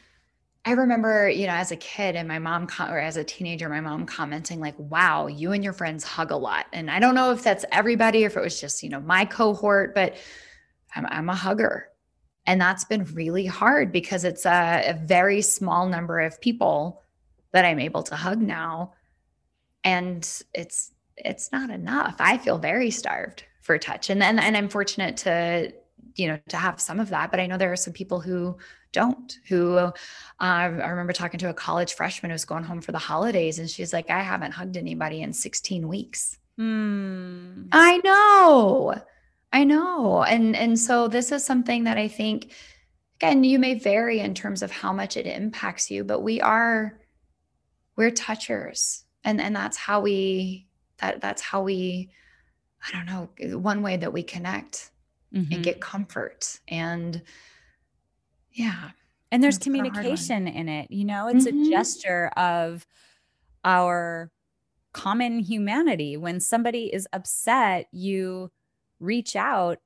I 0.66 0.72
remember, 0.72 1.30
you 1.30 1.48
know, 1.48 1.54
as 1.54 1.72
a 1.72 1.78
kid 1.78 2.18
and 2.18 2.28
my 2.28 2.40
mom, 2.40 2.68
or 2.80 3.00
as 3.00 3.16
a 3.16 3.24
teenager, 3.24 3.70
my 3.70 3.80
mom 3.80 4.06
commenting, 4.06 4.60
like, 4.60 4.76
wow, 4.78 5.28
you 5.28 5.54
and 5.54 5.64
your 5.64 5.72
friends 5.72 6.04
hug 6.04 6.32
a 6.32 6.36
lot. 6.36 6.66
And 6.74 6.92
I 6.92 7.00
don't 7.00 7.16
know 7.16 7.32
if 7.32 7.42
that's 7.42 7.64
everybody 7.72 8.24
or 8.24 8.28
if 8.28 8.36
it 8.36 8.42
was 8.42 8.60
just, 8.60 8.84
you 8.84 8.90
know, 8.90 9.00
my 9.00 9.24
cohort, 9.24 9.96
but 9.96 10.18
I'm, 10.94 11.06
I'm 11.06 11.30
a 11.30 11.36
hugger. 11.36 11.88
And 12.46 12.60
that's 12.60 12.84
been 12.84 13.06
really 13.14 13.46
hard 13.46 13.94
because 13.94 14.26
it's 14.26 14.46
a, 14.46 14.90
a 14.90 14.94
very 14.94 15.42
small 15.42 15.88
number 15.88 16.20
of 16.20 16.42
people 16.42 17.02
that 17.52 17.64
I'm 17.64 17.80
able 17.80 18.04
to 18.04 18.16
hug 18.16 18.42
now. 18.42 18.94
And 19.86 20.30
it's 20.54 20.92
it's 21.18 21.52
not 21.52 21.70
enough. 21.70 22.16
I 22.20 22.38
feel 22.38 22.58
very 22.58 22.92
starved 22.92 23.44
for 23.62 23.78
touch. 23.78 24.10
And 24.10 24.22
then 24.22 24.40
and 24.40 24.56
I'm 24.56 24.70
fortunate 24.70 25.18
to 25.18 25.74
you 26.18 26.28
know 26.28 26.40
to 26.50 26.58
have 26.58 26.82
some 26.82 27.00
of 27.00 27.10
that 27.10 27.32
but 27.32 27.40
i 27.40 27.46
know 27.46 27.58
there 27.58 27.72
are 27.72 27.78
some 27.78 27.94
people 27.94 28.20
who 28.20 28.58
don't 28.92 29.40
who 29.48 29.76
uh, 29.76 29.92
i 30.40 30.66
remember 30.66 31.14
talking 31.14 31.40
to 31.40 31.50
a 31.50 31.54
college 31.54 31.94
freshman 31.94 32.32
who's 32.32 32.46
going 32.46 32.64
home 32.64 32.82
for 32.82 32.92
the 32.92 32.98
holidays 32.98 33.60
and 33.60 33.70
she's 33.70 33.94
like 33.94 34.10
i 34.10 34.22
haven't 34.22 34.52
hugged 34.52 34.78
anybody 34.78 35.22
in 35.22 35.32
16 35.32 35.88
weeks 35.88 36.38
mm. 36.60 37.68
i 37.72 37.98
know 38.04 38.96
i 39.54 39.64
know 39.64 40.24
and 40.24 40.56
and 40.56 40.80
so 40.80 41.08
this 41.08 41.32
is 41.32 41.44
something 41.44 41.84
that 41.86 41.98
i 41.98 42.08
think 42.08 42.52
again 43.20 43.44
you 43.44 43.60
may 43.60 43.76
vary 43.76 44.20
in 44.20 44.34
terms 44.34 44.62
of 44.62 44.72
how 44.72 44.92
much 44.92 45.18
it 45.18 45.28
impacts 45.28 45.92
you 45.92 46.04
but 46.04 46.22
we 46.22 46.42
are 46.42 47.00
we're 47.96 48.12
touchers 48.12 49.04
and 49.24 49.40
and 49.40 49.56
that's 49.56 49.78
how 49.78 50.00
we 50.02 50.67
that 51.00 51.22
that's 51.22 51.42
how 51.42 51.62
we 51.62 52.10
i 52.88 52.92
don't 52.92 53.06
know 53.06 53.58
one 53.58 53.82
way 53.82 53.98
that 53.98 54.14
we 54.14 54.24
connect 54.24 54.92
mm-hmm. 55.34 55.54
and 55.54 55.64
get 55.64 55.80
comfort 55.80 56.60
and 56.68 57.22
yeah 58.52 58.92
and 59.32 59.44
there's 59.44 59.58
communication 59.58 60.48
in 60.48 60.70
it 60.70 60.92
you 60.92 61.06
know? 61.06 61.28
It's 61.28 61.46
mm-hmm. 61.46 61.64
a 61.64 61.70
gesture 61.70 62.28
of 62.38 62.86
our 63.64 64.32
common 64.94 65.40
humanity. 65.40 66.18
When 66.18 66.40
somebody 66.40 66.86
is 66.94 67.08
upset 67.14 67.88
you 67.92 68.52
reach 69.00 69.36
out 69.36 69.80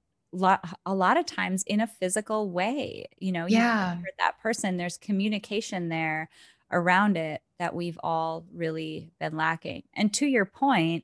a 0.85 0.95
lot 0.95 1.17
of 1.17 1.25
times 1.25 1.63
in 1.63 1.81
a 1.81 1.87
physical 1.87 2.49
way 2.49 3.05
you 3.19 3.31
know? 3.31 3.45
Yeah. 3.47 3.97
that 4.19 4.39
person 4.41 4.77
there's 4.77 4.97
communication 4.97 5.89
there 5.89 6.29
around 6.71 7.17
it 7.17 7.41
that 7.61 7.75
we've 7.75 7.99
all 8.03 8.43
really 8.53 9.11
been 9.19 9.37
lacking 9.37 9.83
and 9.93 10.13
to 10.13 10.25
your 10.25 10.45
point 10.45 11.03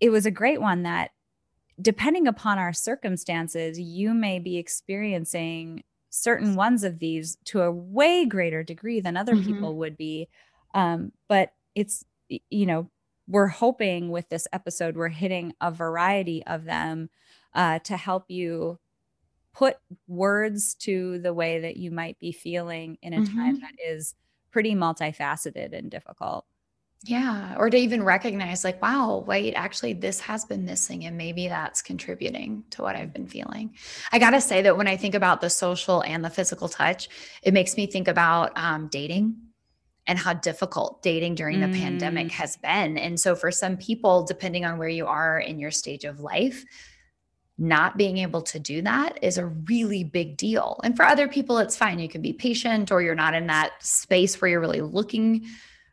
it 0.00 0.10
was 0.10 0.24
a 0.24 0.30
great 0.30 0.60
one 0.60 0.82
that 0.84 1.10
depending 1.80 2.26
upon 2.26 2.58
our 2.58 2.72
circumstances 2.72 3.78
you 3.78 4.14
may 4.14 4.38
be 4.38 4.56
experiencing 4.56 5.82
certain 6.08 6.54
ones 6.54 6.82
of 6.82 6.98
these 6.98 7.36
to 7.44 7.60
a 7.60 7.70
way 7.70 8.24
greater 8.24 8.62
degree 8.62 9.00
than 9.00 9.16
other 9.16 9.34
mm-hmm. 9.34 9.52
people 9.52 9.76
would 9.76 9.96
be 9.96 10.28
um, 10.74 11.12
but 11.28 11.52
it's 11.74 12.04
you 12.28 12.64
know 12.64 12.88
we're 13.28 13.48
hoping 13.48 14.10
with 14.10 14.28
this 14.30 14.48
episode 14.52 14.96
we're 14.96 15.08
hitting 15.08 15.52
a 15.60 15.70
variety 15.70 16.44
of 16.46 16.64
them 16.64 17.10
uh, 17.54 17.78
to 17.80 17.96
help 17.96 18.24
you 18.28 18.78
put 19.52 19.76
words 20.06 20.74
to 20.74 21.18
the 21.18 21.34
way 21.34 21.60
that 21.60 21.76
you 21.76 21.90
might 21.90 22.18
be 22.18 22.32
feeling 22.32 22.96
in 23.02 23.12
a 23.12 23.18
mm-hmm. 23.18 23.36
time 23.36 23.60
that 23.60 23.74
is 23.84 24.14
pretty 24.50 24.74
multifaceted 24.74 25.72
and 25.72 25.90
difficult. 25.90 26.44
Yeah. 27.04 27.54
Or 27.56 27.70
to 27.70 27.76
even 27.78 28.02
recognize, 28.02 28.62
like, 28.62 28.82
wow, 28.82 29.24
wait, 29.26 29.54
actually, 29.54 29.94
this 29.94 30.20
has 30.20 30.44
been 30.44 30.66
missing. 30.66 31.06
And 31.06 31.16
maybe 31.16 31.48
that's 31.48 31.80
contributing 31.80 32.64
to 32.70 32.82
what 32.82 32.94
I've 32.94 33.12
been 33.12 33.26
feeling. 33.26 33.74
I 34.12 34.18
got 34.18 34.30
to 34.30 34.40
say 34.40 34.60
that 34.62 34.76
when 34.76 34.86
I 34.86 34.98
think 34.98 35.14
about 35.14 35.40
the 35.40 35.48
social 35.48 36.02
and 36.02 36.22
the 36.22 36.28
physical 36.28 36.68
touch, 36.68 37.08
it 37.42 37.54
makes 37.54 37.76
me 37.76 37.86
think 37.86 38.06
about 38.06 38.52
um, 38.56 38.88
dating 38.88 39.36
and 40.06 40.18
how 40.18 40.34
difficult 40.34 41.02
dating 41.02 41.36
during 41.36 41.60
mm. 41.60 41.72
the 41.72 41.78
pandemic 41.78 42.26
mm. 42.26 42.32
has 42.32 42.58
been. 42.58 42.98
And 42.98 43.18
so, 43.18 43.34
for 43.34 43.50
some 43.50 43.78
people, 43.78 44.24
depending 44.26 44.66
on 44.66 44.76
where 44.76 44.88
you 44.88 45.06
are 45.06 45.38
in 45.38 45.58
your 45.58 45.70
stage 45.70 46.04
of 46.04 46.20
life, 46.20 46.64
not 47.60 47.98
being 47.98 48.16
able 48.16 48.40
to 48.40 48.58
do 48.58 48.80
that 48.80 49.18
is 49.22 49.36
a 49.36 49.44
really 49.46 50.02
big 50.02 50.38
deal. 50.38 50.80
And 50.82 50.96
for 50.96 51.04
other 51.04 51.28
people, 51.28 51.58
it's 51.58 51.76
fine. 51.76 51.98
You 51.98 52.08
can 52.08 52.22
be 52.22 52.32
patient 52.32 52.90
or 52.90 53.02
you're 53.02 53.14
not 53.14 53.34
in 53.34 53.46
that 53.48 53.72
space 53.84 54.40
where 54.40 54.50
you're 54.50 54.60
really 54.60 54.80
looking 54.80 55.44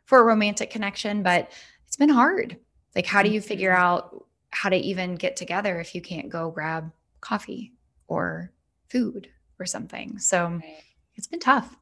for 0.06 0.18
a 0.18 0.24
romantic 0.24 0.70
connection, 0.70 1.22
but 1.22 1.52
it's 1.86 1.96
been 1.96 2.08
hard. 2.08 2.56
Like, 2.96 3.04
how 3.04 3.22
do 3.22 3.28
you 3.28 3.42
figure 3.42 3.72
mm-hmm. 3.72 3.82
out 3.82 4.24
how 4.50 4.70
to 4.70 4.76
even 4.76 5.14
get 5.14 5.36
together 5.36 5.78
if 5.78 5.94
you 5.94 6.00
can't 6.00 6.30
go 6.30 6.50
grab 6.50 6.90
coffee 7.20 7.74
or 8.06 8.50
food 8.88 9.28
or 9.58 9.66
something? 9.66 10.18
So 10.18 10.46
right. 10.46 10.82
it's 11.16 11.26
been 11.26 11.38
tough. 11.38 11.76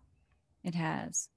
It 0.65 0.75
has. 0.75 1.29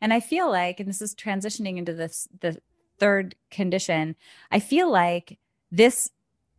And 0.00 0.10
I 0.14 0.20
feel 0.20 0.50
like, 0.50 0.80
and 0.80 0.88
this 0.88 1.02
is 1.02 1.14
transitioning 1.14 1.76
into 1.76 1.92
this, 1.92 2.28
the 2.40 2.56
third 2.98 3.34
condition, 3.50 4.16
I 4.50 4.58
feel 4.58 4.90
like 4.90 5.38
this 5.70 6.10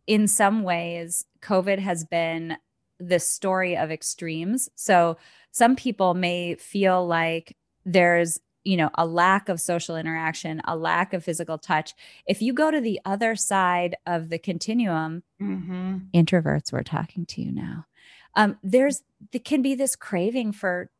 in 0.06 0.28
some 0.28 0.62
ways, 0.62 1.24
COVID 1.42 1.78
has 1.78 2.04
been 2.04 2.56
the 2.98 3.18
story 3.18 3.76
of 3.76 3.90
extremes. 3.90 4.68
So 4.74 5.16
some 5.52 5.76
people 5.76 6.14
may 6.14 6.54
feel 6.54 7.06
like 7.06 7.56
there's 7.84 8.40
you 8.64 8.76
know 8.76 8.90
a 8.96 9.06
lack 9.06 9.48
of 9.48 9.60
social 9.60 9.96
interaction 9.96 10.60
a 10.64 10.76
lack 10.76 11.12
of 11.12 11.22
physical 11.22 11.56
touch 11.56 11.94
if 12.26 12.42
you 12.42 12.52
go 12.52 12.68
to 12.68 12.80
the 12.80 13.00
other 13.04 13.36
side 13.36 13.96
of 14.06 14.28
the 14.28 14.40
continuum 14.40 15.22
mm-hmm. 15.40 15.98
introverts 16.12 16.72
we're 16.72 16.82
talking 16.82 17.24
to 17.24 17.40
you 17.40 17.52
now 17.52 17.86
um, 18.34 18.58
there's 18.64 19.04
there 19.30 19.40
can 19.40 19.62
be 19.62 19.76
this 19.76 19.94
craving 19.94 20.50
for 20.50 20.90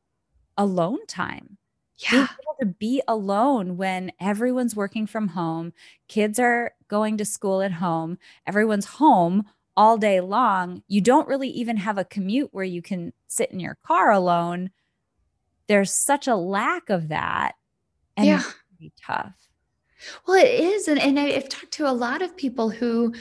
alone 0.56 1.04
time 1.08 1.58
yeah. 1.98 2.28
to 2.60 2.66
be 2.66 3.02
alone 3.06 3.76
when 3.76 4.12
everyone's 4.20 4.76
working 4.76 5.06
from 5.06 5.28
home 5.28 5.72
kids 6.08 6.38
are 6.38 6.72
going 6.88 7.16
to 7.16 7.24
school 7.24 7.62
at 7.62 7.72
home 7.72 8.18
everyone's 8.46 8.86
home 8.86 9.44
all 9.76 9.98
day 9.98 10.20
long 10.20 10.82
you 10.88 11.00
don't 11.00 11.28
really 11.28 11.48
even 11.48 11.76
have 11.76 11.98
a 11.98 12.04
commute 12.04 12.48
where 12.52 12.64
you 12.64 12.80
can 12.80 13.12
sit 13.36 13.50
in 13.50 13.60
your 13.60 13.76
car 13.84 14.10
alone. 14.10 14.70
There's 15.66 15.92
such 15.92 16.26
a 16.26 16.36
lack 16.36 16.90
of 16.90 17.08
that 17.08 17.54
and 18.16 18.26
yeah. 18.26 18.42
it's 18.80 19.00
tough. 19.00 19.34
Well 20.26 20.36
it 20.36 20.48
is 20.48 20.88
and, 20.88 21.00
and 21.00 21.18
i've 21.18 21.48
talked 21.48 21.72
to 21.72 21.88
a 21.88 21.92
lot 21.92 22.20
of 22.20 22.36
people 22.36 22.68
who 22.68 23.14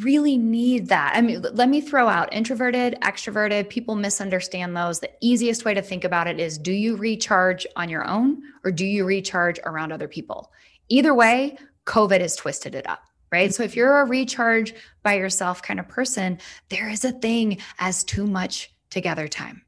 really 0.00 0.36
need 0.36 0.88
that. 0.88 1.12
I 1.14 1.20
mean, 1.20 1.42
let 1.52 1.68
me 1.68 1.80
throw 1.80 2.08
out 2.08 2.32
introverted, 2.32 2.96
extroverted. 3.02 3.68
People 3.68 3.94
misunderstand 3.94 4.76
those. 4.76 4.98
The 4.98 5.10
easiest 5.20 5.64
way 5.64 5.74
to 5.74 5.82
think 5.82 6.04
about 6.04 6.26
it 6.26 6.40
is 6.40 6.58
do 6.58 6.72
you 6.72 6.96
recharge 6.96 7.66
on 7.76 7.88
your 7.88 8.04
own 8.04 8.42
or 8.64 8.72
do 8.72 8.84
you 8.84 9.04
recharge 9.04 9.60
around 9.64 9.92
other 9.92 10.08
people? 10.08 10.52
Either 10.88 11.14
way, 11.14 11.56
COVID 11.86 12.20
has 12.20 12.34
twisted 12.34 12.74
it 12.74 12.88
up. 12.88 13.02
Right. 13.30 13.52
So 13.52 13.64
if 13.64 13.74
you're 13.74 14.00
a 14.00 14.04
recharge 14.04 14.74
by 15.02 15.14
yourself 15.14 15.60
kind 15.60 15.80
of 15.80 15.88
person, 15.88 16.38
there 16.68 16.88
is 16.88 17.04
a 17.04 17.10
thing 17.10 17.58
as 17.80 18.04
too 18.04 18.28
much 18.28 18.72
together 18.90 19.26
time. 19.26 19.62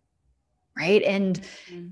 Right. 0.76 1.02
And 1.02 1.40
mm-hmm. 1.68 1.88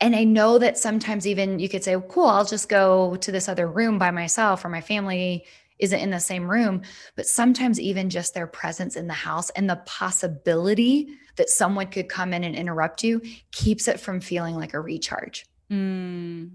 and 0.00 0.14
I 0.14 0.22
know 0.22 0.58
that 0.58 0.78
sometimes 0.78 1.26
even 1.26 1.58
you 1.58 1.68
could 1.68 1.82
say, 1.82 1.96
well, 1.96 2.06
cool, 2.06 2.26
I'll 2.26 2.44
just 2.44 2.68
go 2.68 3.16
to 3.16 3.32
this 3.32 3.48
other 3.48 3.66
room 3.66 3.98
by 3.98 4.12
myself 4.12 4.64
or 4.64 4.68
my 4.68 4.80
family 4.80 5.46
isn't 5.78 6.00
in 6.00 6.10
the 6.10 6.20
same 6.20 6.50
room, 6.50 6.82
but 7.14 7.26
sometimes 7.26 7.80
even 7.80 8.10
just 8.10 8.34
their 8.34 8.46
presence 8.46 8.96
in 8.96 9.06
the 9.06 9.14
house 9.14 9.50
and 9.50 9.68
the 9.68 9.82
possibility 9.86 11.08
that 11.36 11.50
someone 11.50 11.86
could 11.86 12.08
come 12.08 12.32
in 12.32 12.44
and 12.44 12.56
interrupt 12.56 13.04
you 13.04 13.20
keeps 13.52 13.88
it 13.88 14.00
from 14.00 14.20
feeling 14.20 14.56
like 14.56 14.74
a 14.74 14.80
recharge. 14.80 15.46
Mm. 15.70 16.52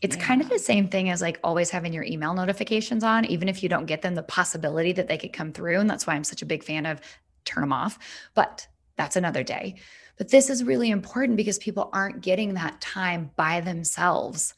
It's 0.00 0.16
yeah. 0.16 0.24
kind 0.24 0.40
of 0.40 0.48
the 0.48 0.58
same 0.58 0.88
thing 0.88 1.10
as 1.10 1.22
like 1.22 1.38
always 1.44 1.70
having 1.70 1.92
your 1.92 2.04
email 2.04 2.34
notifications 2.34 3.04
on, 3.04 3.24
even 3.26 3.48
if 3.48 3.62
you 3.62 3.68
don't 3.68 3.86
get 3.86 4.02
them, 4.02 4.14
the 4.14 4.22
possibility 4.22 4.92
that 4.92 5.08
they 5.08 5.16
could 5.16 5.32
come 5.32 5.52
through. 5.52 5.78
And 5.78 5.88
that's 5.88 6.06
why 6.06 6.14
I'm 6.14 6.24
such 6.24 6.42
a 6.42 6.46
big 6.46 6.64
fan 6.64 6.86
of 6.86 7.00
turn 7.44 7.62
them 7.62 7.72
off. 7.72 7.98
But 8.34 8.66
that's 8.96 9.16
another 9.16 9.44
day. 9.44 9.76
But 10.18 10.28
this 10.28 10.50
is 10.50 10.64
really 10.64 10.90
important 10.90 11.36
because 11.36 11.58
people 11.58 11.88
aren't 11.92 12.20
getting 12.20 12.54
that 12.54 12.80
time 12.80 13.30
by 13.36 13.60
themselves 13.60 14.54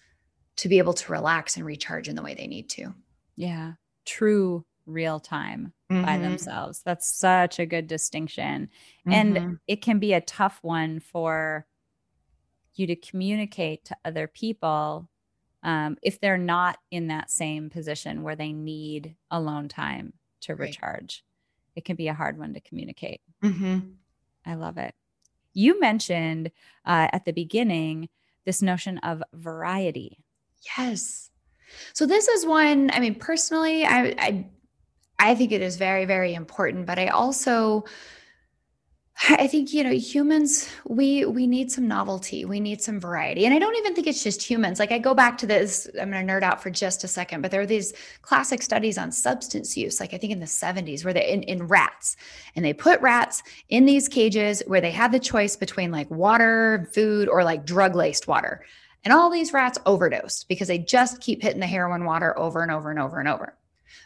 to 0.57 0.69
be 0.69 0.79
able 0.79 0.95
to 0.95 1.13
relax 1.13 1.57
and 1.57 1.65
recharge 1.65 2.09
in 2.09 2.17
the 2.17 2.23
way 2.23 2.35
they 2.35 2.47
need 2.47 2.69
to. 2.71 2.95
Yeah. 3.37 3.73
True 4.05 4.65
real 4.87 5.21
time 5.21 5.73
mm-hmm. 5.91 6.05
by 6.05 6.19
themselves. 6.19 6.83
That's 6.85 7.07
such 7.07 7.59
a 7.59 7.67
good 7.67 7.87
distinction. 7.87 8.69
Mm-hmm. 9.07 9.13
And 9.13 9.59
it 9.67 9.83
can 9.83 9.99
be 9.99 10.13
a 10.13 10.21
tough 10.21 10.59
one 10.63 11.01
for 11.01 11.67
you 12.75 12.87
to 12.89 12.97
communicate 12.97 13.85
to 13.87 13.97
other 14.05 14.27
people 14.27 15.09
um, 15.63 15.97
if 16.03 16.21
they're 16.21 16.37
not 16.37 16.79
in 16.91 17.09
that 17.09 17.31
same 17.31 17.71
position 17.71 18.23
where 18.23 18.37
they 18.37 18.53
need 18.53 19.15
alone 19.31 19.69
time 19.69 20.13
to 20.43 20.55
right. 20.55 20.69
recharge. 20.69 21.25
It 21.75 21.85
can 21.85 21.97
be 21.97 22.09
a 22.09 22.15
hard 22.15 22.39
one 22.39 22.55
to 22.55 22.61
communicate. 22.61 23.21
Mm-hmm. 23.43 23.79
I 24.47 24.55
love 24.55 24.77
it. 24.77 24.95
You 25.55 25.81
mentioned 25.81 26.51
uh, 26.85 27.09
at 27.13 27.25
the 27.25 27.33
beginning 27.33 28.09
this 28.45 28.61
notion 28.61 28.99
of 28.99 29.23
variety. 29.33 30.19
Yes. 30.77 31.31
So 31.93 32.07
this 32.07 32.29
is 32.29 32.47
one, 32.47 32.91
I 32.93 33.01
mean, 33.01 33.15
personally, 33.15 33.85
I, 33.85 34.15
I, 34.19 34.47
I 35.19 35.35
think 35.35 35.53
it 35.53 35.63
is 35.63 35.77
very, 35.77 36.05
very 36.05 36.35
important, 36.35 36.87
but 36.87 36.99
I 36.99 37.09
also, 37.09 37.85
I 39.29 39.47
think 39.47 39.73
you 39.73 39.85
know 39.85 39.93
humans 39.93 40.69
we 40.87 41.25
we 41.25 41.47
need 41.47 41.71
some 41.71 41.87
novelty. 41.87 42.45
We 42.45 42.59
need 42.59 42.83
some 42.83 42.99
variety. 42.99 43.45
And 43.45 43.55
I 43.55 43.61
don't 43.61 43.77
even 43.77 43.95
think 43.95 44.09
it's 44.09 44.25
just 44.25 44.43
humans. 44.43 44.81
Like 44.81 44.91
I 44.91 44.99
go 44.99 45.15
back 45.15 45.39
to 45.39 45.47
this 45.47 45.89
I'm 46.01 46.11
going 46.11 46.27
to 46.27 46.33
nerd 46.33 46.43
out 46.43 46.61
for 46.63 46.69
just 46.69 47.05
a 47.05 47.09
second 47.09 47.41
but 47.41 47.51
there 47.51 47.61
are 47.61 47.67
these 47.67 47.95
classic 48.23 48.61
studies 48.61 48.99
on 48.99 49.13
substance 49.13 49.77
use 49.77 50.01
like 50.01 50.15
I 50.15 50.19
think 50.19 50.33
in 50.33 50.41
the 50.41 50.47
70s 50.47 51.05
where 51.05 51.15
they 51.15 51.31
in, 51.33 51.45
in 51.45 51.69
rats 51.69 52.17
and 52.57 52.65
they 52.65 52.73
put 52.73 53.01
rats 53.01 53.43
in 53.69 53.87
these 53.87 54.09
cages 54.09 54.63
where 54.67 54.81
they 54.81 54.91
had 54.91 55.13
the 55.13 55.21
choice 55.21 55.55
between 55.55 55.93
like 55.93 56.11
water 56.11 56.89
food 56.93 57.29
or 57.29 57.45
like 57.45 57.65
drug 57.65 57.95
laced 57.95 58.27
water 58.27 58.65
and 59.05 59.13
all 59.13 59.31
these 59.31 59.53
rats 59.53 59.79
overdosed 59.87 60.49
because 60.49 60.69
they 60.69 60.79
just 60.79 61.21
keep 61.21 61.43
hitting 61.43 61.61
the 61.61 61.67
heroin 61.67 62.05
water 62.05 62.37
over 62.39 62.63
and 62.63 62.71
over 62.71 62.91
and 62.91 62.99
over 62.99 63.21
and 63.21 63.29
over. 63.29 63.57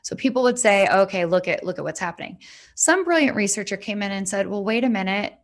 So 0.02 0.16
people 0.16 0.42
would 0.42 0.58
say, 0.58 0.88
okay, 0.88 1.24
look 1.24 1.48
at 1.48 1.64
look 1.64 1.78
at 1.78 1.84
what's 1.84 2.00
happening. 2.00 2.38
Some 2.74 3.04
brilliant 3.04 3.36
researcher 3.36 3.76
came 3.76 4.02
in 4.02 4.10
and 4.10 4.28
said, 4.28 4.46
well, 4.46 4.64
wait 4.64 4.84
a 4.84 4.88
minute, 4.88 5.34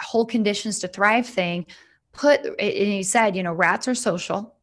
whole 0.00 0.26
conditions 0.26 0.78
to 0.80 0.88
thrive 0.88 1.26
thing. 1.26 1.66
Put 2.12 2.44
and 2.44 2.60
he 2.60 3.02
said, 3.02 3.36
you 3.36 3.42
know, 3.42 3.52
rats 3.52 3.88
are 3.88 3.94
social 3.94 4.56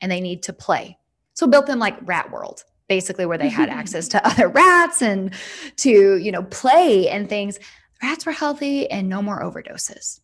and 0.00 0.10
they 0.10 0.20
need 0.20 0.42
to 0.44 0.52
play. 0.52 0.98
So 1.34 1.46
built 1.46 1.66
them 1.66 1.78
like 1.78 1.96
rat 2.02 2.30
world, 2.30 2.64
basically 2.88 3.26
where 3.26 3.38
they 3.38 3.48
had 3.48 3.68
access 3.70 4.08
to 4.08 4.26
other 4.26 4.48
rats 4.48 5.02
and 5.02 5.34
to, 5.76 6.16
you 6.16 6.32
know, 6.32 6.42
play 6.44 7.08
and 7.08 7.28
things. 7.28 7.58
Rats 8.02 8.26
were 8.26 8.32
healthy 8.32 8.90
and 8.90 9.08
no 9.08 9.22
more 9.22 9.42
overdoses. 9.42 10.20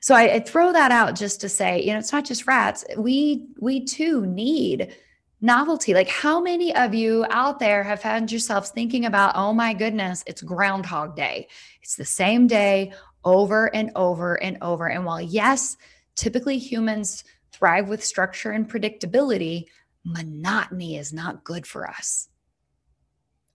So 0.00 0.14
I, 0.14 0.34
I 0.34 0.40
throw 0.40 0.72
that 0.72 0.90
out 0.90 1.16
just 1.16 1.40
to 1.42 1.48
say, 1.48 1.82
you 1.82 1.92
know, 1.92 1.98
it's 1.98 2.12
not 2.12 2.24
just 2.24 2.46
rats. 2.46 2.84
We 2.96 3.46
we 3.60 3.84
too 3.84 4.26
need 4.26 4.94
novelty. 5.40 5.94
Like, 5.94 6.08
how 6.08 6.40
many 6.40 6.74
of 6.74 6.94
you 6.94 7.24
out 7.30 7.58
there 7.58 7.82
have 7.84 8.02
found 8.02 8.30
yourselves 8.30 8.70
thinking 8.70 9.04
about, 9.06 9.32
oh 9.36 9.52
my 9.52 9.74
goodness, 9.74 10.24
it's 10.26 10.42
Groundhog 10.42 11.16
Day? 11.16 11.48
It's 11.82 11.96
the 11.96 12.04
same 12.04 12.46
day 12.46 12.92
over 13.24 13.74
and 13.74 13.90
over 13.94 14.34
and 14.42 14.58
over. 14.62 14.88
And 14.88 15.04
while, 15.04 15.20
yes, 15.20 15.76
typically 16.16 16.58
humans 16.58 17.24
thrive 17.52 17.88
with 17.88 18.04
structure 18.04 18.50
and 18.50 18.68
predictability, 18.70 19.66
monotony 20.04 20.96
is 20.96 21.12
not 21.12 21.44
good 21.44 21.66
for 21.66 21.88
us. 21.88 22.28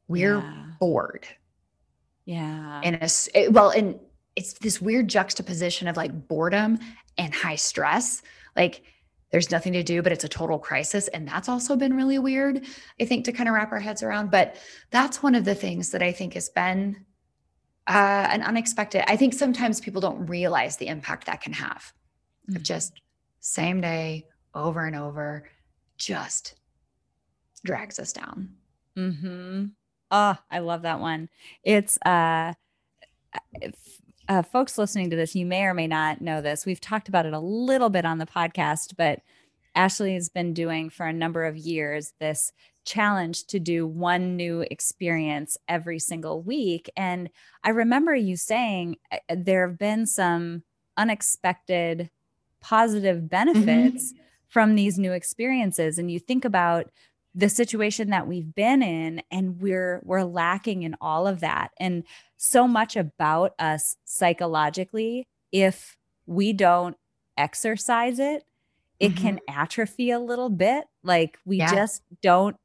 We're 0.08 0.40
Yeah. 0.40 0.66
bored. 0.80 1.28
Yeah. 2.26 2.82
And 2.84 3.54
well, 3.54 3.70
and 3.70 4.00
it's 4.36 4.54
this 4.54 4.82
weird 4.82 5.08
juxtaposition 5.08 5.88
of 5.88 5.98
like 5.98 6.28
boredom 6.28 6.80
and 7.18 7.34
high 7.34 7.56
stress. 7.56 8.22
Like, 8.56 8.84
there's 9.32 9.50
nothing 9.52 9.74
to 9.74 9.84
do, 9.84 10.02
but 10.04 10.12
it's 10.12 10.24
a 10.24 10.30
total 10.30 10.60
crisis. 10.60 11.08
And 11.08 11.28
that's 11.28 11.50
also 11.50 11.76
been 11.76 11.96
really 11.96 12.20
weird, 12.20 12.66
I 13.02 13.06
think, 13.06 13.26
to 13.26 13.32
kind 13.32 13.50
of 13.50 13.56
wrap 13.56 13.72
our 13.72 13.80
heads 13.80 14.04
around. 14.04 14.30
But 14.30 14.58
that's 14.92 15.24
one 15.24 15.34
of 15.34 15.44
the 15.44 15.56
things 15.56 15.90
that 15.92 16.04
I 16.04 16.12
think 16.12 16.36
has 16.36 16.50
been 16.50 17.06
uh, 17.88 18.28
an 18.32 18.44
unexpected. 18.44 19.04
I 19.12 19.18
think 19.18 19.34
sometimes 19.34 19.82
people 19.82 20.02
don't 20.02 20.28
realize 20.28 20.78
the 20.78 20.88
impact 20.88 21.26
that 21.26 21.42
can 21.42 21.54
have. 21.54 21.92
Of 22.50 22.56
Mhm. 22.56 22.64
just 22.64 23.02
same 23.40 23.82
day 23.82 24.28
over 24.54 24.86
and 24.86 24.96
over, 24.96 25.50
just 25.98 26.56
drags 27.66 28.00
us 28.00 28.14
down. 28.14 28.56
Mm-hmm. 28.96 29.66
Oh, 30.12 30.38
I 30.52 30.60
love 30.60 30.84
that 30.84 31.00
one. 31.00 31.30
It's 31.64 31.98
uh, 32.06 32.54
uh, 34.30 34.42
folks 34.42 34.78
listening 34.78 35.10
to 35.10 35.16
this, 35.16 35.36
you 35.36 35.46
may 35.46 35.64
or 35.64 35.74
may 35.74 35.88
not 35.88 36.22
know 36.22 36.42
this. 36.42 36.66
We've 36.66 36.80
talked 36.80 37.10
about 37.10 37.26
it 37.26 37.34
a 37.34 37.40
little 37.40 37.90
bit 37.90 38.06
on 38.06 38.18
the 38.18 38.26
podcast, 38.26 38.96
but 38.98 39.20
Ashley 39.76 40.14
has 40.14 40.30
been 40.30 40.54
doing 40.54 40.90
for 40.90 41.06
a 41.06 41.14
number 41.14 41.46
of 41.46 41.58
years 41.58 42.14
this 42.20 42.52
challenge 42.86 43.46
to 43.48 43.60
do 43.60 43.88
one 43.88 44.36
new 44.36 44.62
experience 44.70 45.58
every 45.68 46.00
single 46.00 46.42
week. 46.42 46.90
And 46.96 47.30
I 47.64 47.70
remember 47.70 48.14
you 48.14 48.36
saying 48.36 48.98
uh, 49.12 49.18
there 49.30 49.68
have 49.68 49.80
been 49.80 50.06
some 50.06 50.64
unexpected 50.98 52.10
positive 52.62 53.30
benefits 53.30 54.14
from 54.48 54.76
these 54.76 55.00
new 55.00 55.12
experiences. 55.12 55.98
And 55.98 56.12
you 56.12 56.20
think 56.20 56.46
about 56.46 56.92
the 57.36 57.50
situation 57.50 58.10
that 58.12 58.28
we've 58.28 58.54
been 58.54 58.84
in 58.84 59.22
and 59.32 59.60
we're 59.60 60.02
we're 60.04 60.24
lacking 60.24 60.84
in 60.84 60.96
all 61.02 61.28
of 61.28 61.40
that. 61.40 61.72
And 61.80 62.04
so 62.38 62.68
much 62.68 62.96
about 62.96 63.54
us 63.58 63.96
psychologically 64.06 65.28
if 65.52 65.98
we 66.26 66.54
don't 66.54 66.96
exercise 67.38 68.20
it 68.20 68.44
it 69.00 69.16
mm-hmm. 69.16 69.22
can 69.22 69.40
atrophy 69.50 70.12
a 70.12 70.20
little 70.20 70.50
bit. 70.50 70.86
Like 71.04 71.38
we 71.46 71.58
Yeah. 71.58 71.74
just 71.74 72.02
don't 72.22 72.56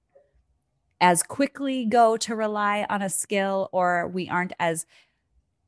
as 1.00 1.22
quickly 1.22 1.84
go 1.84 2.16
to 2.16 2.34
rely 2.36 2.86
on 2.88 3.02
a 3.02 3.08
skill 3.08 3.68
or 3.72 4.08
we 4.08 4.28
aren't 4.28 4.52
as 4.58 4.86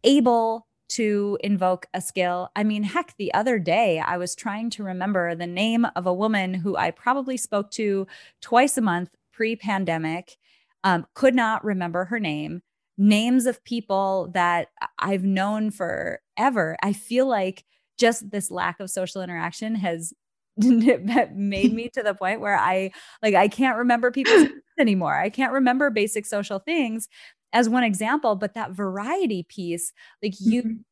able 0.04 0.66
to 0.90 1.38
invoke 1.42 1.86
a 1.94 2.00
skill. 2.00 2.50
I 2.56 2.64
mean, 2.64 2.82
heck, 2.82 3.14
the 3.16 3.32
other 3.34 3.58
day 3.58 4.00
I 4.00 4.16
was 4.16 4.34
trying 4.34 4.70
to 4.70 4.82
remember 4.82 5.34
the 5.34 5.46
name 5.46 5.86
of 5.96 6.06
a 6.06 6.14
woman 6.14 6.54
who 6.54 6.76
I 6.76 6.90
probably 6.90 7.36
spoke 7.36 7.70
to 7.72 8.06
twice 8.40 8.76
a 8.76 8.82
month 8.82 9.10
pre 9.32 9.56
pandemic, 9.56 10.36
um, 10.84 11.06
could 11.14 11.34
not 11.34 11.64
remember 11.64 12.04
her 12.06 12.20
name, 12.20 12.62
names 12.98 13.46
of 13.46 13.64
people 13.64 14.30
that 14.34 14.68
I've 14.98 15.24
known 15.24 15.70
forever. 15.70 16.76
I 16.82 16.92
feel 16.92 17.26
like 17.26 17.64
just 17.98 18.30
this 18.30 18.50
lack 18.50 18.80
of 18.80 18.90
social 18.90 19.22
interaction 19.22 19.74
has 19.76 20.12
made 20.56 21.72
me 21.72 21.88
to 21.94 22.02
the 22.02 22.14
point 22.14 22.40
where 22.40 22.58
I 22.58 22.90
like 23.22 23.34
I 23.34 23.48
can't 23.48 23.78
remember 23.78 24.10
people's 24.10 24.42
names 24.42 24.62
anymore. 24.78 25.14
I 25.14 25.30
can't 25.30 25.52
remember 25.52 25.90
basic 25.90 26.26
social 26.26 26.58
things 26.58 27.08
as 27.52 27.68
one 27.68 27.84
example, 27.84 28.36
but 28.36 28.54
that 28.54 28.72
variety 28.72 29.42
piece, 29.44 29.92
like 30.22 30.34
you 30.40 30.62
Mhm. 30.62 30.84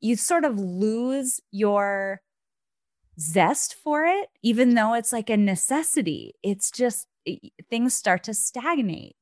you 0.00 0.16
sort 0.16 0.44
of 0.44 0.58
lose 0.58 1.40
your 1.52 2.22
zest 3.20 3.74
for 3.74 4.04
it 4.06 4.28
even 4.42 4.74
though 4.74 4.94
it's 4.94 5.12
like 5.12 5.30
a 5.30 5.36
necessity. 5.36 6.34
It's 6.42 6.70
just 6.70 7.08
things 7.70 7.94
start 7.94 8.24
to 8.24 8.34
stagnate. 8.34 9.16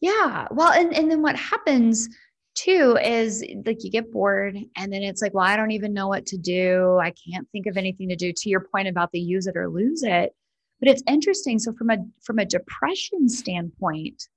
Yeah. 0.00 0.46
Well, 0.50 0.72
and 0.72 0.94
and 0.94 1.10
then 1.10 1.22
what 1.22 1.36
happens 1.36 2.08
too 2.54 2.96
is 3.02 3.44
like 3.66 3.84
you 3.84 3.90
get 3.90 4.10
bored 4.12 4.56
and 4.76 4.92
then 4.92 5.02
it's 5.02 5.20
like, 5.22 5.34
well, 5.34 5.44
I 5.44 5.56
don't 5.56 5.72
even 5.72 5.92
know 5.92 6.08
what 6.08 6.26
to 6.26 6.38
do. 6.38 6.98
I 7.02 7.12
can't 7.12 7.48
think 7.50 7.66
of 7.66 7.76
anything 7.76 8.08
to 8.08 8.16
do 8.16 8.32
to 8.34 8.48
your 8.48 8.60
point 8.60 8.88
about 8.88 9.12
the 9.12 9.20
use 9.20 9.46
it 9.46 9.56
or 9.56 9.68
lose 9.68 10.02
it. 10.02 10.32
But 10.80 10.88
it's 10.90 11.02
interesting. 11.08 11.58
So 11.58 11.72
from 11.72 11.90
a 11.90 11.98
from 12.22 12.38
a 12.38 12.44
depression 12.44 13.28
standpoint, 13.28 14.28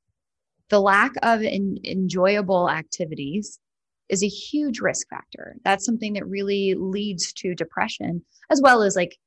the 0.69 0.79
lack 0.79 1.11
of 1.23 1.41
en- 1.41 1.77
enjoyable 1.83 2.69
activities 2.69 3.59
is 4.09 4.23
a 4.23 4.27
huge 4.27 4.79
risk 4.79 5.07
factor. 5.09 5.55
That's 5.63 5.85
something 5.85 6.13
that 6.13 6.27
really 6.27 6.75
leads 6.75 7.31
to 7.33 7.55
depression, 7.55 8.23
as 8.49 8.61
well 8.61 8.81
as 8.81 8.95
like 8.95 9.17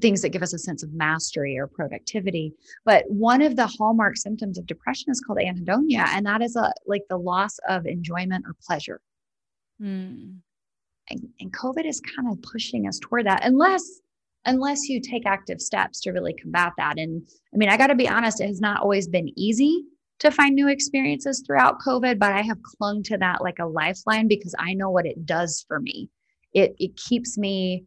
things 0.00 0.22
that 0.22 0.28
give 0.28 0.42
us 0.42 0.52
a 0.52 0.58
sense 0.58 0.82
of 0.82 0.92
mastery 0.92 1.58
or 1.58 1.66
productivity. 1.66 2.52
But 2.84 3.04
one 3.08 3.42
of 3.42 3.56
the 3.56 3.66
hallmark 3.66 4.16
symptoms 4.16 4.58
of 4.58 4.66
depression 4.66 5.10
is 5.10 5.20
called 5.20 5.38
anhedonia, 5.38 6.06
and 6.08 6.24
that 6.26 6.42
is 6.42 6.56
a 6.56 6.72
like 6.86 7.02
the 7.08 7.18
loss 7.18 7.58
of 7.68 7.86
enjoyment 7.86 8.44
or 8.46 8.54
pleasure. 8.66 9.00
Hmm. 9.80 10.38
And, 11.10 11.28
and 11.40 11.52
COVID 11.52 11.86
is 11.86 12.02
kind 12.16 12.30
of 12.30 12.42
pushing 12.42 12.86
us 12.86 12.98
toward 13.00 13.26
that, 13.26 13.44
unless 13.44 13.82
unless 14.44 14.88
you 14.88 15.00
take 15.00 15.26
active 15.26 15.60
steps 15.60 16.00
to 16.00 16.12
really 16.12 16.34
combat 16.34 16.72
that. 16.78 16.98
And 16.98 17.26
I 17.52 17.56
mean, 17.56 17.68
I 17.68 17.76
got 17.76 17.88
to 17.88 17.94
be 17.94 18.08
honest, 18.08 18.40
it 18.40 18.46
has 18.46 18.60
not 18.60 18.80
always 18.80 19.08
been 19.08 19.30
easy 19.36 19.84
to 20.20 20.30
find 20.30 20.54
new 20.54 20.68
experiences 20.68 21.42
throughout 21.46 21.80
COVID, 21.80 22.18
but 22.18 22.32
I 22.32 22.42
have 22.42 22.62
clung 22.62 23.02
to 23.04 23.18
that 23.18 23.42
like 23.42 23.58
a 23.58 23.66
lifeline 23.66 24.28
because 24.28 24.54
I 24.58 24.74
know 24.74 24.90
what 24.90 25.06
it 25.06 25.26
does 25.26 25.64
for 25.68 25.80
me. 25.80 26.10
It 26.52 26.74
it 26.78 26.96
keeps 26.96 27.38
me 27.38 27.84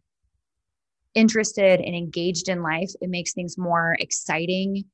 interested 1.13 1.81
and 1.81 1.95
engaged 1.95 2.47
in 2.47 2.63
life. 2.63 2.91
It 3.01 3.09
makes 3.09 3.33
things 3.33 3.57
more 3.57 3.97
exciting. 3.99 4.85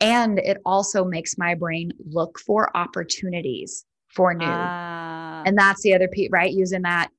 And 0.00 0.38
it 0.38 0.58
also 0.64 1.04
makes 1.04 1.36
my 1.36 1.54
brain 1.54 1.92
look 2.08 2.38
for 2.38 2.76
opportunities 2.76 3.84
for 4.06 4.32
new. 4.32 4.46
Ah. 4.46 5.42
and 5.44 5.58
that's 5.58 5.82
the 5.82 5.94
other 5.94 6.08
piece, 6.08 6.30
right? 6.30 6.52
Using 6.52 6.82
that 6.82 7.10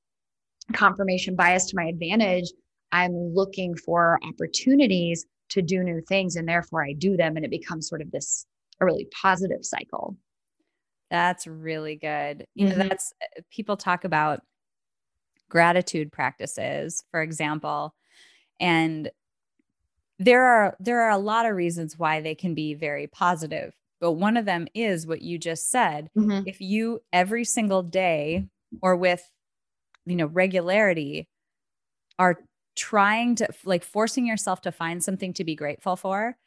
confirmation 0.74 1.36
bias 1.36 1.65
to 1.67 1.76
my 1.76 1.86
advantage. 1.86 2.52
I'm 2.91 3.13
looking 3.13 3.76
for 3.76 4.19
opportunities 4.24 5.26
to 5.50 5.62
do 5.62 5.84
new 5.84 6.02
things 6.02 6.36
and 6.36 6.48
therefore 6.48 6.84
I 6.84 6.93
do 6.93 7.17
them 7.17 7.36
and 7.36 7.45
it 7.45 7.52
becomes 7.52 7.88
sort 7.89 8.02
of 8.02 8.12
this 8.12 8.45
a 8.82 8.86
really 8.86 9.08
positive 9.22 9.65
cycle. 9.65 10.18
That's 11.10 11.48
really 11.48 11.96
good. 11.96 12.46
You 12.56 12.68
know, 12.68 12.76
Mhm. 12.76 12.88
that's 12.89 13.13
people 13.50 13.78
talk 13.78 14.04
about 14.04 14.42
gratitude 15.50 16.12
practices, 16.12 17.04
for 17.12 17.22
example, 17.22 17.96
and 18.60 19.12
there 20.18 20.44
are 20.44 20.76
there 20.80 21.02
are 21.02 21.10
a 21.12 21.18
lot 21.18 21.46
of 21.46 21.56
reasons 21.56 21.98
why 21.98 22.22
they 22.22 22.36
can 22.36 22.54
be 22.54 22.74
very 22.74 23.08
positive. 23.08 23.74
But 24.00 24.13
one 24.13 24.38
of 24.38 24.46
them 24.46 24.68
is 24.74 25.08
what 25.08 25.22
you 25.22 25.38
just 25.38 25.70
said. 25.70 26.10
If 26.46 26.62
you 26.62 27.02
every 27.13 27.46
single 27.46 27.84
day 27.84 28.48
or 28.82 28.96
with 28.96 29.30
you 30.06 30.15
know 30.15 30.28
regularity 30.28 31.28
are 32.20 32.39
trying 32.76 33.36
to 33.36 33.50
like 33.65 33.84
forcing 33.84 34.26
yourself 34.28 34.62
to 34.62 34.72
find 34.72 35.04
something 35.04 35.34
to 35.34 35.44
be 35.46 35.56
grateful 35.56 35.96
for, 35.96 36.38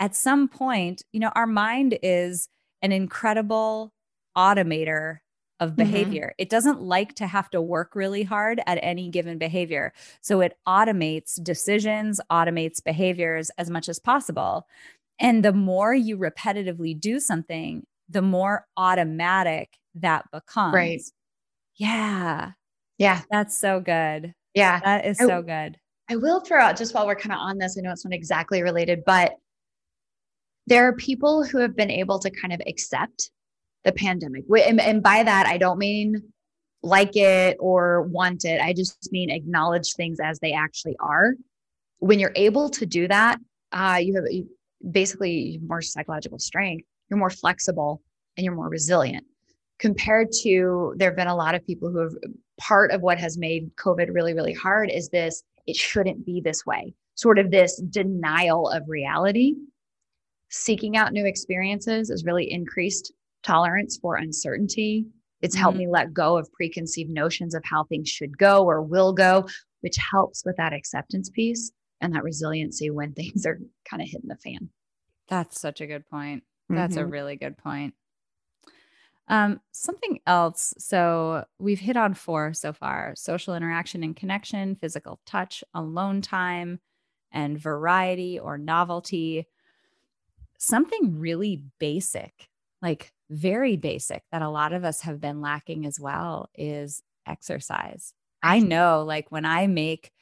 at 0.00 0.14
some 0.14 0.48
point, 0.48 1.02
you 1.12 1.20
know, 1.20 1.32
our 1.34 1.46
mind 1.46 1.98
is 2.02 2.48
an 2.82 2.92
incredible 2.92 3.92
automator 4.36 5.18
of 5.60 5.72
Mhm. 5.72 5.76
behavior. 5.76 6.32
It 6.38 6.48
doesn't 6.50 6.80
like 6.80 7.14
to 7.16 7.26
have 7.26 7.50
to 7.50 7.60
work 7.60 7.96
really 7.96 8.22
hard 8.22 8.60
at 8.66 8.78
any 8.80 9.10
given 9.10 9.38
behavior. 9.38 9.92
So 10.20 10.40
it 10.40 10.56
automates 10.68 11.42
decisions, 11.42 12.20
automates 12.30 12.82
behaviors 12.82 13.50
as 13.58 13.68
much 13.68 13.88
as 13.88 13.98
possible. 13.98 14.68
And 15.18 15.44
the 15.44 15.52
more 15.52 15.92
you 15.94 16.16
repetitively 16.16 16.98
do 16.98 17.18
something, 17.18 17.84
the 18.08 18.22
more 18.22 18.66
automatic 18.76 19.78
that 19.96 20.30
becomes. 20.30 20.74
Right. 20.74 21.02
Yeah. 21.74 22.52
Yeah. 22.98 23.22
That's 23.30 23.56
so 23.58 23.80
good. 23.80 24.34
Yeah. 24.54 24.78
That 24.84 25.04
is 25.06 25.20
I- 25.20 25.26
so 25.26 25.42
good. 25.42 25.76
I 26.08 26.16
will 26.16 26.40
throw 26.40 26.60
out 26.62 26.76
just 26.76 26.94
while 26.94 27.06
we're 27.06 27.16
kind 27.16 27.32
of 27.32 27.38
on 27.40 27.58
this, 27.58 27.76
I 27.76 27.82
know 27.82 27.90
it's 27.92 28.04
not 28.04 28.14
exactly 28.14 28.62
related, 28.62 29.04
but 29.04 29.34
there 30.68 30.84
are 30.88 30.94
people 31.08 31.44
who 31.44 31.58
have 31.58 31.74
been 31.74 31.90
able 31.90 32.18
to 32.18 32.30
kind 32.30 32.52
of 32.52 32.60
accept 32.66 33.30
the 33.84 33.92
pandemic. 33.92 34.44
And, 34.68 34.80
and 34.80 35.02
by 35.02 35.22
that, 35.22 35.46
I 35.46 35.56
don't 35.56 35.78
mean 35.78 36.22
like 36.82 37.16
it 37.16 37.56
or 37.58 38.02
want 38.02 38.44
it. 38.44 38.60
I 38.60 38.72
just 38.72 39.10
mean 39.10 39.30
acknowledge 39.30 39.88
things 39.94 40.18
as 40.20 40.38
they 40.40 40.52
actually 40.52 40.96
are. 41.00 41.34
When 41.98 42.18
you're 42.20 42.38
able 42.48 42.68
to 42.70 42.84
do 42.86 43.08
that, 43.08 43.38
uh, 43.72 43.98
you 44.00 44.14
have 44.16 44.24
you, 44.30 44.48
basically 44.90 45.60
more 45.66 45.82
psychological 45.82 46.38
strength, 46.38 46.86
you're 47.08 47.18
more 47.18 47.30
flexible, 47.30 48.02
and 48.36 48.44
you're 48.44 48.54
more 48.54 48.68
resilient. 48.68 49.24
compared 49.78 50.28
to 50.42 50.94
there 50.96 51.10
have 51.10 51.16
been 51.16 51.28
a 51.28 51.36
lot 51.36 51.54
of 51.54 51.66
people 51.66 51.90
who 51.90 51.98
have 51.98 52.14
part 52.58 52.90
of 52.90 53.00
what 53.00 53.18
has 53.18 53.38
made 53.38 53.74
COVID 53.76 54.08
really, 54.12 54.34
really 54.34 54.52
hard 54.52 54.90
is 54.90 55.08
this 55.08 55.42
it 55.66 55.76
shouldn't 55.76 56.24
be 56.24 56.40
this 56.40 56.64
way, 56.66 56.94
sort 57.14 57.38
of 57.38 57.50
this 57.50 57.80
denial 57.90 58.68
of 58.68 58.82
reality. 58.88 59.54
Seeking 60.50 60.96
out 60.96 61.12
new 61.12 61.26
experiences 61.26 62.08
has 62.10 62.24
really 62.24 62.50
increased 62.50 63.12
tolerance 63.42 63.98
for 64.00 64.16
uncertainty. 64.16 65.06
It's 65.42 65.54
helped 65.54 65.76
Mhm. 65.76 65.78
me 65.78 65.86
let 65.88 66.12
go 66.12 66.36
of 66.36 66.50
preconceived 66.52 67.10
notions 67.10 67.54
of 67.54 67.62
how 67.64 67.84
things 67.84 68.08
should 68.08 68.36
go 68.38 68.64
or 68.64 68.82
will 68.82 69.12
go, 69.12 69.46
which 69.80 69.96
helps 69.96 70.44
with 70.44 70.56
that 70.56 70.72
acceptance 70.72 71.30
piece 71.30 71.70
and 72.00 72.14
that 72.14 72.24
resiliency 72.24 72.90
when 72.90 73.12
things 73.14 73.46
are 73.46 73.60
kind 73.88 74.02
of 74.02 74.08
hitting 74.08 74.28
the 74.28 74.36
fan. 74.36 74.70
That's 75.28 75.60
such 75.60 75.80
a 75.80 75.86
good 75.86 76.06
point. 76.06 76.44
That's 76.68 76.96
a 76.96 77.06
Mhm. 77.06 77.10
really 77.10 77.36
good 77.36 77.56
point. 77.58 77.94
Um, 79.28 79.60
something 79.72 80.20
else. 80.26 80.72
So 80.78 81.44
we've 81.58 81.80
hit 81.80 81.96
on 81.96 82.14
four 82.14 82.54
so 82.54 82.72
far 82.72 83.14
social 83.14 83.54
interaction 83.54 84.02
and 84.02 84.16
connection, 84.16 84.74
physical 84.74 85.20
touch, 85.26 85.62
alone 85.74 86.22
time, 86.22 86.80
and 87.30 87.58
variety 87.58 88.38
or 88.38 88.56
novelty. 88.56 89.46
Something 90.58 91.18
really 91.18 91.62
basic, 91.78 92.48
like 92.82 93.12
very 93.30 93.76
basic, 93.76 94.24
that 94.32 94.42
a 94.42 94.48
lot 94.48 94.72
of 94.72 94.84
us 94.84 95.02
have 95.02 95.20
been 95.20 95.40
lacking 95.40 95.86
as 95.86 96.00
well 96.00 96.50
is 96.56 97.00
exercise. 97.26 98.12
I 98.42 98.58
know, 98.58 99.04
like 99.04 99.30
when 99.30 99.44
I 99.44 99.68
make, 99.68 100.12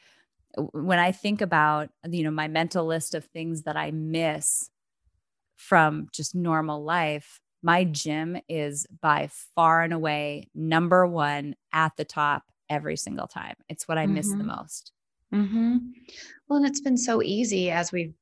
when 0.72 0.98
I 0.98 1.12
think 1.12 1.40
about, 1.40 1.90
you 2.08 2.24
know, 2.24 2.30
my 2.30 2.48
mental 2.48 2.86
list 2.86 3.14
of 3.14 3.24
things 3.26 3.62
that 3.62 3.76
I 3.76 3.92
miss 3.92 4.70
from 5.56 6.08
just 6.12 6.34
normal 6.34 6.84
life, 6.84 7.40
my 7.62 7.84
gym 7.84 8.38
is 8.48 8.86
by 9.00 9.28
far 9.54 9.82
and 9.82 9.92
away 9.92 10.48
number 10.54 11.06
one 11.06 11.56
at 11.72 11.96
the 11.96 12.04
top 12.04 12.44
every 12.68 12.96
single 12.96 13.26
time. 13.26 13.56
It's 13.68 13.88
what 13.88 13.98
I 13.98 14.06
miss 14.06 14.34
the 14.34 14.44
Mhm. 14.44 14.46
most. 14.46 14.92
Mm-hmm. 15.32 15.78
Well, 16.48 16.58
and 16.58 16.66
it's 16.66 16.80
been 16.80 16.98
so 16.98 17.22
easy 17.22 17.70
as 17.70 17.92
we've, 17.92 18.14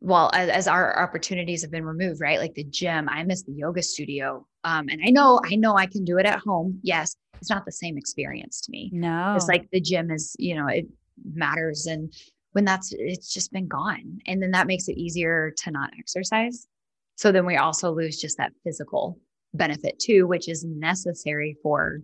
well, 0.00 0.30
as, 0.32 0.48
as 0.48 0.68
our 0.68 1.02
opportunities 1.02 1.62
have 1.62 1.70
been 1.70 1.84
removed, 1.84 2.20
right? 2.20 2.38
Like 2.38 2.54
the 2.54 2.64
gym, 2.64 3.08
I 3.08 3.24
miss 3.24 3.42
the 3.42 3.52
yoga 3.52 3.82
studio. 3.82 4.46
Um, 4.64 4.88
and 4.88 5.00
I 5.04 5.10
know, 5.10 5.40
I 5.44 5.56
know 5.56 5.76
I 5.76 5.86
can 5.86 6.04
do 6.04 6.18
it 6.18 6.26
at 6.26 6.38
home. 6.38 6.78
Yes, 6.82 7.16
it's 7.40 7.50
not 7.50 7.64
the 7.64 7.72
same 7.72 7.98
experience 7.98 8.60
to 8.62 8.70
me. 8.70 8.90
No. 8.92 9.34
It's 9.34 9.48
like 9.48 9.68
the 9.72 9.80
gym 9.80 10.10
is, 10.10 10.36
you 10.38 10.54
know, 10.54 10.66
it 10.68 10.86
matters. 11.34 11.86
And 11.86 12.12
when 12.52 12.64
that's, 12.64 12.92
it's 12.96 13.32
just 13.32 13.52
been 13.52 13.66
gone. 13.66 14.20
And 14.26 14.42
then 14.42 14.52
that 14.52 14.66
makes 14.66 14.88
it 14.88 14.96
easier 14.96 15.52
to 15.58 15.70
not 15.70 15.90
exercise. 15.98 16.68
So 17.16 17.32
then 17.32 17.44
we 17.44 17.56
also 17.56 17.90
lose 17.90 18.20
just 18.20 18.38
that 18.38 18.52
physical 18.62 19.18
benefit 19.54 19.98
too, 19.98 20.26
which 20.26 20.48
is 20.48 20.64
necessary 20.64 21.56
for, 21.62 22.00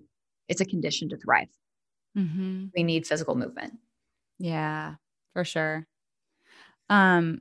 it's 0.49 0.61
a 0.61 0.65
condition 0.65 1.09
to 1.11 1.17
thrive. 1.17 1.49
Mhm. 2.17 2.71
We 2.77 2.83
need 2.83 3.07
physical 3.07 3.37
movement. 3.37 3.75
Yeah, 4.39 4.95
for 5.33 5.45
sure. 5.45 5.87
Um, 6.89 7.41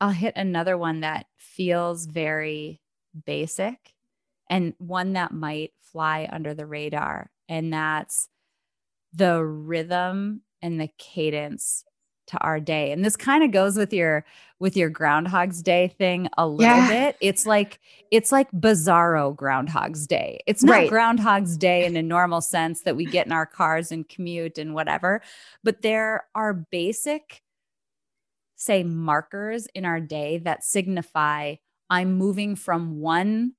I'll 0.00 0.10
hit 0.10 0.34
another 0.36 0.76
one 0.76 1.00
that 1.00 1.26
feels 1.38 2.06
very 2.06 2.80
basic 3.24 3.94
and 4.50 4.74
one 4.78 5.14
that 5.14 5.32
might 5.32 5.72
fly 5.80 6.28
under 6.30 6.54
the 6.54 6.66
radar, 6.66 7.30
and 7.48 7.72
that's 7.72 8.28
the 9.12 9.42
rhythm 9.44 10.42
and 10.62 10.80
the 10.80 10.88
cadence 10.98 11.84
to 12.28 12.38
our 12.38 12.58
day. 12.60 12.90
And 12.92 13.04
this 13.04 13.16
kind 13.16 13.44
of 13.44 13.52
goes 13.52 13.76
with 13.76 13.92
your 13.92 14.24
with 14.58 14.76
your 14.76 14.90
groundhog's 14.90 15.62
day 15.62 15.88
thing 15.88 16.28
a 16.36 16.46
little 16.46 16.82
Yeah. 16.82 16.88
bit. 16.88 17.16
It's 17.20 17.46
like 17.46 17.80
it's 18.10 18.32
like 18.32 18.50
bizarro 18.52 19.34
groundhog's 19.34 20.06
day. 20.06 20.40
It's 20.46 20.64
not 20.64 20.72
Right. 20.72 20.88
groundhog's 20.88 21.56
day 21.56 21.84
in 21.84 21.96
a 21.96 22.02
normal 22.02 22.40
sense 22.40 22.82
that 22.82 22.96
we 22.96 23.06
get 23.06 23.26
in 23.26 23.32
our 23.32 23.46
cars 23.46 23.92
and 23.92 24.08
commute 24.08 24.58
and 24.58 24.74
whatever, 24.74 25.22
but 25.62 25.82
there 25.82 26.26
are 26.34 26.52
basic 26.54 27.42
say 28.56 28.82
markers 28.82 29.66
in 29.74 29.84
our 29.84 30.00
day 30.00 30.38
that 30.38 30.64
signify 30.64 31.54
I'm 31.88 32.14
moving 32.14 32.56
from 32.56 33.00
one 33.00 33.52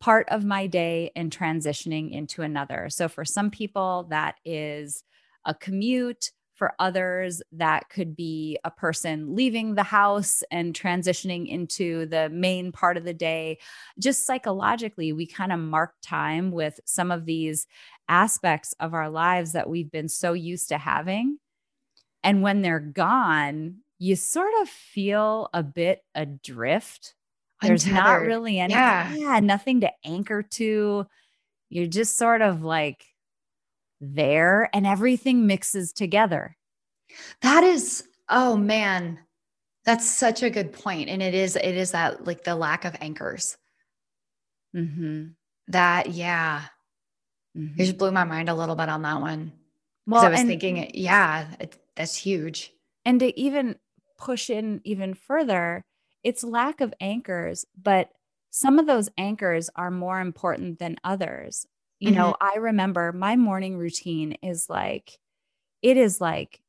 part 0.00 0.28
of 0.30 0.44
my 0.44 0.66
day 0.66 1.10
and 1.14 1.30
transitioning 1.30 2.12
into 2.12 2.42
another. 2.42 2.88
So 2.90 3.08
for 3.08 3.24
some 3.24 3.50
people, 3.50 4.06
that 4.10 4.36
is 4.44 5.02
a 5.44 5.54
commute. 5.54 6.30
For 6.54 6.72
others, 6.78 7.42
that 7.52 7.90
could 7.90 8.16
be 8.16 8.58
a 8.64 8.70
person 8.70 9.36
leaving 9.36 9.74
the 9.74 9.82
house 9.82 10.42
and 10.50 10.72
transitioning 10.72 11.46
into 11.46 12.06
the 12.06 12.30
main 12.30 12.72
part 12.72 12.96
of 12.96 13.04
the 13.04 13.12
day. 13.12 13.58
Just 13.98 14.24
psychologically, 14.24 15.12
we 15.12 15.26
kind 15.26 15.52
of 15.52 15.60
mark 15.60 15.92
time 16.02 16.52
with 16.52 16.80
some 16.86 17.10
of 17.10 17.26
these 17.26 17.66
aspects 18.08 18.72
of 18.80 18.94
our 18.94 19.10
lives 19.10 19.52
that 19.52 19.68
we've 19.68 19.90
been 19.90 20.08
so 20.08 20.32
used 20.32 20.70
to 20.70 20.78
having. 20.78 21.36
And 22.24 22.40
when 22.40 22.62
they're 22.62 22.80
gone, 22.80 23.80
you 23.98 24.16
sort 24.16 24.52
of 24.60 24.68
feel 24.68 25.48
a 25.54 25.62
bit 25.62 26.00
adrift. 26.14 27.14
There's 27.62 27.86
not 27.86 28.20
really 28.20 28.58
any, 28.60 28.74
Yeah. 28.74 29.14
yeah, 29.14 29.40
nothing 29.40 29.80
to 29.80 29.90
anchor 30.04 30.42
to. 30.42 31.06
You're 31.70 31.86
just 31.86 32.16
sort 32.16 32.42
of 32.42 32.62
like 32.62 33.04
there 34.00 34.68
and 34.74 34.86
everything 34.86 35.46
mixes 35.46 35.92
together. 35.92 36.56
That 37.40 37.64
is, 37.64 38.06
oh 38.28 38.56
man, 38.56 39.18
that's 39.84 40.06
such 40.08 40.42
a 40.42 40.50
good 40.50 40.72
point. 40.72 41.08
And 41.08 41.22
it 41.22 41.32
is, 41.34 41.56
it 41.56 41.74
is 41.76 41.92
that 41.92 42.26
like 42.26 42.44
the 42.44 42.54
lack 42.54 42.84
of 42.84 42.94
anchors. 43.00 43.56
Mm-hmm. 44.74 45.28
That, 45.68 46.10
yeah, 46.10 46.62
Mhm. 47.56 47.74
it 47.78 47.86
just 47.86 47.98
blew 47.98 48.12
my 48.12 48.24
mind 48.24 48.48
a 48.50 48.54
little 48.54 48.76
bit 48.76 48.88
on 48.90 49.02
that 49.02 49.20
one. 49.20 49.52
Well, 50.06 50.20
Well, 50.20 50.26
I 50.26 50.28
was 50.30 50.40
and, 50.40 50.48
thinking, 50.48 50.90
yeah, 50.94 51.46
it, 51.58 51.76
that's 51.96 52.14
huge. 52.16 52.72
and 53.04 53.18
to 53.20 53.38
even 53.40 53.76
push 54.18 54.50
in 54.50 54.80
even 54.84 55.14
further, 55.14 55.84
it's 56.22 56.44
lack 56.44 56.80
of 56.80 56.94
anchors, 57.00 57.64
but 57.80 58.10
some 58.50 58.78
of 58.78 58.86
those 58.86 59.08
anchors 59.18 59.70
are 59.76 59.90
more 59.90 60.20
important 60.20 60.78
than 60.78 60.96
others. 61.04 61.66
You 62.00 62.12
know, 62.12 62.36
I 62.40 62.56
remember 62.56 63.12
my 63.12 63.36
morning 63.36 63.76
routine 63.78 64.32
is 64.42 64.68
like, 64.70 65.18
it 65.82 65.96
is 65.96 66.20
like 66.20 66.60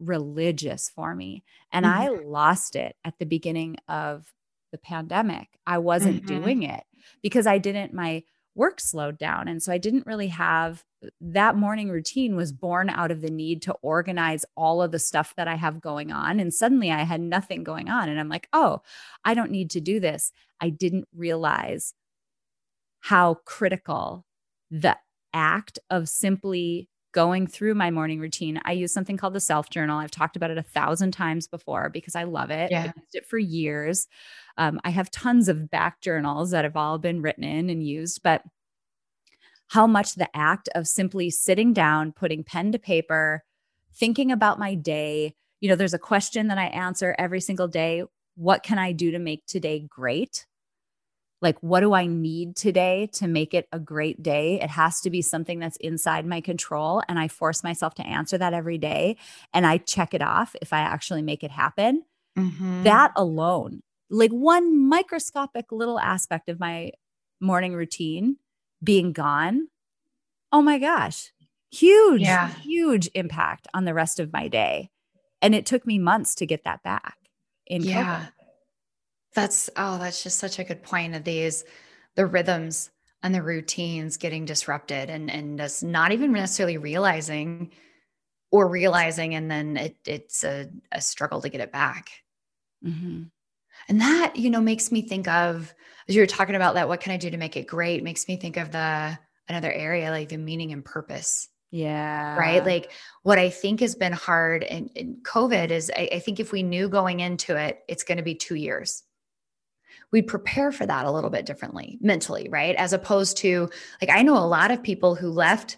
religious 0.00 0.90
for 0.90 1.14
me. 1.14 1.44
And 1.72 1.84
Mhm. 1.84 1.86
I 1.86 2.08
lost 2.08 2.76
it 2.76 2.96
at 3.04 3.18
the 3.18 3.26
beginning 3.26 3.76
of 3.88 4.32
the 4.72 4.78
pandemic. 4.78 5.48
I 5.66 5.78
wasn't 5.78 6.26
Mhm. 6.26 6.26
doing 6.26 6.62
it 6.64 6.84
because 7.22 7.46
I 7.46 7.58
didn't, 7.58 7.94
my 7.94 8.24
work 8.56 8.80
slowed 8.80 9.18
down. 9.18 9.46
And 9.46 9.62
so 9.62 9.70
I 9.70 9.78
didn't 9.78 10.06
really 10.06 10.28
have 10.28 10.82
that 11.20 11.56
morning 11.56 11.90
routine 11.90 12.34
was 12.34 12.52
born 12.52 12.88
out 12.88 13.10
of 13.10 13.20
the 13.20 13.30
need 13.30 13.62
to 13.62 13.74
organize 13.82 14.44
all 14.56 14.82
of 14.82 14.90
the 14.90 14.98
stuff 14.98 15.34
that 15.36 15.46
I 15.46 15.54
have 15.54 15.80
going 15.80 16.10
on. 16.10 16.40
And 16.40 16.52
suddenly 16.52 16.90
I 16.90 17.02
had 17.02 17.20
nothing 17.20 17.62
going 17.62 17.88
on. 17.88 18.08
And 18.08 18.18
I'm 18.18 18.30
like, 18.30 18.48
oh, 18.52 18.80
I 19.24 19.34
don't 19.34 19.50
need 19.50 19.70
to 19.70 19.80
do 19.80 20.00
this. 20.00 20.32
I 20.60 20.70
didn't 20.70 21.06
realize 21.14 21.92
how 23.00 23.34
critical 23.44 24.24
the 24.70 24.96
act 25.32 25.78
of 25.90 26.08
simply 26.08 26.88
going 27.16 27.46
through 27.46 27.74
my 27.74 27.90
morning 27.90 28.20
routine. 28.20 28.60
I 28.66 28.72
use 28.72 28.92
something 28.92 29.16
called 29.16 29.32
the 29.32 29.40
self 29.40 29.70
journal. 29.70 29.98
I've 29.98 30.10
talked 30.10 30.36
about 30.36 30.50
it 30.50 30.58
a 30.58 30.62
thousand 30.62 31.12
times 31.12 31.48
before 31.48 31.88
because 31.88 32.14
I 32.14 32.24
love 32.24 32.50
it. 32.50 32.70
Yeah. 32.70 32.80
I've 32.80 32.94
used 32.94 33.14
it 33.14 33.24
for 33.24 33.38
years. 33.38 34.06
Um, 34.58 34.78
I 34.84 34.90
have 34.90 35.10
tons 35.10 35.48
of 35.48 35.70
back 35.70 36.02
journals 36.02 36.50
that 36.50 36.64
have 36.64 36.76
all 36.76 36.98
been 36.98 37.22
written 37.22 37.42
in 37.42 37.70
and 37.70 37.82
used, 37.82 38.22
but 38.22 38.42
how 39.68 39.86
much 39.86 40.14
the 40.14 40.28
act 40.36 40.68
of 40.74 40.86
simply 40.86 41.30
sitting 41.30 41.72
down, 41.72 42.12
putting 42.12 42.44
pen 42.44 42.70
to 42.72 42.78
paper, 42.78 43.42
thinking 43.94 44.30
about 44.30 44.58
my 44.58 44.74
day. 44.74 45.34
You 45.60 45.70
know, 45.70 45.74
there's 45.74 45.94
a 45.94 45.98
question 45.98 46.48
that 46.48 46.58
I 46.58 46.66
answer 46.66 47.16
every 47.18 47.40
single 47.40 47.66
day. 47.66 48.04
What 48.34 48.62
can 48.62 48.78
I 48.78 48.92
do 48.92 49.10
to 49.12 49.18
make 49.18 49.46
today 49.46 49.86
great? 49.88 50.44
Like, 51.42 51.58
what 51.62 51.80
do 51.80 51.92
I 51.92 52.06
need 52.06 52.56
today 52.56 53.08
to 53.14 53.28
make 53.28 53.52
it 53.52 53.68
a 53.72 53.78
great 53.78 54.22
day? 54.22 54.60
It 54.60 54.70
has 54.70 55.00
to 55.02 55.10
be 55.10 55.20
something 55.22 55.58
that's 55.58 55.76
inside 55.76 56.26
my 56.26 56.40
control. 56.40 57.02
And 57.08 57.18
I 57.18 57.28
force 57.28 57.62
myself 57.62 57.94
to 57.96 58.06
answer 58.06 58.38
that 58.38 58.54
every 58.54 58.78
day. 58.78 59.16
And 59.52 59.66
I 59.66 59.78
check 59.78 60.14
it 60.14 60.22
off 60.22 60.56
if 60.62 60.72
I 60.72 60.80
actually 60.80 61.22
make 61.22 61.44
it 61.44 61.50
happen. 61.50 62.04
Mhm. 62.38 62.84
That 62.84 63.12
alone, 63.16 63.82
like 64.10 64.30
one 64.30 64.78
microscopic 64.88 65.72
little 65.72 65.98
aspect 66.00 66.48
of 66.48 66.58
my 66.60 66.92
morning 67.40 67.74
routine 67.74 68.36
being 68.82 69.12
gone. 69.12 69.68
Oh 70.52 70.62
my 70.62 70.78
gosh, 70.78 71.32
huge, 71.70 72.22
Yeah. 72.22 72.48
huge 72.48 73.10
impact 73.14 73.68
on 73.74 73.84
the 73.84 73.94
rest 73.94 74.20
of 74.20 74.32
my 74.32 74.48
day. 74.48 74.90
And 75.42 75.54
it 75.54 75.66
took 75.66 75.86
me 75.86 75.98
months 75.98 76.34
to 76.36 76.46
get 76.46 76.64
that 76.64 76.82
back 76.82 77.18
in 77.66 77.82
COVID. 77.82 78.32
That's, 79.36 79.70
oh, 79.76 79.98
that's 79.98 80.24
just 80.24 80.38
such 80.40 80.58
a 80.58 80.64
good 80.64 80.82
point 80.82 81.14
of 81.14 81.22
these, 81.22 81.64
the 82.16 82.26
rhythms 82.26 82.90
and 83.22 83.34
the 83.34 83.42
routines 83.42 84.16
getting 84.16 84.44
disrupted 84.44 85.10
and, 85.10 85.30
and 85.30 85.60
us 85.60 85.82
not 85.82 86.10
even 86.12 86.32
necessarily 86.32 86.78
realizing 86.78 87.72
or 88.50 88.68
realizing, 88.68 89.34
and 89.34 89.50
then 89.50 89.76
it, 89.76 89.96
it's 90.06 90.42
a, 90.42 90.68
a 90.90 91.00
struggle 91.00 91.42
to 91.42 91.48
get 91.48 91.60
it 91.60 91.72
back. 91.72 92.10
Mhm. 92.84 93.30
And 93.88 94.00
that, 94.00 94.36
you 94.36 94.50
know, 94.50 94.60
makes 94.60 94.90
me 94.90 95.02
think 95.02 95.28
of 95.28 95.74
as 96.08 96.14
you 96.14 96.22
were 96.22 96.26
talking 96.26 96.54
about 96.54 96.74
that, 96.74 96.88
what 96.88 97.00
can 97.00 97.12
I 97.12 97.16
do 97.16 97.30
to 97.30 97.36
make 97.36 97.56
it 97.56 97.66
great? 97.66 98.02
Makes 98.02 98.28
me 98.28 98.36
think 98.36 98.56
of 98.56 98.70
the 98.72 99.18
another 99.48 99.72
area 99.72 100.10
like 100.10 100.28
the 100.28 100.38
meaning 100.38 100.72
and 100.72 100.84
purpose. 100.84 101.48
Yeah. 101.70 102.36
Right. 102.36 102.64
Like 102.64 102.92
what 103.22 103.38
I 103.38 103.50
think 103.50 103.80
has 103.80 103.94
been 103.94 104.12
hard 104.12 104.62
in, 104.62 104.88
in 104.94 105.18
COVID 105.22 105.70
is 105.70 105.90
I, 105.94 106.08
I 106.14 106.18
think 106.20 106.40
if 106.40 106.52
we 106.52 106.62
knew 106.62 106.88
going 106.88 107.20
into 107.20 107.56
it, 107.56 107.80
it's 107.88 108.04
going 108.04 108.18
to 108.18 108.24
be 108.24 108.34
two 108.34 108.54
years 108.54 109.02
we 110.16 110.22
prepare 110.22 110.72
for 110.72 110.86
that 110.86 111.04
a 111.04 111.10
little 111.10 111.28
bit 111.28 111.44
differently 111.44 111.98
mentally, 112.00 112.48
right? 112.48 112.74
As 112.76 112.94
opposed 112.94 113.36
to 113.38 113.68
like, 114.00 114.08
I 114.08 114.22
know 114.22 114.38
a 114.38 114.48
lot 114.48 114.70
of 114.70 114.82
people 114.82 115.14
who 115.14 115.28
left 115.28 115.76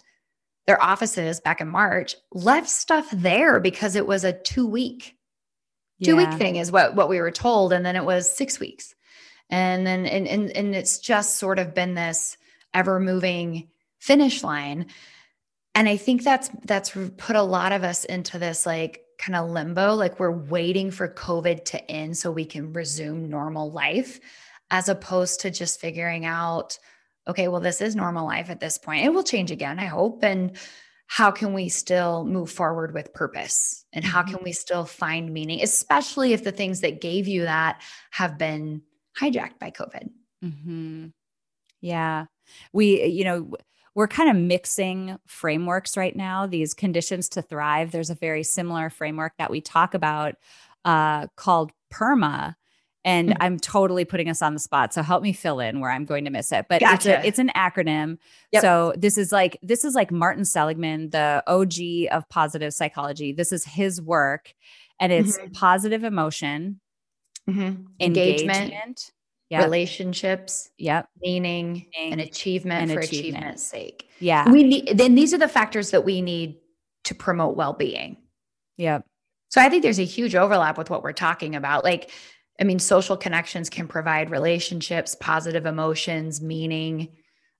their 0.65 0.81
offices 0.81 1.41
back 1.41 1.59
in 1.59 1.67
March, 1.67 2.15
left 2.31 2.69
stuff 2.69 3.09
there 3.11 3.59
because 3.59 3.97
it 3.97 4.07
was 4.07 4.23
a 4.23 4.31
two 4.31 4.65
week, 4.65 5.17
two 6.01 6.15
week 6.15 6.31
thing 6.35 6.55
is 6.55 6.71
what, 6.71 6.95
what 6.95 7.09
we 7.09 7.19
were 7.19 7.31
told. 7.31 7.73
And 7.73 7.85
then 7.85 7.97
it 7.97 8.05
was 8.05 8.33
six 8.33 8.61
weeks. 8.61 8.95
And 9.49 9.85
then, 9.85 10.05
and, 10.05 10.25
and, 10.25 10.49
and 10.51 10.73
it's 10.73 10.99
just 10.99 11.35
sort 11.35 11.59
of 11.59 11.75
been 11.75 11.95
this 11.95 12.37
ever 12.73 12.97
moving 12.97 13.67
finish 13.99 14.41
line. 14.41 14.85
And 15.75 15.89
I 15.89 15.97
think 15.97 16.23
that's, 16.23 16.49
that's 16.63 16.95
put 17.17 17.35
a 17.35 17.41
lot 17.41 17.73
of 17.73 17.83
us 17.83 18.05
into 18.05 18.39
this 18.39 18.65
like, 18.65 19.03
kind 19.19 19.35
of 19.35 19.49
limbo, 19.49 19.93
like 19.93 20.19
we're 20.19 20.31
waiting 20.31 20.89
for 20.89 21.07
COVID 21.07 21.65
to 21.65 21.91
end 21.91 22.17
so 22.17 22.31
we 22.31 22.45
can 22.45 22.73
resume 22.73 23.29
normal 23.29 23.69
life, 23.71 24.19
as 24.71 24.89
opposed 24.89 25.41
to 25.41 25.51
just 25.51 25.79
figuring 25.79 26.25
out, 26.25 26.79
okay, 27.27 27.47
well, 27.47 27.61
this 27.61 27.81
is 27.81 27.95
normal 27.95 28.25
life 28.25 28.49
at 28.49 28.61
this 28.61 28.77
point. 28.77 29.05
It 29.05 29.13
will 29.13 29.23
change 29.23 29.51
again, 29.51 29.77
I 29.77 29.85
hope. 29.85 30.23
And 30.23 30.57
how 31.07 31.31
can 31.31 31.53
we 31.53 31.69
still 31.69 32.23
move 32.23 32.49
forward 32.49 32.93
with 32.93 33.13
purpose? 33.13 33.85
And 33.91 34.05
how 34.05 34.21
mm-hmm. 34.21 34.35
can 34.35 34.43
we 34.43 34.53
still 34.53 34.85
find 34.85 35.33
meaning, 35.33 35.61
especially 35.61 36.33
if 36.33 36.43
the 36.43 36.51
things 36.51 36.81
that 36.81 37.01
gave 37.01 37.27
you 37.27 37.43
that 37.43 37.81
have 38.11 38.37
been 38.37 38.83
hijacked 39.19 39.59
by 39.59 39.71
COVID? 39.71 40.09
Mm-hmm. 40.43 41.07
Yeah. 41.81 42.25
We, 42.71 43.05
you 43.05 43.25
know, 43.25 43.51
we're 43.99 44.07
kind 44.07 44.29
of 44.29 44.37
mixing 44.37 45.17
frameworks 45.27 45.97
right 45.97 46.15
now, 46.15 46.47
these 46.47 46.73
conditions 46.73 47.27
to 47.27 47.41
thrive. 47.41 47.91
There's 47.91 48.09
a 48.09 48.15
very 48.15 48.43
similar 48.43 48.89
framework 48.89 49.33
that 49.39 49.51
we 49.51 49.59
talk 49.59 49.93
about 49.93 50.35
uh, 50.85 51.27
called 51.35 51.73
PERMA. 51.91 52.55
And 53.03 53.31
mm-hmm. 53.31 53.43
I'm 53.43 53.59
totally 53.59 54.05
putting 54.05 54.29
us 54.29 54.41
on 54.41 54.53
the 54.53 54.59
spot. 54.61 54.93
So 54.93 55.01
help 55.01 55.21
me 55.21 55.33
fill 55.33 55.59
in 55.59 55.81
where 55.81 55.91
I'm 55.91 56.05
going 56.05 56.23
to 56.23 56.31
miss 56.31 56.53
it. 56.53 56.67
But 56.69 56.79
gotcha. 56.79 56.93
it's, 56.93 57.25
a, 57.25 57.27
it's 57.27 57.39
an 57.39 57.51
acronym. 57.57 58.19
Yep. 58.53 58.61
So 58.61 58.93
this 58.95 59.17
is 59.17 59.33
like 59.33 59.57
this 59.61 59.83
is 59.83 59.95
like 59.95 60.13
Martin 60.13 60.45
Seligman, 60.45 61.09
the 61.09 61.43
OG 61.45 62.09
of 62.09 62.29
positive 62.29 62.73
psychology. 62.73 63.33
This 63.33 63.51
is 63.51 63.65
his 63.65 64.01
work. 64.01 64.53
And 65.01 65.11
it's 65.11 65.37
mm-hmm. 65.37 65.51
positive 65.51 66.05
emotion, 66.05 66.79
mm-hmm. 67.49 67.83
engagement, 67.99 68.57
engagement 68.57 69.11
yep. 69.49 69.63
relationships, 69.63 70.69
yep, 70.77 71.09
meaning, 71.21 71.87
and 71.97 72.21
achievement 72.21 72.83
and 72.83 72.91
for 72.91 72.99
achievement. 72.99 73.35
achievement's 73.35 73.63
sake. 73.63 74.09
Yeah. 74.19 74.49
We 74.49 74.63
need 74.63 74.97
then 74.97 75.15
these 75.15 75.33
are 75.33 75.37
the 75.37 75.47
factors 75.47 75.91
that 75.91 76.05
we 76.05 76.21
need 76.21 76.57
to 77.05 77.15
promote 77.15 77.55
well-being. 77.55 78.17
Yep. 78.77 79.05
So 79.49 79.61
I 79.61 79.69
think 79.69 79.83
there's 79.83 79.99
a 79.99 80.05
huge 80.05 80.35
overlap 80.35 80.77
with 80.77 80.89
what 80.89 81.03
we're 81.03 81.13
talking 81.13 81.55
about. 81.55 81.83
Like, 81.83 82.11
I 82.59 82.63
mean, 82.63 82.79
social 82.79 83.17
connections 83.17 83.69
can 83.69 83.87
provide 83.87 84.29
relationships, 84.29 85.15
positive 85.19 85.65
emotions, 85.65 86.41
meaning. 86.41 87.15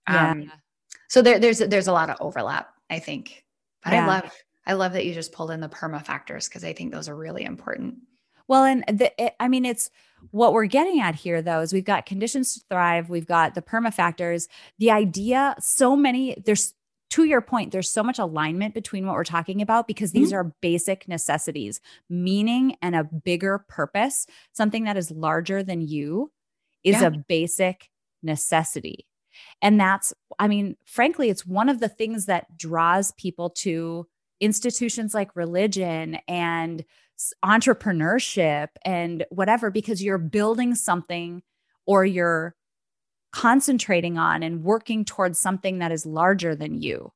Yeah. 0.07 0.31
Um, 0.31 0.51
so 1.07 1.21
there, 1.21 1.39
there's 1.39 1.59
there's 1.59 1.87
a 1.87 1.93
lot 1.93 2.09
of 2.09 2.17
overlap, 2.19 2.69
I 2.89 2.99
think. 2.99 3.43
But 3.83 3.93
yeah. 3.93 4.03
I 4.03 4.07
love 4.07 4.31
I 4.67 4.73
love 4.73 4.93
that 4.93 5.05
you 5.05 5.13
just 5.13 5.31
pulled 5.31 5.51
in 5.51 5.61
the 5.61 5.69
perma 5.69 6.05
factors 6.05 6.47
because 6.47 6.63
I 6.63 6.73
think 6.73 6.91
those 6.91 7.09
are 7.09 7.15
really 7.15 7.43
important. 7.43 7.95
Well, 8.47 8.65
and 8.65 8.83
the, 8.87 9.11
it, 9.23 9.35
I 9.39 9.47
mean, 9.47 9.65
it's 9.65 9.89
what 10.31 10.53
we're 10.53 10.65
getting 10.65 10.99
at 10.99 11.15
here, 11.15 11.41
though, 11.41 11.61
is 11.61 11.73
we've 11.73 11.83
got 11.83 12.05
conditions 12.05 12.53
to 12.53 12.61
thrive, 12.69 13.09
we've 13.09 13.27
got 13.27 13.55
the 13.55 13.61
perma 13.61 13.93
factors. 13.93 14.47
The 14.77 14.91
idea, 14.91 15.55
so 15.59 15.95
many, 15.95 16.41
there's 16.45 16.73
to 17.11 17.23
your 17.23 17.41
point, 17.41 17.71
there's 17.71 17.91
so 17.91 18.03
much 18.03 18.19
alignment 18.19 18.75
between 18.75 19.05
what 19.05 19.15
we're 19.15 19.23
talking 19.23 19.61
about 19.61 19.87
because 19.87 20.11
these 20.11 20.29
mm-hmm. 20.29 20.47
are 20.47 20.55
basic 20.61 21.07
necessities, 21.07 21.81
meaning 22.07 22.75
and 22.81 22.95
a 22.95 23.03
bigger 23.03 23.65
purpose, 23.67 24.27
something 24.53 24.83
that 24.83 24.95
is 24.95 25.09
larger 25.09 25.63
than 25.63 25.81
you 25.81 26.31
is 26.83 27.01
yeah. 27.01 27.07
a 27.07 27.11
basic 27.11 27.89
necessity. 28.21 29.07
And 29.61 29.79
that's, 29.79 30.13
I 30.37 30.47
mean, 30.47 30.75
frankly, 30.85 31.29
it's 31.29 31.45
one 31.45 31.69
of 31.69 31.79
the 31.79 31.89
things 31.89 32.25
that 32.27 32.57
draws 32.57 33.11
people 33.13 33.49
to 33.51 34.07
institutions 34.39 35.13
like 35.13 35.35
religion 35.35 36.19
and 36.27 36.83
entrepreneurship 37.43 38.69
and 38.85 39.25
whatever 39.29 39.71
because 39.71 40.03
you're 40.03 40.17
building 40.17 40.75
something 40.75 41.41
or 41.85 42.05
you're 42.05 42.55
concentrating 43.31 44.17
on 44.17 44.43
and 44.43 44.63
working 44.63 45.05
towards 45.05 45.39
something 45.39 45.79
that 45.79 45.91
is 45.91 46.05
larger 46.05 46.55
than 46.55 46.81
you 46.81 47.11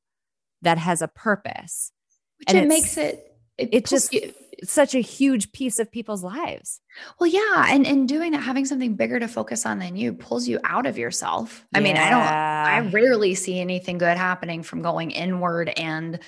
that 0.62 0.78
has 0.78 1.02
a 1.02 1.08
purpose. 1.08 1.92
Which 2.38 2.48
and 2.48 2.58
it 2.58 2.68
makes 2.68 2.96
it 2.96 3.36
it, 3.56 3.68
it 3.72 3.86
just 3.86 4.12
you, 4.12 4.32
such 4.64 4.94
a 4.94 5.00
huge 5.00 5.52
piece 5.52 5.78
of 5.78 5.90
people's 5.90 6.22
lives. 6.22 6.80
Well 7.18 7.30
yeah 7.30 7.66
and 7.68 7.86
and 7.86 8.08
doing 8.08 8.32
that 8.32 8.42
having 8.42 8.66
something 8.66 8.96
bigger 8.96 9.18
to 9.18 9.28
focus 9.28 9.64
on 9.64 9.78
than 9.78 9.96
you 9.96 10.12
pulls 10.12 10.46
you 10.46 10.60
out 10.64 10.86
of 10.86 10.98
yourself. 10.98 11.66
I 11.74 11.78
yeah. 11.78 11.84
mean 11.84 11.96
i 11.96 12.10
don't 12.10 12.20
i 12.20 12.90
rarely 12.90 13.34
see 13.34 13.60
anything 13.60 13.98
good 13.98 14.16
happening 14.16 14.62
from 14.62 14.82
going 14.82 15.10
inward 15.10 15.68
and 15.76 16.18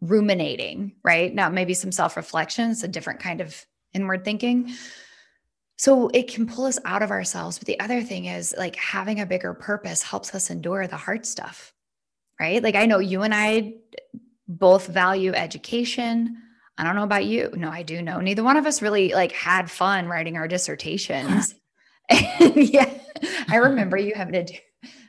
ruminating, 0.00 0.92
right? 1.02 1.34
Now, 1.34 1.48
maybe 1.48 1.74
some 1.74 1.92
self 1.92 2.16
reflection, 2.16 2.70
it's 2.70 2.82
a 2.82 2.88
different 2.88 3.20
kind 3.20 3.40
of 3.40 3.64
inward 3.92 4.24
thinking. 4.24 4.72
So 5.78 6.08
it 6.08 6.28
can 6.28 6.46
pull 6.46 6.64
us 6.64 6.78
out 6.84 7.02
of 7.02 7.10
ourselves. 7.10 7.58
But 7.58 7.66
the 7.66 7.80
other 7.80 8.02
thing 8.02 8.26
is 8.26 8.54
like 8.56 8.76
having 8.76 9.20
a 9.20 9.26
bigger 9.26 9.52
purpose 9.52 10.02
helps 10.02 10.34
us 10.34 10.50
endure 10.50 10.86
the 10.86 10.96
hard 10.96 11.26
stuff, 11.26 11.72
right? 12.40 12.62
Like 12.62 12.76
I 12.76 12.86
know 12.86 12.98
you 12.98 13.22
and 13.22 13.34
I 13.34 13.74
both 14.48 14.86
value 14.86 15.32
education. 15.32 16.36
I 16.78 16.84
don't 16.84 16.96
know 16.96 17.02
about 17.02 17.24
you. 17.26 17.50
No, 17.54 17.70
I 17.70 17.82
do 17.82 18.00
know. 18.00 18.20
Neither 18.20 18.44
one 18.44 18.56
of 18.56 18.66
us 18.66 18.80
really 18.80 19.12
like 19.12 19.32
had 19.32 19.70
fun 19.70 20.06
writing 20.06 20.36
our 20.36 20.48
dissertations. 20.48 21.54
yeah, 22.54 22.88
I 23.48 23.56
remember 23.56 23.96
you 23.96 24.14
having 24.14 24.34
to 24.34 24.44
do 24.44 24.54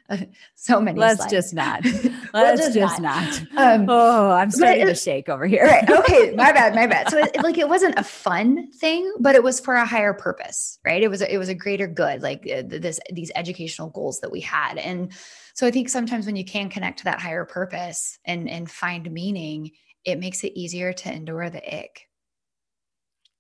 so 0.56 0.80
many. 0.80 1.00
Let's 1.00 1.18
slides. 1.18 1.32
just 1.32 1.54
not. 1.54 1.84
Let's 2.34 2.62
just, 2.62 2.74
just, 2.74 3.02
not. 3.02 3.44
not. 3.54 3.80
Um, 3.80 3.86
oh, 3.90 4.32
I'm 4.32 4.52
starting 4.52 4.86
to 4.86 4.96
shake 4.96 5.30
over 5.30 5.46
here. 5.46 5.66
right. 5.66 5.90
Okay. 5.90 6.32
My 6.36 6.52
bad. 6.52 6.76
My 6.76 6.88
bad. 6.88 7.10
So 7.10 7.18
it, 7.18 7.42
like 7.44 7.58
it 7.58 7.68
wasn't 7.68 7.98
a 7.98 8.04
fun 8.04 8.72
thing, 8.72 9.12
but 9.20 9.36
it 9.36 9.44
was 9.44 9.60
for 9.60 9.76
a 9.76 9.86
higher 9.86 10.14
purpose, 10.14 10.80
right? 10.86 11.02
It 11.02 11.10
was 11.10 11.22
a, 11.22 11.34
it 11.34 11.38
was 11.38 11.50
a 11.50 11.56
greater 11.56 11.88
good, 11.88 12.22
like 12.22 12.48
uh, 12.52 12.64
this 12.66 13.00
these 13.12 13.32
educational 13.36 13.90
goals 13.90 14.20
that 14.22 14.32
we 14.32 14.42
had, 14.42 14.78
and 14.78 15.12
so 15.54 15.68
I 15.68 15.72
think 15.72 15.90
sometimes 15.90 16.26
when 16.26 16.36
you 16.36 16.46
can 16.46 16.70
connect 16.70 17.00
to 17.00 17.06
that 17.06 17.22
higher 17.22 17.46
purpose 17.46 18.18
and 18.26 18.50
and 18.50 18.70
find 18.70 19.12
meaning, 19.12 19.72
it 20.06 20.20
makes 20.20 20.44
it 20.44 20.58
easier 20.58 20.94
to 20.94 21.12
endure 21.12 21.50
the 21.50 21.80
ick. 21.80 22.08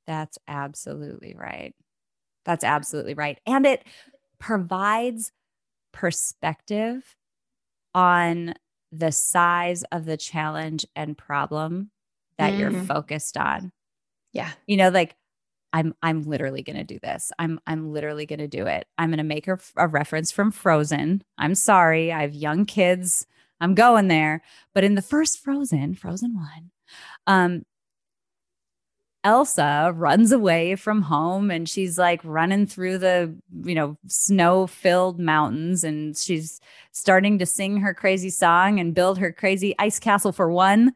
That's 0.06 0.38
absolutely 0.48 1.36
right. 1.38 1.74
That's 2.46 2.64
absolutely 2.64 3.14
right, 3.14 3.40
and 3.46 3.66
it 3.66 3.84
provides 4.40 5.32
perspective 5.98 7.16
on 7.96 8.54
the 8.92 9.12
size 9.12 9.84
of 9.92 10.06
the 10.06 10.16
challenge 10.16 10.86
and 10.96 11.18
problem 11.18 11.90
that 12.38 12.52
mm-hmm. 12.52 12.60
you're 12.60 12.84
focused 12.84 13.36
on. 13.36 13.72
Yeah. 14.32 14.52
You 14.68 14.78
know, 14.78 14.90
like 14.90 15.16
I'm 15.74 15.96
I'm 16.04 16.22
literally 16.22 16.62
going 16.62 16.78
to 16.78 16.84
do 16.84 17.00
this. 17.02 17.32
I'm 17.40 17.60
I'm 17.66 17.92
literally 17.92 18.28
going 18.28 18.40
to 18.40 18.48
do 18.48 18.68
it. 18.68 18.86
I'm 19.00 19.10
going 19.10 19.18
to 19.18 19.24
make 19.24 19.48
a, 19.48 19.58
a 19.76 19.88
reference 19.88 20.32
from 20.32 20.52
Frozen. 20.52 21.24
I'm 21.40 21.56
sorry. 21.56 22.12
I 22.12 22.22
have 22.22 22.36
young 22.36 22.66
kids. 22.66 23.26
I'm 23.60 23.74
going 23.74 24.08
there. 24.08 24.44
But 24.76 24.84
in 24.84 24.94
the 24.94 25.02
first 25.02 25.40
Frozen, 25.40 25.96
Frozen 25.96 26.36
1, 26.36 26.46
um 27.26 27.66
Elsa 29.28 29.92
runs 29.94 30.32
away 30.32 30.78
from 30.78 31.02
home 31.02 31.52
and 31.52 31.68
she's 31.68 31.98
like 31.98 32.22
running 32.24 32.66
through 32.66 32.98
the, 32.98 33.36
you 33.66 33.76
know, 33.76 33.98
snow 34.08 34.68
filled 34.68 35.20
mountains 35.20 35.84
and 35.84 36.16
she's 36.16 36.62
starting 36.94 37.38
to 37.38 37.46
sing 37.46 37.82
her 37.82 37.94
crazy 37.94 38.30
song 38.30 38.80
and 38.80 38.96
build 38.96 39.18
her 39.18 39.34
crazy 39.34 39.76
ice 39.80 40.00
castle 40.00 40.32
for 40.32 40.50
one. 40.50 40.94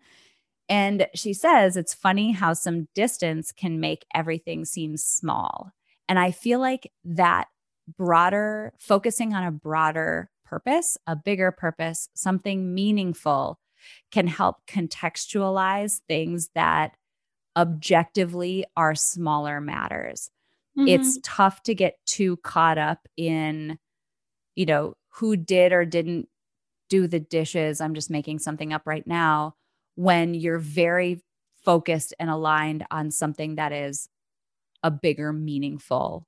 And 0.69 1.07
she 1.13 1.33
says 1.33 1.75
it's 1.75 1.93
funny 1.93 2.31
how 2.31 2.53
some 2.53 2.87
distance 2.95 3.51
can 3.51 3.81
make 3.81 4.05
everything 4.15 4.63
seem 4.63 4.95
small. 4.95 5.73
And 6.07 6.17
I 6.17 6.31
feel 6.31 6.61
like 6.61 6.89
that 7.03 7.49
broader, 7.97 8.71
focusing 8.79 9.33
on 9.33 9.43
a 9.43 9.51
broader 9.51 10.29
purpose, 10.45 10.97
a 11.05 11.17
bigger 11.17 11.51
purpose, 11.51 12.07
something 12.13 12.73
meaningful 12.73 13.59
can 14.09 14.27
help 14.27 14.65
contextualize 14.67 15.99
things 16.07 16.49
that 16.55 16.95
objectively 17.57 18.65
are 18.77 18.95
smaller 18.95 19.61
matters. 19.61 20.29
Mm-hmm. 20.77 20.87
It's 20.87 21.19
tough 21.23 21.63
to 21.63 21.75
get 21.75 21.95
too 22.05 22.37
caught 22.37 22.77
up 22.77 23.07
in, 23.17 23.77
you 24.55 24.65
know, 24.65 24.95
who 25.15 25.35
did 25.35 25.73
or 25.73 25.85
didn't 25.85 26.27
do 26.89 27.07
the 27.07 27.19
dishes. 27.19 27.81
I'm 27.81 27.93
just 27.93 28.09
making 28.09 28.39
something 28.39 28.73
up 28.73 28.83
right 28.85 29.05
now 29.05 29.55
when 29.95 30.33
you're 30.33 30.59
very 30.59 31.21
focused 31.63 32.13
and 32.19 32.29
aligned 32.29 32.85
on 32.91 33.11
something 33.11 33.55
that 33.55 33.71
is 33.71 34.09
a 34.83 34.91
bigger, 34.91 35.31
meaningful 35.33 36.25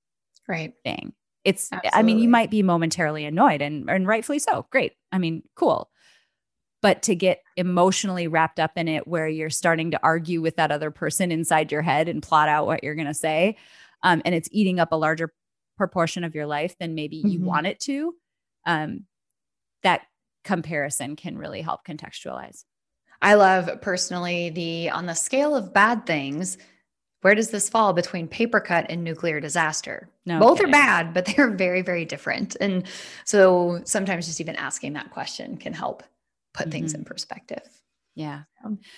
Right. 0.47 0.73
thing. 0.83 1.13
It's 1.45 1.69
I 1.93 2.03
mean, 2.03 2.19
you 2.19 2.29
might 2.29 2.51
be 2.51 2.63
momentarily 2.63 3.25
annoyed 3.25 3.61
and 3.61 3.89
and 3.89 4.07
rightfully 4.07 4.39
so. 4.39 4.65
Great. 4.71 4.93
I 5.11 5.17
mean, 5.17 5.43
cool. 5.55 5.89
But 6.83 7.01
to 7.03 7.15
get 7.15 7.41
emotionally 7.57 8.27
wrapped 8.27 8.59
up 8.59 8.73
in 8.75 8.87
it 8.87 9.07
where 9.07 9.27
you're 9.27 9.49
starting 9.49 9.89
to 9.91 9.99
argue 10.03 10.41
with 10.41 10.57
that 10.57 10.69
other 10.71 10.91
person 10.91 11.31
inside 11.31 11.71
your 11.71 11.81
head 11.81 12.07
and 12.09 12.21
plot 12.21 12.49
out 12.49 12.67
what 12.67 12.83
you're 12.83 12.93
going 12.93 13.07
to 13.07 13.13
say, 13.13 13.55
um, 14.03 14.21
and 14.25 14.35
it's 14.35 14.49
eating 14.51 14.79
up 14.79 14.91
a 14.91 14.95
larger 14.97 15.33
proportion 15.77 16.23
of 16.23 16.35
your 16.35 16.45
life 16.45 16.75
than 16.79 16.93
maybe 16.93 17.15
you 17.15 17.39
Mhm. 17.39 17.43
want 17.45 17.67
it 17.67 17.79
to, 17.79 18.13
um, 18.65 19.05
that 19.81 20.01
comparison 20.43 21.15
can 21.15 21.37
really 21.37 21.61
help 21.61 21.85
contextualize. 21.85 22.65
I 23.21 23.35
love 23.35 23.69
personally 23.81 24.49
the 24.49 24.89
on 24.89 25.05
the 25.05 25.13
scale 25.15 25.55
of 25.55 25.73
bad 25.73 26.05
things, 26.05 26.57
where 27.21 27.33
does 27.33 27.49
this 27.51 27.69
fall 27.69 27.93
between 27.93 28.27
paper 28.27 28.59
cut 28.59 28.85
and 28.89 29.03
nuclear 29.05 29.39
disaster? 29.39 30.09
No 30.25 30.39
Both 30.39 30.57
kidding. 30.57 30.69
are 30.75 30.77
bad, 30.77 31.13
but 31.13 31.25
they're 31.37 31.49
very, 31.49 31.81
very 31.81 32.03
different. 32.03 32.57
And 32.59 32.85
so 33.23 33.79
sometimes 33.85 34.27
just 34.27 34.41
even 34.41 34.57
asking 34.57 34.93
that 34.93 35.11
question 35.11 35.55
can 35.55 35.71
help 35.71 36.03
put 36.53 36.71
things 36.71 36.93
Mhm. 36.93 36.99
in 36.99 37.05
perspective. 37.05 37.67
Yeah. 38.15 38.43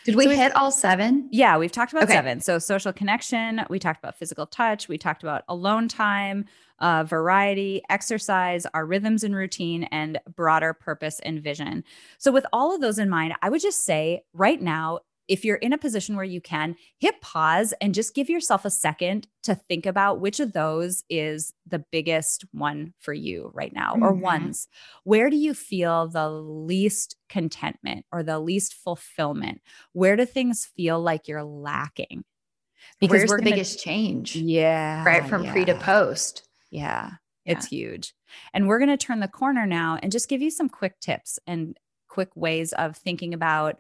Did 0.03 0.15
we 0.15 0.25
So 0.25 0.31
hit 0.31 0.55
all 0.57 0.71
seven? 0.71 1.29
Yeah, 1.31 1.57
we've 1.57 1.71
talked 1.71 1.93
about 1.93 2.03
Okay. 2.03 2.13
seven. 2.13 2.41
So 2.41 2.59
social 2.59 2.91
connection, 2.91 3.61
we 3.69 3.79
talked 3.79 3.97
about 4.03 4.17
physical 4.17 4.45
touch, 4.45 4.89
we 4.89 4.97
talked 4.97 5.23
about 5.23 5.43
alone 5.47 5.87
time, 5.87 6.45
uh, 6.79 7.05
variety, 7.05 7.81
exercise, 7.89 8.65
our 8.73 8.85
rhythms 8.85 9.23
and 9.23 9.33
routine, 9.33 9.83
and 9.85 10.19
broader 10.35 10.73
purpose 10.73 11.21
and 11.21 11.41
vision. 11.41 11.85
So 12.17 12.29
with 12.33 12.45
all 12.51 12.75
of 12.75 12.81
those 12.81 12.99
in 12.99 13.09
mind, 13.09 13.35
I 13.41 13.47
would 13.49 13.61
just 13.61 13.83
say 13.85 14.23
right 14.33 14.61
now, 14.61 14.99
if 15.27 15.43
you're 15.43 15.55
in 15.57 15.73
a 15.73 15.77
position 15.77 16.15
where 16.15 16.25
you 16.25 16.39
can 16.39 16.75
hit 16.99 17.19
pause 17.21 17.73
and 17.81 17.93
just 17.93 18.13
give 18.13 18.29
yourself 18.29 18.63
a 18.65 18.69
second 18.69 19.27
to 19.43 19.55
think 19.55 19.85
about 19.85 20.19
which 20.19 20.39
of 20.39 20.53
those 20.53 21.03
is 21.09 21.53
the 21.67 21.83
biggest 21.91 22.45
one 22.51 22.93
for 22.99 23.13
you 23.13 23.49
right 23.53 23.73
now 23.73 23.95
or 23.95 24.13
Mhm. 24.13 24.21
ones 24.21 24.67
where 25.03 25.29
do 25.29 25.35
you 25.37 25.53
feel 25.53 26.07
the 26.07 26.29
least 26.29 27.15
contentment 27.29 28.05
or 28.11 28.21
the 28.23 28.39
least 28.39 28.73
fulfillment 28.73 29.61
where 29.93 30.15
do 30.15 30.25
things 30.25 30.65
feel 30.75 30.99
like 31.01 31.27
you're 31.27 31.43
lacking 31.43 32.23
Where's 32.99 33.29
we're 33.29 33.37
the 33.37 33.43
gonna- 33.43 33.55
biggest 33.55 33.79
change? 33.79 34.35
yeah 34.35 35.03
Right 35.03 35.27
from 35.27 35.45
pre 35.47 35.65
to 35.65 35.75
post. 35.75 36.47
Yeah, 36.69 37.11
it's 37.45 37.67
huge. 37.67 38.13
And 38.53 38.67
we're 38.67 38.79
going 38.79 38.89
to 38.89 38.97
turn 38.97 39.21
the 39.21 39.27
corner 39.27 39.65
now 39.65 39.97
and 40.03 40.11
just 40.11 40.27
give 40.29 40.41
you 40.41 40.51
some 40.51 40.67
quick 40.69 40.99
tips 40.99 41.39
and 41.47 41.77
quick 42.09 42.29
ways 42.35 42.73
of 42.73 42.95
thinking 42.97 43.33
about 43.33 43.79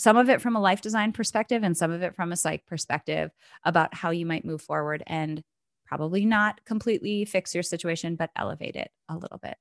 some 0.00 0.16
of 0.16 0.30
it 0.30 0.40
from 0.40 0.56
a 0.56 0.60
life 0.60 0.80
design 0.80 1.12
perspective 1.12 1.62
and 1.62 1.76
some 1.76 1.90
of 1.90 2.00
it 2.02 2.14
from 2.14 2.32
a 2.32 2.36
psych 2.36 2.64
perspective 2.64 3.30
about 3.64 3.92
how 3.94 4.10
you 4.10 4.24
might 4.24 4.44
move 4.46 4.62
forward 4.62 5.02
and 5.06 5.42
probably 5.84 6.24
not 6.24 6.64
completely 6.64 7.24
fix 7.26 7.54
your 7.54 7.62
situation, 7.62 8.16
but 8.16 8.30
elevate 8.34 8.76
it 8.76 8.90
a 9.10 9.16
little 9.16 9.38
bit. 9.38 9.56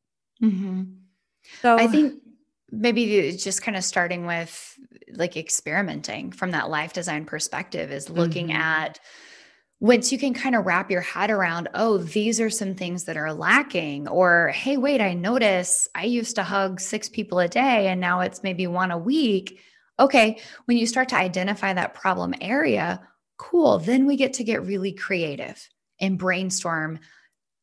So 1.62 1.78
I 1.78 1.88
think 1.88 2.22
maybe 2.72 3.36
just 3.36 3.62
kind 3.62 3.76
of 3.76 3.84
starting 3.84 4.26
with 4.26 4.80
like 5.12 5.36
experimenting 5.36 6.32
from 6.32 6.52
that 6.52 6.70
life 6.70 6.94
design 6.94 7.26
perspective 7.26 7.92
is 7.92 8.10
looking 8.10 8.48
Mhm. 8.48 8.56
at 8.56 9.00
once 9.82 10.12
you 10.12 10.20
can 10.20 10.34
kind 10.34 10.56
of 10.56 10.66
wrap 10.66 10.92
your 10.92 11.02
head 11.02 11.32
around, 11.32 11.68
oh, 11.74 11.98
these 11.98 12.40
are 12.40 12.50
some 12.50 12.76
things 12.76 13.06
that 13.06 13.18
are 13.18 13.34
lacking, 13.34 14.08
or 14.08 14.50
hey, 14.50 14.78
wait, 14.78 15.02
I 15.02 15.14
notice 15.14 15.88
I 15.96 16.04
used 16.04 16.36
to 16.36 16.44
hug 16.44 16.80
six 16.80 17.10
people 17.10 17.40
a 17.40 17.48
day 17.48 17.88
and 17.88 18.00
now 18.00 18.20
it's 18.22 18.44
maybe 18.44 18.68
one 18.68 18.92
a 18.92 18.98
week. 18.98 19.60
Okay, 20.00 20.40
when 20.66 20.78
you 20.78 20.88
start 20.88 21.10
to 21.10 21.18
identify 21.18 21.74
that 21.74 21.94
problem 21.94 22.34
area, 22.40 23.02
cool, 23.38 23.80
then 23.80 24.06
we 24.06 24.16
get 24.16 24.34
to 24.34 24.44
get 24.44 24.66
really 24.66 24.94
creative 24.94 25.68
and 26.00 26.18
brainstorm 26.18 27.00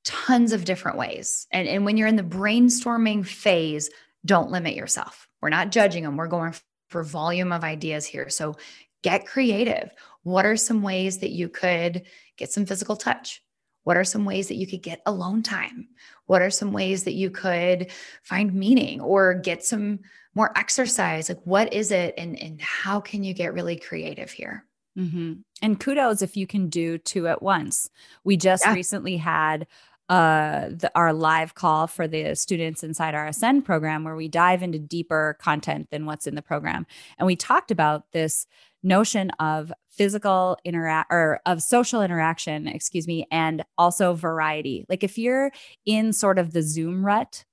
tons 0.04 0.52
of 0.52 0.64
different 0.64 0.98
ways. 0.98 1.46
And, 1.50 1.66
and 1.66 1.84
when 1.84 1.96
you're 1.96 2.08
in 2.08 2.16
the 2.16 2.22
brainstorming 2.22 3.26
phase, 3.26 3.90
don't 4.24 4.50
limit 4.50 4.74
yourself. 4.74 5.28
We're 5.40 5.48
not 5.48 5.72
judging 5.72 6.04
them, 6.04 6.16
we're 6.16 6.28
going 6.28 6.54
for 6.88 7.02
volume 7.02 7.52
of 7.52 7.64
ideas 7.64 8.04
here. 8.04 8.28
So 8.28 8.56
get 9.02 9.26
creative. 9.26 9.90
What 10.22 10.46
are 10.46 10.56
some 10.56 10.82
ways 10.82 11.18
that 11.18 11.30
you 11.30 11.48
could 11.48 12.02
get 12.36 12.52
some 12.52 12.66
physical 12.66 12.96
touch? 12.96 13.42
What 13.86 13.96
are 13.96 14.02
some 14.02 14.24
ways 14.24 14.48
that 14.48 14.56
you 14.56 14.66
could 14.66 14.82
get 14.82 15.00
alone 15.06 15.44
time? 15.44 15.86
What 16.26 16.42
are 16.42 16.50
some 16.50 16.72
ways 16.72 17.04
that 17.04 17.12
you 17.12 17.30
could 17.30 17.92
find 18.24 18.52
meaning 18.52 19.00
or 19.00 19.32
get 19.34 19.64
some 19.64 20.00
more 20.34 20.50
exercise? 20.58 21.28
Like, 21.28 21.38
what 21.44 21.72
is 21.72 21.92
it? 21.92 22.12
And, 22.18 22.36
and 22.42 22.60
how 22.60 22.98
can 22.98 23.22
you 23.22 23.32
get 23.32 23.54
really 23.54 23.76
creative 23.76 24.32
here? 24.32 24.64
Mhm. 24.98 25.42
And 25.62 25.78
kudos 25.78 26.20
if 26.20 26.36
you 26.36 26.48
can 26.48 26.68
do 26.68 26.98
two 26.98 27.28
at 27.28 27.42
once. 27.42 27.88
We 28.24 28.36
just 28.36 28.64
Yeah. 28.64 28.74
recently 28.74 29.18
had 29.18 29.68
uh 30.08 30.68
the, 30.70 30.90
our 30.96 31.12
live 31.12 31.54
call 31.54 31.86
for 31.86 32.08
the 32.08 32.34
students 32.34 32.82
inside 32.82 33.14
our 33.14 33.26
ascend 33.26 33.64
program 33.64 34.02
where 34.04 34.14
we 34.16 34.26
dive 34.28 34.62
into 34.64 34.78
deeper 34.80 35.36
content 35.40 35.90
than 35.90 36.06
what's 36.06 36.28
in 36.28 36.36
the 36.36 36.42
program 36.42 36.86
and 37.18 37.26
we 37.26 37.34
talked 37.34 37.72
about 37.72 38.12
this 38.12 38.46
notion 38.86 39.30
of 39.40 39.72
physical 39.90 40.56
interact 40.64 41.12
or 41.12 41.40
of 41.46 41.60
social 41.62 42.02
interaction 42.02 42.66
excuse 42.68 43.06
me 43.06 43.26
and 43.30 43.64
also 43.78 44.12
variety 44.14 44.84
like 44.88 45.02
if 45.02 45.16
you're 45.18 45.50
in 45.86 46.12
sort 46.12 46.38
of 46.38 46.52
the 46.52 46.62
zoom 46.62 47.04
rut 47.04 47.44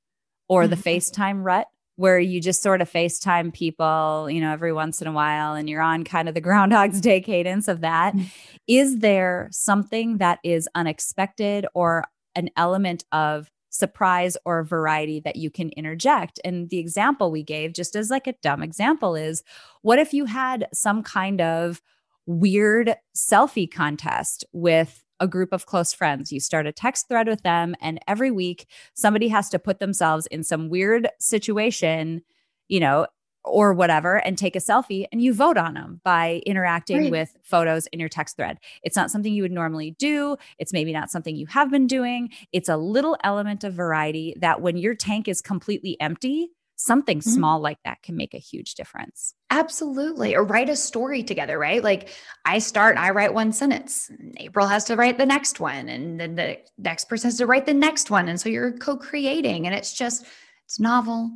or 0.49 0.67
the 0.67 0.75
Mhm. 0.75 0.83
facetime 0.83 1.43
rut 1.43 1.67
where 1.95 2.19
you 2.19 2.41
just 2.41 2.63
sort 2.63 2.81
of 2.81 2.89
FaceTime 2.91 3.53
people, 3.53 4.27
you 4.27 4.41
know, 4.41 4.51
every 4.51 4.73
once 4.73 4.99
in 4.99 5.07
a 5.07 5.11
while, 5.11 5.53
and 5.53 5.69
you're 5.69 5.79
on 5.79 6.03
kind 6.03 6.27
of 6.27 6.33
the 6.33 6.41
Groundhog's 6.49 6.99
Day 6.99 7.21
cadence 7.21 7.67
of 7.67 7.81
that. 7.81 8.15
Mm. 8.15 8.25
Is 8.67 8.97
there 8.99 9.47
something 9.51 10.17
that 10.17 10.39
is 10.43 10.67
unexpected 10.73 11.67
or 11.75 12.05
an 12.35 12.49
element 12.57 13.05
of 13.11 13.47
surprise 13.73 14.37
or 14.45 14.63
variety 14.63 15.19
that 15.21 15.35
you 15.35 15.49
can 15.49 15.69
interject? 15.71 16.39
And 16.45 16.69
the 16.69 16.79
example 16.79 17.31
we 17.31 17.43
gave, 17.43 17.73
just 17.73 17.95
as 17.95 18.09
like 18.09 18.27
a 18.27 18.35
dumb 18.41 18.63
example, 18.63 19.15
is 19.15 19.43
what 19.81 19.99
if 19.99 20.13
you 20.13 20.25
had 20.25 20.67
some 20.73 21.03
kind 21.03 21.41
of 21.41 21.81
weird 22.25 22.95
selfie 23.15 23.69
contest 23.69 24.45
with 24.53 25.03
a 25.19 25.27
group 25.27 25.53
of 25.53 25.65
close 25.65 25.93
friends. 25.93 26.31
You 26.31 26.39
start 26.39 26.67
a 26.67 26.71
text 26.71 27.07
thread 27.07 27.27
with 27.27 27.43
them, 27.43 27.75
and 27.81 27.99
every 28.07 28.31
week 28.31 28.67
somebody 28.93 29.27
has 29.29 29.49
to 29.49 29.59
put 29.59 29.79
themselves 29.79 30.27
in 30.27 30.43
some 30.43 30.69
weird 30.69 31.09
situation, 31.19 32.21
you 32.67 32.79
know, 32.79 33.07
or 33.45 33.73
whatever, 33.73 34.17
and 34.25 34.37
take 34.37 34.55
a 34.55 34.59
selfie, 34.59 35.05
and 35.11 35.21
you 35.21 35.33
vote 35.33 35.57
on 35.57 35.73
them 35.73 35.99
by 36.03 36.41
interacting 36.45 36.97
Right. 36.97 37.11
with 37.11 37.35
photos 37.43 37.87
in 37.87 37.99
your 37.99 38.09
text 38.09 38.37
thread. 38.37 38.57
It's 38.83 38.95
not 38.95 39.11
something 39.11 39.33
you 39.33 39.41
would 39.43 39.51
normally 39.51 39.91
do. 39.99 40.37
It's 40.59 40.73
maybe 40.73 40.93
not 40.93 41.11
something 41.11 41.35
you 41.35 41.47
have 41.47 41.69
been 41.69 41.87
doing. 41.87 42.29
It's 42.51 42.69
a 42.69 42.77
little 42.77 43.17
element 43.23 43.63
of 43.63 43.73
variety 43.73 44.35
that 44.39 44.61
when 44.61 44.77
your 44.77 44.95
tank 44.95 45.27
is 45.27 45.41
completely 45.41 45.97
empty, 45.99 46.49
something 46.75 47.19
Mhm. 47.19 47.23
small 47.23 47.59
like 47.59 47.77
that 47.85 48.01
can 48.01 48.15
make 48.17 48.33
a 48.33 48.39
huge 48.39 48.73
difference. 48.75 49.35
Absolutely. 49.51 50.35
Or 50.35 50.43
write 50.43 50.69
a 50.69 50.75
story 50.75 51.21
together, 51.21 51.59
right? 51.59 51.83
Like 51.83 52.09
I 52.45 52.57
start, 52.59 52.97
I 52.97 53.11
write 53.11 53.33
one 53.33 53.51
sentence. 53.53 54.09
and 54.09 54.35
April 54.39 54.67
has 54.67 54.83
to 54.85 54.95
write 54.95 55.17
the 55.17 55.25
next 55.25 55.59
one. 55.59 55.87
And 55.87 56.19
then 56.19 56.35
the 56.35 56.57
next 56.77 57.05
person 57.05 57.27
has 57.29 57.37
to 57.37 57.45
write 57.45 57.65
the 57.67 57.73
next 57.73 58.09
one. 58.09 58.27
And 58.27 58.41
so 58.41 58.49
you're 58.49 58.71
co 58.71 58.97
creating. 58.97 59.65
And 59.67 59.75
it's 59.75 59.93
just, 59.93 60.25
it's 60.65 60.79
novel. 60.79 61.31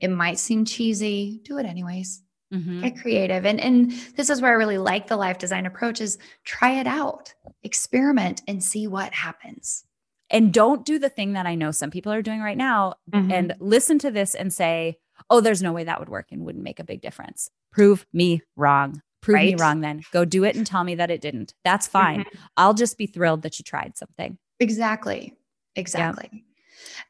It 0.00 0.08
might 0.08 0.38
seem 0.38 0.64
cheesy. 0.64 1.40
Do 1.44 1.58
it 1.58 1.66
anyways. 1.66 2.22
Mhm. 2.52 2.82
Get 2.82 2.98
creative. 3.00 3.46
And, 3.46 3.60
and 3.60 3.92
this 4.16 4.28
is 4.28 4.40
where 4.42 4.50
I 4.50 4.54
really 4.54 4.78
like 4.78 5.06
the 5.06 5.16
life 5.16 5.38
design 5.38 5.66
approach 5.66 6.00
is 6.00 6.18
try 6.44 6.80
it 6.80 6.86
out, 6.86 7.32
experiment 7.62 8.42
and 8.48 8.62
see 8.62 8.86
what 8.88 9.12
happens. 9.14 9.84
And 10.30 10.52
don't 10.52 10.84
do 10.84 10.98
the 10.98 11.08
thing 11.08 11.34
that 11.34 11.46
I 11.46 11.54
know 11.54 11.70
some 11.70 11.90
people 11.90 12.12
are 12.12 12.22
doing 12.22 12.40
right 12.40 12.56
now 12.56 12.94
and 13.12 13.54
listen 13.60 13.98
to 14.00 14.10
this 14.10 14.34
and 14.34 14.52
say, 14.52 14.98
oh, 15.28 15.40
there's 15.40 15.62
no 15.62 15.72
way 15.72 15.84
that 15.84 15.98
would 16.00 16.08
work 16.08 16.28
and 16.30 16.44
wouldn't 16.44 16.64
make 16.64 16.78
a 16.80 16.84
big 16.84 17.00
difference. 17.00 17.50
Prove 17.72 18.06
me 18.12 18.40
wrong. 18.56 19.02
Prove 19.22 19.36
me 19.40 19.54
wrong 19.56 19.80
then. 19.80 20.02
Go 20.12 20.24
do 20.24 20.44
it 20.44 20.56
and 20.56 20.66
tell 20.66 20.82
me 20.82 20.94
that 20.96 21.10
it 21.10 21.20
didn't. 21.20 21.54
That's 21.64 21.86
fine. 21.86 22.24
I'll 22.56 22.74
just 22.74 22.96
be 22.96 23.06
thrilled 23.06 23.42
that 23.42 23.58
you 23.58 23.64
tried 23.64 23.96
something. 23.96 24.38
Exactly. 24.60 25.36
Exactly. 25.76 26.44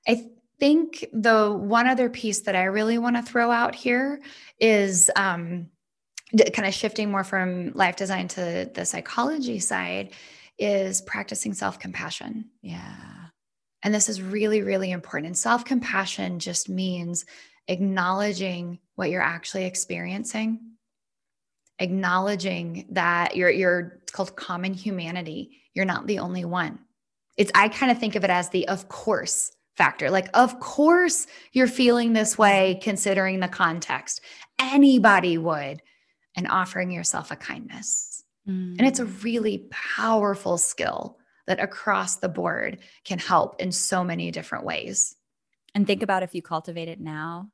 I 0.08 0.24
think 0.60 1.06
the 1.12 1.50
one 1.50 1.86
other 1.88 2.10
piece 2.10 2.42
that 2.42 2.54
I 2.54 2.64
really 2.64 2.98
want 2.98 3.16
to 3.16 3.22
throw 3.22 3.50
out 3.50 3.74
here 3.74 4.20
is 4.60 5.10
um, 5.16 5.68
kind 6.52 6.68
of 6.68 6.74
shifting 6.74 7.10
more 7.10 7.24
from 7.24 7.72
life 7.72 7.96
design 7.96 8.28
to 8.28 8.70
the 8.72 8.84
psychology 8.84 9.58
side 9.58 10.12
is 10.58 11.00
practicing 11.00 11.54
self 11.54 11.78
compassion. 11.78 12.50
Yeah. 12.62 13.06
And 13.82 13.94
this 13.94 14.10
is 14.10 14.20
really, 14.20 14.62
really 14.62 14.90
important. 14.90 15.26
And 15.26 15.38
self 15.38 15.64
compassion 15.64 16.38
just 16.38 16.68
means 16.68 17.24
acknowledging 17.66 18.78
what 18.94 19.10
you're 19.10 19.22
actually 19.22 19.64
experiencing, 19.64 20.60
acknowledging 21.78 22.86
that 22.90 23.36
you're, 23.36 23.50
you're 23.50 24.00
it's 24.02 24.12
called 24.12 24.36
common 24.36 24.74
humanity. 24.74 25.62
You're 25.72 25.86
not 25.86 26.06
the 26.06 26.18
only 26.18 26.44
one. 26.44 26.80
It's, 27.38 27.50
I 27.54 27.68
kind 27.68 27.90
of 27.90 27.98
think 27.98 28.16
of 28.16 28.24
it 28.24 28.30
as 28.30 28.50
the 28.50 28.68
of 28.68 28.88
course 28.88 29.52
factor. 29.76 30.10
Like, 30.10 30.28
of 30.34 30.60
course 30.60 31.26
you're 31.52 31.66
feeling 31.66 32.12
this 32.12 32.36
way 32.36 32.78
considering 32.82 33.40
the 33.40 33.48
context. 33.48 34.20
Anybody 34.58 35.38
would. 35.38 35.82
And 36.36 36.46
offering 36.48 36.92
yourself 36.92 37.32
a 37.32 37.36
kindness. 37.36 38.22
And 38.78 38.80
it's 38.86 39.00
a 39.00 39.04
mm. 39.04 39.24
really 39.24 39.66
powerful 39.70 40.58
skill 40.58 41.18
that 41.46 41.60
across 41.60 42.16
the 42.16 42.28
board 42.28 42.78
can 43.04 43.18
help 43.18 43.60
in 43.60 43.72
so 43.72 44.04
many 44.04 44.30
different 44.30 44.64
ways. 44.64 45.16
And 45.74 45.86
think 45.86 46.02
about 46.02 46.22
if 46.22 46.34
you 46.34 46.40
cultivate 46.40 46.88
it 46.88 47.00
now, 47.00 47.50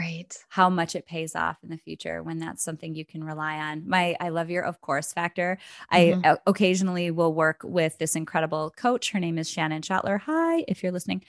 right? 0.00 0.34
How 0.48 0.70
much 0.70 0.94
it 0.94 1.06
pays 1.06 1.36
off 1.36 1.58
in 1.62 1.68
the 1.68 1.76
future 1.76 2.22
when 2.22 2.38
that's 2.38 2.64
something 2.64 2.94
you 2.94 3.04
can 3.04 3.22
rely 3.22 3.58
on. 3.58 3.88
My 3.88 4.16
I 4.20 4.30
love 4.30 4.50
your 4.50 4.64
of 4.64 4.80
course 4.80 5.12
factor. 5.12 5.58
Mm-hmm. 5.92 6.26
I 6.26 6.38
occasionally 6.46 7.10
will 7.10 7.34
work 7.34 7.60
with 7.62 7.98
this 7.98 8.16
incredible 8.16 8.72
coach. 8.76 9.10
Her 9.10 9.20
name 9.20 9.38
is 9.38 9.48
Shannon 9.48 9.82
Schottler. 9.82 10.20
Hi, 10.20 10.64
if 10.66 10.82
you're 10.82 10.92
listening. 10.92 11.24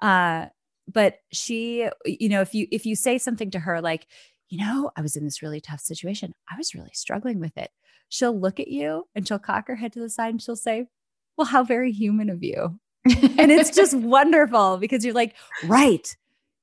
Uh 0.00 0.46
but 0.92 1.18
she 1.32 1.88
you 2.04 2.28
know 2.28 2.40
if 2.40 2.54
you 2.54 2.66
if 2.70 2.86
you 2.86 2.96
say 2.96 3.18
something 3.18 3.50
to 3.50 3.58
her 3.60 3.80
like 3.80 4.06
you 4.48 4.58
know, 4.58 4.90
I 4.96 5.02
was 5.02 5.16
in 5.16 5.24
this 5.24 5.42
really 5.42 5.60
tough 5.60 5.80
situation. 5.80 6.34
I 6.50 6.56
was 6.56 6.74
really 6.74 6.92
struggling 6.92 7.40
with 7.40 7.56
it. 7.56 7.70
She'll 8.08 8.38
look 8.38 8.60
at 8.60 8.68
you 8.68 9.04
and 9.14 9.26
she'll 9.26 9.38
cock 9.38 9.66
her 9.68 9.76
head 9.76 9.92
to 9.94 10.00
the 10.00 10.10
side 10.10 10.30
and 10.30 10.42
she'll 10.42 10.56
say, 10.56 10.86
Well, 11.36 11.46
how 11.46 11.64
very 11.64 11.92
human 11.92 12.30
of 12.30 12.42
you. 12.42 12.78
and 13.04 13.50
it's 13.50 13.70
just 13.70 13.94
wonderful 13.96 14.78
because 14.78 15.04
you're 15.04 15.14
like, 15.14 15.34
Right. 15.64 16.16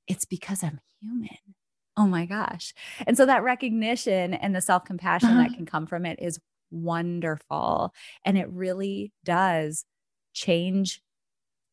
It's 0.08 0.26
because 0.26 0.64
I'm 0.64 0.80
human. 1.02 1.38
Oh 1.96 2.08
my 2.08 2.26
gosh. 2.26 2.74
And 3.06 3.16
so 3.16 3.26
that 3.26 3.44
recognition 3.44 4.34
and 4.34 4.56
the 4.56 4.62
self 4.62 4.86
compassion 4.86 5.30
uh-huh. 5.30 5.44
that 5.44 5.56
can 5.56 5.66
come 5.66 5.86
from 5.86 6.06
it 6.06 6.20
is 6.22 6.40
wonderful. 6.72 7.94
And 8.26 8.38
it 8.38 8.50
really 8.50 9.14
does 9.24 9.86
change 10.34 11.02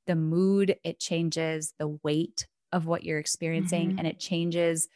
the 0.06 0.16
mood, 0.16 0.76
it 0.84 0.98
changes 0.98 1.72
the 1.78 1.98
weight 2.02 2.46
of 2.72 2.86
what 2.86 3.04
you're 3.04 3.18
experiencing, 3.18 3.90
mm-hmm. 3.90 3.98
and 3.98 4.06
it 4.08 4.18
changes 4.18 4.88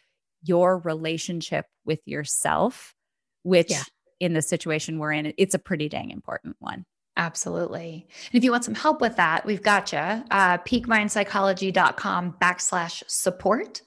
your 0.43 0.79
relationship 0.79 1.67
with 1.85 2.01
yourself, 2.05 2.95
which 3.43 3.71
yeah. 3.71 3.83
in 4.21 4.35
the 4.35 4.43
situation 4.43 4.99
we're 4.99 5.13
in, 5.13 5.33
it's 5.39 5.55
a 5.55 5.59
pretty 5.59 5.89
dang 5.89 6.11
important 6.11 6.57
one. 6.59 6.85
Absolutely. 7.17 8.07
And 8.33 8.39
if 8.39 8.43
you 8.43 8.51
want 8.51 8.65
some 8.65 8.75
help 8.75 9.01
with 9.01 9.17
that, 9.17 9.47
we've 9.47 9.63
got 9.63 9.93
you. 9.93 9.99
Uh, 9.99 10.59
peakmindpsychology.com 10.59 12.37
backslash 12.41 13.03
support. 13.07 13.83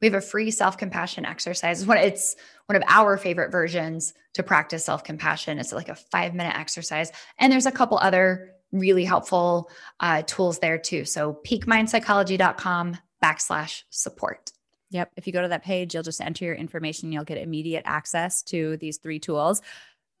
We 0.00 0.08
have 0.08 0.14
a 0.14 0.20
free 0.20 0.50
self 0.50 0.76
compassion 0.76 1.24
exercise. 1.24 1.86
It's 1.88 2.36
one 2.66 2.76
of 2.76 2.82
our 2.88 3.16
favorite 3.16 3.52
versions 3.52 4.12
to 4.34 4.42
practice 4.42 4.84
self 4.84 5.04
compassion. 5.04 5.58
It's 5.58 5.72
like 5.72 5.88
a 5.88 5.94
five 5.94 6.34
minute 6.34 6.58
exercise. 6.58 7.12
And 7.38 7.52
there's 7.52 7.66
a 7.66 7.72
couple 7.72 7.98
other 7.98 8.50
really 8.72 9.04
helpful 9.04 9.70
uh, 10.00 10.22
tools 10.22 10.58
there 10.58 10.78
too. 10.78 11.04
So 11.04 11.38
peakmindpsychology.com 11.46 12.98
backslash 13.22 13.84
support. 13.90 14.50
Yep. 14.90 15.12
If 15.16 15.26
you 15.26 15.32
go 15.32 15.42
to 15.42 15.48
that 15.48 15.64
page, 15.64 15.94
you'll 15.94 16.02
just 16.02 16.20
enter 16.20 16.44
your 16.44 16.54
information. 16.54 17.10
You'll 17.10 17.24
get 17.24 17.38
immediate 17.38 17.82
access 17.86 18.42
to 18.44 18.76
these 18.76 18.98
three 18.98 19.18
tools. 19.18 19.62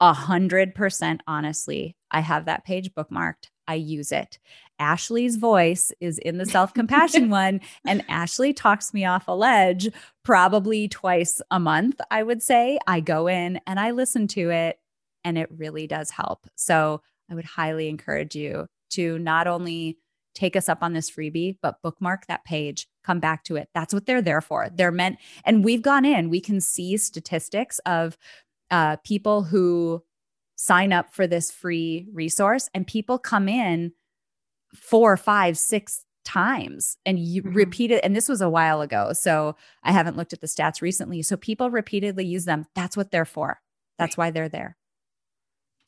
A 0.00 0.12
hundred 0.12 0.74
percent 0.74 1.22
honestly, 1.26 1.96
I 2.10 2.20
have 2.20 2.46
that 2.46 2.64
page 2.64 2.92
bookmarked. 2.92 3.48
I 3.66 3.74
use 3.74 4.12
it. 4.12 4.38
Ashley's 4.78 5.36
voice 5.36 5.92
is 6.00 6.18
in 6.18 6.38
the 6.38 6.46
self 6.46 6.74
compassion 6.74 7.30
one, 7.30 7.60
and 7.86 8.04
Ashley 8.08 8.52
talks 8.52 8.92
me 8.92 9.04
off 9.04 9.28
a 9.28 9.32
ledge 9.32 9.88
probably 10.24 10.88
twice 10.88 11.40
a 11.50 11.60
month. 11.60 12.00
I 12.10 12.22
would 12.22 12.42
say 12.42 12.78
I 12.86 13.00
go 13.00 13.26
in 13.26 13.60
and 13.66 13.78
I 13.78 13.92
listen 13.92 14.26
to 14.28 14.50
it, 14.50 14.78
and 15.22 15.38
it 15.38 15.48
really 15.50 15.86
does 15.86 16.10
help. 16.10 16.46
So 16.56 17.02
I 17.30 17.34
would 17.34 17.44
highly 17.44 17.88
encourage 17.88 18.34
you 18.34 18.66
to 18.90 19.18
not 19.18 19.46
only 19.46 19.98
take 20.34 20.56
us 20.56 20.68
up 20.68 20.82
on 20.82 20.92
this 20.92 21.10
freebie, 21.10 21.56
but 21.62 21.80
bookmark 21.82 22.26
that 22.26 22.44
page, 22.44 22.88
come 23.04 23.20
back 23.20 23.44
to 23.44 23.56
it. 23.56 23.68
That's 23.72 23.94
what 23.94 24.06
they're 24.06 24.22
there 24.22 24.40
for. 24.40 24.68
They're 24.74 24.90
meant, 24.90 25.18
and 25.44 25.64
we've 25.64 25.82
gone 25.82 26.04
in, 26.04 26.28
we 26.28 26.40
can 26.40 26.60
see 26.60 26.96
statistics 26.96 27.78
of 27.86 28.18
uh, 28.70 28.96
people 29.04 29.44
who 29.44 30.02
sign 30.56 30.92
up 30.92 31.12
for 31.12 31.26
this 31.26 31.50
free 31.50 32.08
resource, 32.12 32.70
and 32.74 32.86
people 32.86 33.18
come 33.18 33.48
in 33.48 33.92
four, 34.74 35.16
five, 35.16 35.56
six 35.56 36.04
times 36.24 36.96
and 37.04 37.18
you 37.18 37.42
mm-hmm. 37.42 37.54
repeat 37.54 37.90
it. 37.90 38.02
And 38.02 38.16
this 38.16 38.28
was 38.28 38.40
a 38.40 38.48
while 38.48 38.80
ago. 38.80 39.12
So 39.12 39.56
I 39.82 39.92
haven't 39.92 40.16
looked 40.16 40.32
at 40.32 40.40
the 40.40 40.46
stats 40.46 40.80
recently. 40.80 41.22
So 41.22 41.36
people 41.36 41.70
repeatedly 41.70 42.24
use 42.24 42.46
them. 42.46 42.66
That's 42.74 42.96
what 42.96 43.10
they're 43.10 43.24
for. 43.24 43.60
That's 43.98 44.16
right. 44.16 44.26
why 44.26 44.30
they're 44.30 44.48
there. 44.48 44.76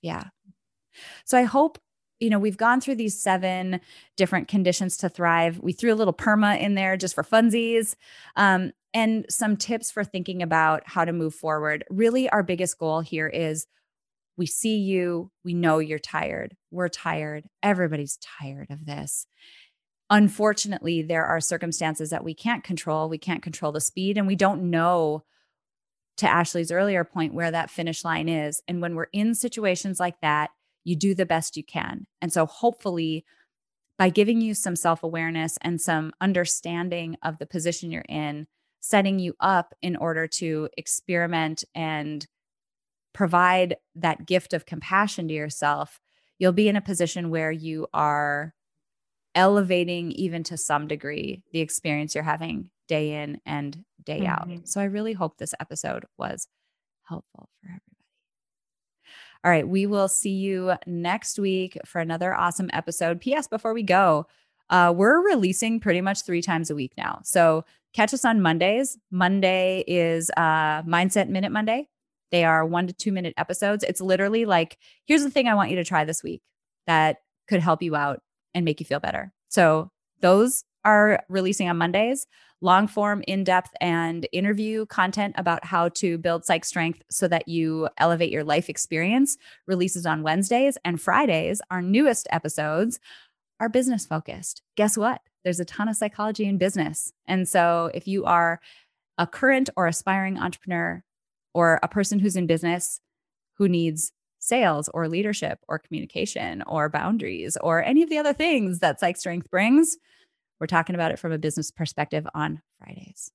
Yeah. 0.02 0.24
So 1.24 1.38
I 1.38 1.44
hope 1.44 1.78
you 2.18 2.30
know, 2.30 2.38
we've 2.38 2.56
gone 2.56 2.80
through 2.80 2.94
these 2.94 3.20
seven 3.20 3.78
different 4.16 4.48
conditions 4.48 4.96
to 4.98 5.08
thrive. 5.08 5.58
We 5.60 5.72
threw 5.72 5.92
a 5.92 5.94
little 5.96 6.14
PERMA 6.14 6.58
in 6.58 6.74
there 6.74 6.96
just 6.96 7.14
for 7.14 7.22
funsies 7.22 7.94
um, 8.36 8.72
and 8.96 9.26
some 9.28 9.58
tips 9.58 9.90
for 9.90 10.04
thinking 10.04 10.42
about 10.42 10.82
how 10.86 11.04
to 11.04 11.12
move 11.12 11.34
forward. 11.34 11.84
Really, 11.90 12.30
our 12.30 12.42
biggest 12.42 12.78
goal 12.78 13.02
here 13.02 13.28
is 13.28 13.66
we 14.38 14.46
see 14.46 14.78
you, 14.78 15.30
we 15.44 15.52
know 15.52 15.80
you're 15.80 15.98
tired. 15.98 16.56
We're 16.70 16.88
tired. 16.88 17.44
Everybody's 17.62 18.18
tired 18.40 18.70
of 18.70 18.86
this. 18.86 19.26
Unfortunately, 20.08 21.02
there 21.02 21.26
are 21.26 21.40
circumstances 21.42 22.08
that 22.08 22.24
we 22.24 22.32
can't 22.34 22.64
control. 22.64 23.10
We 23.10 23.18
can't 23.18 23.42
control 23.42 23.70
the 23.70 23.82
speed, 23.82 24.16
and 24.16 24.26
we 24.26 24.34
don't 24.34 24.70
know, 24.70 25.24
to 26.16 26.26
Ashley's 26.26 26.72
earlier 26.72 27.04
point, 27.04 27.34
where 27.34 27.50
that 27.50 27.70
finish 27.70 28.02
line 28.02 28.30
is. 28.30 28.62
And 28.66 28.80
when 28.80 28.94
we're 28.94 29.08
in 29.12 29.34
situations 29.34 30.00
like 30.00 30.18
that, 30.22 30.52
you 30.84 30.96
do 30.96 31.14
the 31.14 31.26
best 31.26 31.54
you 31.54 31.64
can. 31.64 32.06
And 32.22 32.32
so, 32.32 32.46
hopefully, 32.46 33.26
by 33.98 34.08
giving 34.08 34.40
you 34.40 34.54
some 34.54 34.74
self 34.74 35.02
awareness 35.02 35.58
and 35.60 35.82
some 35.82 36.12
understanding 36.18 37.18
of 37.22 37.36
the 37.36 37.46
position 37.46 37.90
you're 37.90 38.02
in, 38.08 38.46
setting 38.88 39.18
you 39.18 39.34
up 39.40 39.74
in 39.82 39.96
order 39.96 40.28
to 40.28 40.68
experiment 40.76 41.64
and 41.74 42.24
provide 43.12 43.76
that 43.96 44.26
gift 44.26 44.52
of 44.52 44.64
compassion 44.64 45.26
to 45.26 45.34
yourself, 45.34 45.98
you'll 46.38 46.52
be 46.52 46.68
in 46.68 46.76
a 46.76 46.80
position 46.80 47.30
where 47.30 47.50
you 47.50 47.88
are 47.92 48.54
elevating, 49.34 50.12
even 50.12 50.44
to 50.44 50.56
some 50.56 50.86
degree, 50.86 51.42
the 51.52 51.60
experience 51.60 52.14
you're 52.14 52.22
having 52.22 52.70
day 52.86 53.22
in 53.22 53.40
and 53.44 53.84
day 54.04 54.20
mm-hmm. 54.20 54.52
out. 54.52 54.68
So 54.68 54.80
I 54.80 54.84
really 54.84 55.14
hope 55.14 55.36
this 55.36 55.54
episode 55.58 56.04
was 56.16 56.46
helpful 57.02 57.48
for 57.60 57.66
everyone. 57.66 57.80
All 59.44 59.50
right, 59.50 59.66
we 59.66 59.86
will 59.86 60.08
see 60.08 60.30
you 60.30 60.74
next 60.86 61.40
week 61.40 61.76
for 61.84 62.00
another 62.00 62.34
awesome 62.34 62.70
episode. 62.72 63.20
P.S. 63.20 63.48
Before 63.48 63.74
we 63.74 63.82
go, 63.82 64.26
uh, 64.70 64.92
we're 64.96 65.24
releasing 65.24 65.80
pretty 65.80 66.00
much 66.00 66.22
three 66.22 66.42
times 66.42 66.70
a 66.70 66.74
week 66.74 66.92
now. 66.96 67.20
So 67.24 67.64
catch 67.96 68.12
us 68.12 68.24
on 68.24 68.42
Mondays. 68.42 68.98
Monday 69.10 69.82
is 69.86 70.30
uh, 70.36 70.82
Mindset 70.82 71.28
Minute 71.28 71.50
Monday. 71.50 71.88
They 72.30 72.44
are 72.44 72.66
one 72.66 72.86
to 72.86 72.92
two 72.92 73.10
minute 73.10 73.32
episodes. 73.38 73.82
It's 73.82 74.00
literally 74.00 74.44
like, 74.44 74.76
here's 75.06 75.22
the 75.22 75.30
thing 75.30 75.48
I 75.48 75.54
want 75.54 75.70
you 75.70 75.76
to 75.76 75.84
try 75.84 76.04
this 76.04 76.22
week 76.22 76.42
that 76.86 77.18
could 77.48 77.60
help 77.60 77.82
you 77.82 77.96
out 77.96 78.20
and 78.54 78.64
make 78.64 78.80
you 78.80 78.86
feel 78.86 79.00
better. 79.00 79.32
So 79.48 79.90
those 80.20 80.64
are 80.84 81.24
releasing 81.28 81.68
on 81.68 81.78
Mondays 81.78 82.26
long 82.62 82.88
form, 82.88 83.22
in 83.26 83.44
depth, 83.44 83.70
and 83.80 84.26
interview 84.32 84.86
content 84.86 85.34
about 85.36 85.64
how 85.64 85.90
to 85.90 86.16
build 86.18 86.44
psych 86.44 86.64
strength 86.64 87.02
so 87.10 87.28
that 87.28 87.46
you 87.48 87.88
elevate 87.98 88.32
your 88.32 88.44
life 88.44 88.70
experience 88.70 89.36
releases 89.66 90.06
on 90.06 90.22
Wednesdays 90.22 90.78
and 90.84 91.00
Fridays. 91.00 91.60
Our 91.70 91.82
newest 91.82 92.26
episodes 92.30 92.98
are 93.60 93.68
business 93.68 94.06
focused. 94.06 94.62
Guess 94.76 94.96
what? 94.96 95.20
There's 95.46 95.60
a 95.60 95.64
ton 95.64 95.88
of 95.88 95.94
psychology 95.94 96.44
in 96.44 96.58
business. 96.58 97.12
And 97.28 97.48
so 97.48 97.92
if 97.94 98.08
you 98.08 98.24
are 98.24 98.58
a 99.16 99.28
current 99.28 99.70
or 99.76 99.86
aspiring 99.86 100.40
entrepreneur 100.40 101.04
or 101.54 101.78
a 101.84 101.88
person 101.88 102.18
who's 102.18 102.34
in 102.34 102.48
business 102.48 103.00
who 103.54 103.68
needs 103.68 104.10
sales 104.40 104.88
or 104.92 105.06
leadership 105.06 105.60
or 105.68 105.78
communication 105.78 106.62
or 106.66 106.88
boundaries 106.88 107.56
or 107.60 107.80
any 107.84 108.02
of 108.02 108.10
the 108.10 108.18
other 108.18 108.32
things 108.32 108.80
that 108.80 108.98
psych 108.98 109.16
strength 109.16 109.48
brings, 109.48 109.96
we're 110.58 110.66
talking 110.66 110.96
about 110.96 111.12
it 111.12 111.18
from 111.20 111.30
a 111.30 111.38
business 111.38 111.70
perspective 111.70 112.26
on 112.34 112.60
Fridays. 112.80 113.30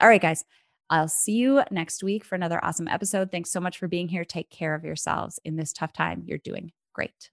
All 0.00 0.06
right, 0.08 0.22
guys. 0.22 0.44
I'll 0.90 1.08
see 1.08 1.32
you 1.32 1.64
next 1.72 2.04
week 2.04 2.24
for 2.24 2.36
another 2.36 2.64
awesome 2.64 2.86
episode. 2.86 3.32
Thanks 3.32 3.50
so 3.50 3.58
much 3.58 3.78
for 3.78 3.88
being 3.88 4.06
here. 4.06 4.24
Take 4.24 4.48
care 4.48 4.76
of 4.76 4.84
yourselves 4.84 5.40
in 5.44 5.56
this 5.56 5.72
tough 5.72 5.92
time. 5.92 6.22
You're 6.24 6.38
doing 6.38 6.70
great. 6.92 7.30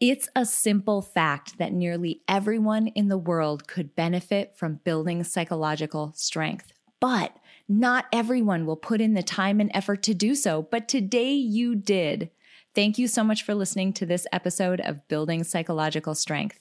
It's 0.00 0.28
a 0.36 0.46
simple 0.46 1.02
fact 1.02 1.58
that 1.58 1.72
nearly 1.72 2.22
everyone 2.28 2.86
in 2.86 3.08
the 3.08 3.18
world 3.18 3.66
could 3.66 3.96
benefit 3.96 4.56
from 4.56 4.78
building 4.84 5.24
psychological 5.24 6.12
strength, 6.14 6.72
but 7.00 7.36
not 7.68 8.06
everyone 8.12 8.64
will 8.64 8.76
put 8.76 9.00
in 9.00 9.14
the 9.14 9.24
time 9.24 9.58
and 9.58 9.72
effort 9.74 10.04
to 10.04 10.14
do 10.14 10.36
so. 10.36 10.62
But 10.62 10.86
today 10.86 11.32
you 11.32 11.74
did. 11.74 12.30
Thank 12.76 12.96
you 12.96 13.08
so 13.08 13.24
much 13.24 13.42
for 13.42 13.56
listening 13.56 13.92
to 13.94 14.06
this 14.06 14.24
episode 14.32 14.80
of 14.80 15.08
Building 15.08 15.42
Psychological 15.42 16.14
Strength. 16.14 16.60